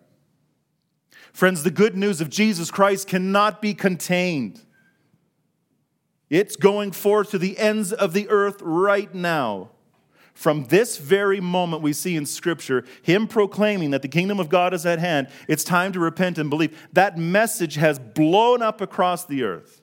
Friends, 1.34 1.64
the 1.64 1.70
good 1.72 1.96
news 1.96 2.20
of 2.20 2.30
Jesus 2.30 2.70
Christ 2.70 3.08
cannot 3.08 3.60
be 3.60 3.74
contained. 3.74 4.60
It's 6.30 6.54
going 6.54 6.92
forth 6.92 7.32
to 7.32 7.38
the 7.38 7.58
ends 7.58 7.92
of 7.92 8.12
the 8.12 8.28
earth 8.28 8.62
right 8.62 9.12
now. 9.12 9.70
From 10.32 10.66
this 10.66 10.96
very 10.96 11.40
moment, 11.40 11.82
we 11.82 11.92
see 11.92 12.14
in 12.14 12.24
Scripture 12.24 12.84
Him 13.02 13.26
proclaiming 13.26 13.90
that 13.90 14.02
the 14.02 14.08
kingdom 14.08 14.38
of 14.38 14.48
God 14.48 14.72
is 14.72 14.86
at 14.86 15.00
hand. 15.00 15.26
It's 15.48 15.64
time 15.64 15.92
to 15.92 16.00
repent 16.00 16.38
and 16.38 16.48
believe. 16.48 16.78
That 16.92 17.18
message 17.18 17.74
has 17.74 17.98
blown 17.98 18.62
up 18.62 18.80
across 18.80 19.24
the 19.24 19.42
earth, 19.42 19.82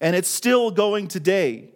and 0.00 0.16
it's 0.16 0.28
still 0.28 0.72
going 0.72 1.06
today 1.06 1.70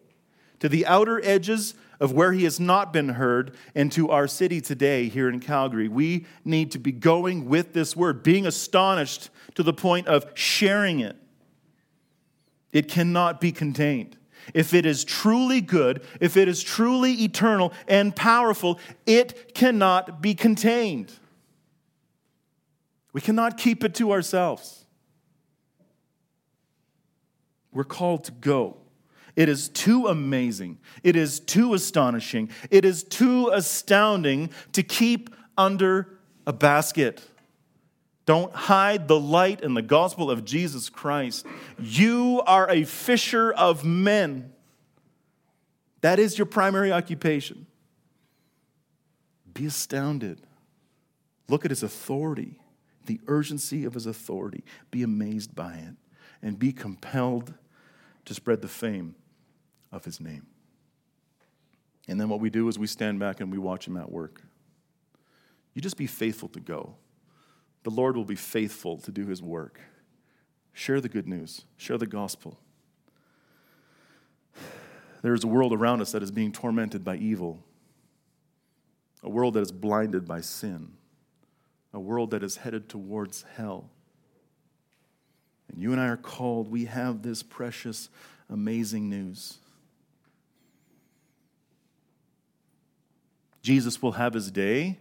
to 0.59 0.69
the 0.69 0.87
outer 0.87 1.25
edges 1.25 1.75
of 2.05 2.13
where 2.13 2.33
he 2.33 2.45
has 2.45 2.61
not 2.61 2.93
been 2.93 3.09
heard 3.09 3.57
and 3.75 3.91
to 3.91 4.11
our 4.11 4.29
city 4.29 4.61
today 4.61 5.09
here 5.09 5.27
in 5.27 5.41
Calgary. 5.41 5.89
We 5.89 6.27
need 6.45 6.71
to 6.73 6.79
be 6.79 6.93
going 6.93 7.47
with 7.47 7.73
this 7.73 7.97
word, 7.97 8.23
being 8.23 8.47
astonished 8.47 9.31
to 9.55 9.63
the 9.63 9.73
point 9.73 10.07
of 10.07 10.27
sharing 10.35 11.01
it. 11.01 11.17
It 12.73 12.89
cannot 12.89 13.41
be 13.41 13.53
contained. 13.53 14.19
If 14.53 14.75
it 14.75 14.85
is 14.85 15.03
truly 15.03 15.63
good, 15.63 16.05
if 16.21 16.37
it 16.37 16.47
is 16.47 16.63
truly 16.63 17.13
eternal 17.25 17.73
and 17.89 18.15
powerful, 18.15 18.79
it 19.07 19.55
cannot 19.55 20.21
be 20.21 20.35
contained. 20.35 21.11
We 23.15 23.23
cannot 23.23 23.57
keep 23.57 23.83
it 23.83 23.95
to 23.95 24.13
ourselves. 24.13 24.85
We're 27.73 27.85
called 27.85 28.25
to 28.25 28.33
go. 28.33 28.84
It 29.37 29.49
is 29.49 29.69
too 29.69 30.07
amazing. 30.07 30.79
It 31.03 31.17
is 31.17 31.41
too 31.41 31.75
astonishing. 31.75 32.51
It 32.71 32.85
is 32.85 33.03
too 33.03 33.51
astounding 33.53 34.51
to 34.73 34.83
keep 34.83 35.35
under 35.59 36.19
a 36.47 36.53
basket. 36.53 37.23
Don't 38.27 38.55
hide 38.55 39.09
the 39.09 39.19
light 39.19 39.63
and 39.63 39.77
the 39.77 39.83
gospel 39.83 40.31
of 40.31 40.45
Jesus 40.45 40.89
Christ. 40.89 41.47
You 41.79 42.43
are 42.47 42.71
a 42.71 42.85
fisher 42.85 43.53
of 43.53 43.85
men. 43.85 44.53
That 46.01 46.19
is 46.19 46.39
your 46.39 46.47
primary 46.47 46.93
occupation. 46.93 47.67
Be 49.53 49.67
astounded. 49.67 50.41
Look 51.49 51.65
at 51.65 51.71
his 51.71 51.83
authority, 51.83 52.59
the 53.07 53.21
urgency 53.27 53.85
of 53.85 53.95
his 53.95 54.07
authority. 54.07 54.65
Be 54.91 55.03
amazed 55.03 55.55
by 55.55 55.75
it 55.75 55.95
and 56.41 56.59
be 56.59 56.73
compelled 56.73 57.53
to 58.25 58.35
spread 58.35 58.63
the 58.63 58.69
fame 58.69 59.15
of 59.95 60.05
his 60.05 60.21
name. 60.21 60.47
And 62.09 62.21
then 62.21 62.29
what 62.29 62.41
we 62.41 62.51
do 62.51 62.69
is 62.69 62.79
we 62.79 62.87
stand 62.87 63.19
back 63.19 63.41
and 63.41 63.51
we 63.51 63.59
watch 63.59 63.87
him 63.87 63.97
at 63.97 64.11
work. 64.11 64.43
You 65.73 65.81
just 65.81 65.97
be 65.97 66.07
faithful 66.07 66.49
to 66.51 66.61
go. 66.61 66.95
The 67.85 67.91
Lord 67.91 68.17
will 68.17 68.25
be 68.25 68.35
faithful 68.35 68.99
to 68.99 69.11
do 69.11 69.27
his 69.27 69.43
work. 69.43 69.81
Share 70.73 71.01
the 71.01 71.09
good 71.09 71.29
news, 71.29 71.65
share 71.77 71.99
the 71.99 72.07
gospel. 72.07 72.59
There 75.23 75.35
is 75.35 75.45
a 75.45 75.49
world 75.49 75.73
around 75.73 76.03
us 76.03 76.13
that 76.13 76.23
is 76.23 76.31
being 76.31 76.53
tormented 76.53 77.05
by 77.05 77.17
evil, 77.17 77.65
a 79.23 79.31
world 79.31 79.55
that 79.55 79.61
is 79.61 79.73
blinded 79.73 80.27
by 80.27 80.41
sin, 80.41 80.93
a 81.95 82.01
world 82.01 82.33
that 82.33 82.43
is 82.43 82.57
headed 82.57 82.89
towards 82.89 83.45
hell. 83.57 83.89
And 85.71 85.81
you 85.81 85.93
and 85.93 86.01
I 86.01 86.09
are 86.09 86.17
called, 86.17 86.71
we 86.71 86.85
have 86.85 87.23
this 87.23 87.43
precious, 87.43 88.11
amazing 88.51 89.09
news. 89.09 89.59
Jesus 93.65 94.03
will 94.03 94.13
have 94.13 94.35
his 94.35 94.51
day. 94.51 94.99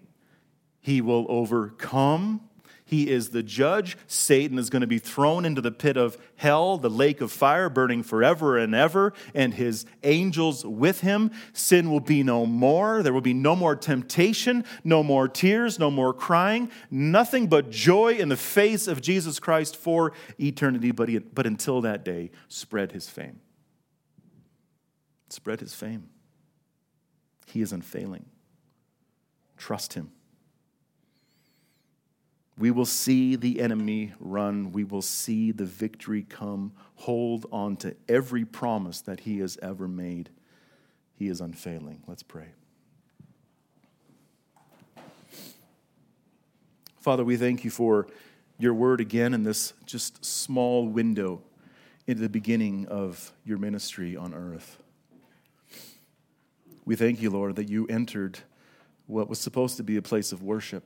He 0.80 1.02
will 1.02 1.26
overcome. 1.28 2.40
He 2.86 3.10
is 3.10 3.32
the 3.32 3.44
judge. 3.44 3.98
Satan 4.08 4.58
is 4.58 4.70
going 4.70 4.82
to 4.82 4.88
be 4.88 5.00
thrown 5.00 5.44
into 5.44 5.60
the 5.60 5.72
pit 5.72 5.98
of 5.98 6.18
hell, 6.38 6.78
the 6.78 6.90
lake 6.90 7.20
of 7.20 7.30
fire, 7.30 7.68
burning 7.68 8.04
forever 8.04 8.58
and 8.58 8.74
ever, 8.74 9.12
and 9.36 9.54
his 9.54 9.86
angels 10.04 10.66
with 10.66 11.02
him. 11.02 11.32
Sin 11.52 11.92
will 11.92 12.00
be 12.00 12.24
no 12.24 12.46
more. 12.46 13.04
There 13.04 13.12
will 13.12 13.20
be 13.20 13.34
no 13.34 13.54
more 13.54 13.76
temptation, 13.76 14.64
no 14.86 15.04
more 15.04 15.28
tears, 15.28 15.78
no 15.78 15.92
more 15.92 16.14
crying, 16.14 16.72
nothing 16.90 17.48
but 17.48 17.70
joy 17.70 18.14
in 18.14 18.30
the 18.30 18.38
face 18.38 18.88
of 18.88 19.02
Jesus 19.02 19.40
Christ 19.40 19.76
for 19.76 20.14
eternity. 20.40 20.92
But, 20.92 21.36
but 21.36 21.46
until 21.46 21.82
that 21.82 22.06
day, 22.06 22.32
spread 22.48 22.94
his 22.94 23.10
fame. 23.10 23.42
Spread 25.28 25.60
his 25.60 25.74
fame. 25.74 26.10
He 27.48 27.62
is 27.62 27.74
unfailing. 27.74 28.26
Trust 29.58 29.94
him. 29.94 30.12
We 32.58 32.70
will 32.70 32.86
see 32.86 33.36
the 33.36 33.60
enemy 33.62 34.14
run. 34.20 34.72
We 34.72 34.84
will 34.84 35.02
see 35.02 35.52
the 35.52 35.66
victory 35.66 36.24
come. 36.24 36.74
Hold 36.96 37.46
on 37.52 37.78
to 37.78 37.96
every 38.08 38.46
promise 38.46 39.02
that 39.02 39.22
he 39.22 39.40
has 39.40 39.58
ever 39.62 39.88
made. 39.88 40.30
He 41.16 41.28
is 41.28 41.42
unfailing. 41.42 42.04
Let's 42.08 42.24
pray. 42.24 42.50
Father, 47.00 47.26
we 47.26 47.38
thank 47.38 47.64
you 47.66 47.72
for 47.72 48.08
your 48.60 48.74
word 48.74 49.02
again 49.02 49.34
in 49.34 49.44
this 49.44 49.74
just 49.86 50.24
small 50.24 50.88
window 50.88 51.42
into 52.08 52.22
the 52.22 52.30
beginning 52.30 52.86
of 52.88 53.34
your 53.44 53.58
ministry 53.58 54.16
on 54.16 54.34
earth. 54.34 54.78
We 56.86 56.96
thank 56.96 57.22
you, 57.22 57.30
Lord, 57.30 57.56
that 57.56 57.68
you 57.68 57.88
entered 57.88 58.40
what 59.08 59.30
was 59.30 59.40
supposed 59.40 59.78
to 59.78 59.84
be 59.84 59.98
a 59.98 60.02
place 60.02 60.32
of 60.32 60.42
worship 60.42 60.84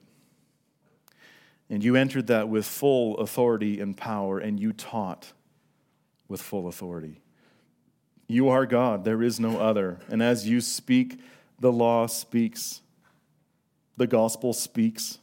and 1.70 1.84
you 1.84 1.96
entered 1.96 2.28
that 2.28 2.48
with 2.50 2.66
full 2.66 3.18
authority 3.18 3.80
and 3.80 3.96
power, 3.96 4.40
and 4.40 4.60
you 4.60 4.72
taught 4.72 5.34
with 6.28 6.42
full 6.42 6.68
authority. 6.68 7.22
You 8.28 8.50
are 8.50 8.66
God, 8.66 9.04
there 9.04 9.22
is 9.22 9.40
no 9.40 9.60
other. 9.60 10.00
And 10.10 10.22
as 10.22 10.48
you 10.48 10.62
speak, 10.62 11.20
the 11.60 11.72
law 11.72 12.08
speaks, 12.08 12.82
the 13.98 14.08
gospel 14.08 14.54
speaks. 14.54 15.20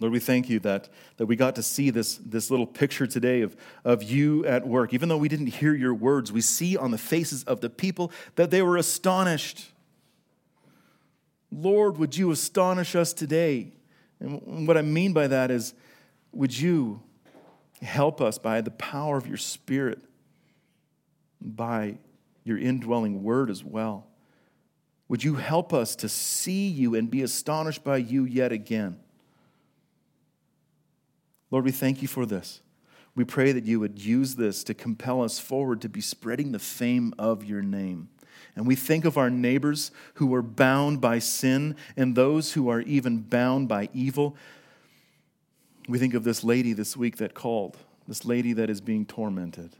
Lord, 0.00 0.12
we 0.12 0.20
thank 0.20 0.48
you 0.48 0.58
that, 0.60 0.88
that 1.18 1.26
we 1.26 1.36
got 1.36 1.56
to 1.56 1.62
see 1.62 1.90
this, 1.90 2.16
this 2.16 2.50
little 2.50 2.66
picture 2.66 3.06
today 3.06 3.42
of, 3.42 3.56
of 3.84 4.02
you 4.02 4.44
at 4.46 4.66
work. 4.66 4.92
Even 4.94 5.08
though 5.08 5.18
we 5.18 5.28
didn't 5.28 5.46
hear 5.46 5.74
your 5.74 5.94
words, 5.94 6.32
we 6.32 6.40
see 6.40 6.76
on 6.76 6.90
the 6.90 6.98
faces 6.98 7.44
of 7.44 7.60
the 7.60 7.70
people 7.70 8.10
that 8.36 8.50
they 8.50 8.62
were 8.62 8.76
astonished. 8.76 9.71
Lord, 11.52 11.98
would 11.98 12.16
you 12.16 12.30
astonish 12.30 12.96
us 12.96 13.12
today? 13.12 13.72
And 14.18 14.66
what 14.66 14.78
I 14.78 14.82
mean 14.82 15.12
by 15.12 15.26
that 15.26 15.50
is, 15.50 15.74
would 16.32 16.58
you 16.58 17.02
help 17.82 18.20
us 18.20 18.38
by 18.38 18.62
the 18.62 18.70
power 18.70 19.18
of 19.18 19.26
your 19.26 19.36
Spirit, 19.36 20.00
by 21.40 21.98
your 22.44 22.58
indwelling 22.58 23.22
word 23.22 23.50
as 23.50 23.62
well? 23.62 24.06
Would 25.08 25.22
you 25.22 25.34
help 25.34 25.74
us 25.74 25.94
to 25.96 26.08
see 26.08 26.68
you 26.68 26.94
and 26.94 27.10
be 27.10 27.22
astonished 27.22 27.84
by 27.84 27.98
you 27.98 28.24
yet 28.24 28.50
again? 28.50 28.98
Lord, 31.50 31.66
we 31.66 31.70
thank 31.70 32.00
you 32.00 32.08
for 32.08 32.24
this. 32.24 32.62
We 33.14 33.24
pray 33.24 33.52
that 33.52 33.64
you 33.66 33.78
would 33.78 33.98
use 33.98 34.36
this 34.36 34.64
to 34.64 34.72
compel 34.72 35.22
us 35.22 35.38
forward 35.38 35.82
to 35.82 35.90
be 35.90 36.00
spreading 36.00 36.52
the 36.52 36.58
fame 36.58 37.12
of 37.18 37.44
your 37.44 37.60
name. 37.60 38.08
And 38.54 38.66
we 38.66 38.76
think 38.76 39.04
of 39.04 39.16
our 39.16 39.30
neighbors 39.30 39.90
who 40.14 40.34
are 40.34 40.42
bound 40.42 41.00
by 41.00 41.18
sin 41.18 41.76
and 41.96 42.14
those 42.14 42.52
who 42.52 42.68
are 42.68 42.80
even 42.82 43.20
bound 43.20 43.68
by 43.68 43.88
evil. 43.94 44.36
We 45.88 45.98
think 45.98 46.14
of 46.14 46.24
this 46.24 46.44
lady 46.44 46.72
this 46.72 46.96
week 46.96 47.16
that 47.16 47.34
called, 47.34 47.78
this 48.06 48.24
lady 48.24 48.52
that 48.52 48.68
is 48.68 48.80
being 48.80 49.06
tormented. 49.06 49.76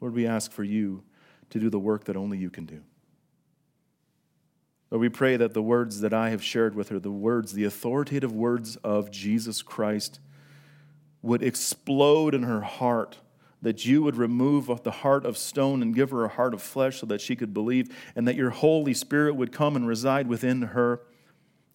Lord, 0.00 0.14
we 0.14 0.26
ask 0.26 0.50
for 0.50 0.64
you 0.64 1.04
to 1.50 1.60
do 1.60 1.70
the 1.70 1.78
work 1.78 2.04
that 2.04 2.16
only 2.16 2.38
you 2.38 2.50
can 2.50 2.66
do. 2.66 2.82
Lord, 4.90 5.00
we 5.00 5.08
pray 5.08 5.36
that 5.36 5.54
the 5.54 5.62
words 5.62 6.00
that 6.00 6.12
I 6.12 6.30
have 6.30 6.42
shared 6.42 6.74
with 6.74 6.88
her, 6.88 6.98
the 6.98 7.10
words, 7.10 7.52
the 7.52 7.64
authoritative 7.64 8.32
words 8.32 8.76
of 8.82 9.10
Jesus 9.10 9.62
Christ, 9.62 10.18
would 11.22 11.42
explode 11.42 12.34
in 12.34 12.42
her 12.42 12.62
heart 12.62 13.18
that 13.62 13.86
you 13.86 14.02
would 14.02 14.16
remove 14.16 14.70
the 14.82 14.90
heart 14.90 15.24
of 15.24 15.38
stone 15.38 15.80
and 15.82 15.94
give 15.94 16.10
her 16.10 16.24
a 16.24 16.28
heart 16.28 16.52
of 16.52 16.60
flesh 16.60 16.98
so 16.98 17.06
that 17.06 17.20
she 17.20 17.36
could 17.36 17.54
believe, 17.54 17.88
and 18.14 18.28
that 18.28 18.36
your 18.36 18.50
Holy 18.50 18.92
Spirit 18.92 19.36
would 19.36 19.52
come 19.52 19.76
and 19.76 19.86
reside 19.86 20.26
within 20.26 20.62
her 20.62 21.00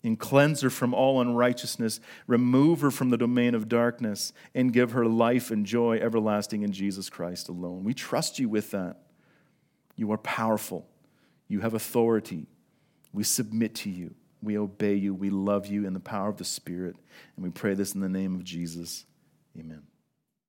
and 0.04 0.20
cleanse 0.20 0.62
her 0.62 0.70
from 0.70 0.94
all 0.94 1.20
unrighteousness, 1.20 2.00
remove 2.28 2.82
her 2.82 2.92
from 2.92 3.10
the 3.10 3.18
domain 3.18 3.56
of 3.56 3.68
darkness, 3.68 4.32
and 4.54 4.72
give 4.72 4.92
her 4.92 5.06
life 5.06 5.50
and 5.50 5.66
joy 5.66 5.98
everlasting 5.98 6.62
in 6.62 6.72
Jesus 6.72 7.10
Christ 7.10 7.50
alone. 7.50 7.84
We 7.84 7.94
trust 7.94 8.38
you 8.38 8.48
with 8.48 8.72
that. 8.72 8.98
You 9.96 10.12
are 10.12 10.18
powerful, 10.20 10.88
you 11.48 11.62
have 11.62 11.74
authority. 11.74 12.48
We 13.14 13.24
submit 13.24 13.74
to 13.76 13.90
you, 13.90 14.14
we 14.44 14.58
obey 14.58 14.94
you, 14.94 15.14
we 15.14 15.30
love 15.30 15.66
you 15.66 15.88
in 15.88 15.94
the 15.94 16.00
power 16.00 16.30
of 16.30 16.38
the 16.38 16.46
Spirit, 16.46 16.96
and 17.36 17.44
we 17.44 17.50
pray 17.50 17.74
this 17.74 17.96
in 17.96 18.02
the 18.02 18.10
name 18.10 18.36
of 18.36 18.44
Jesus. 18.44 19.06
Amen. 19.58 19.82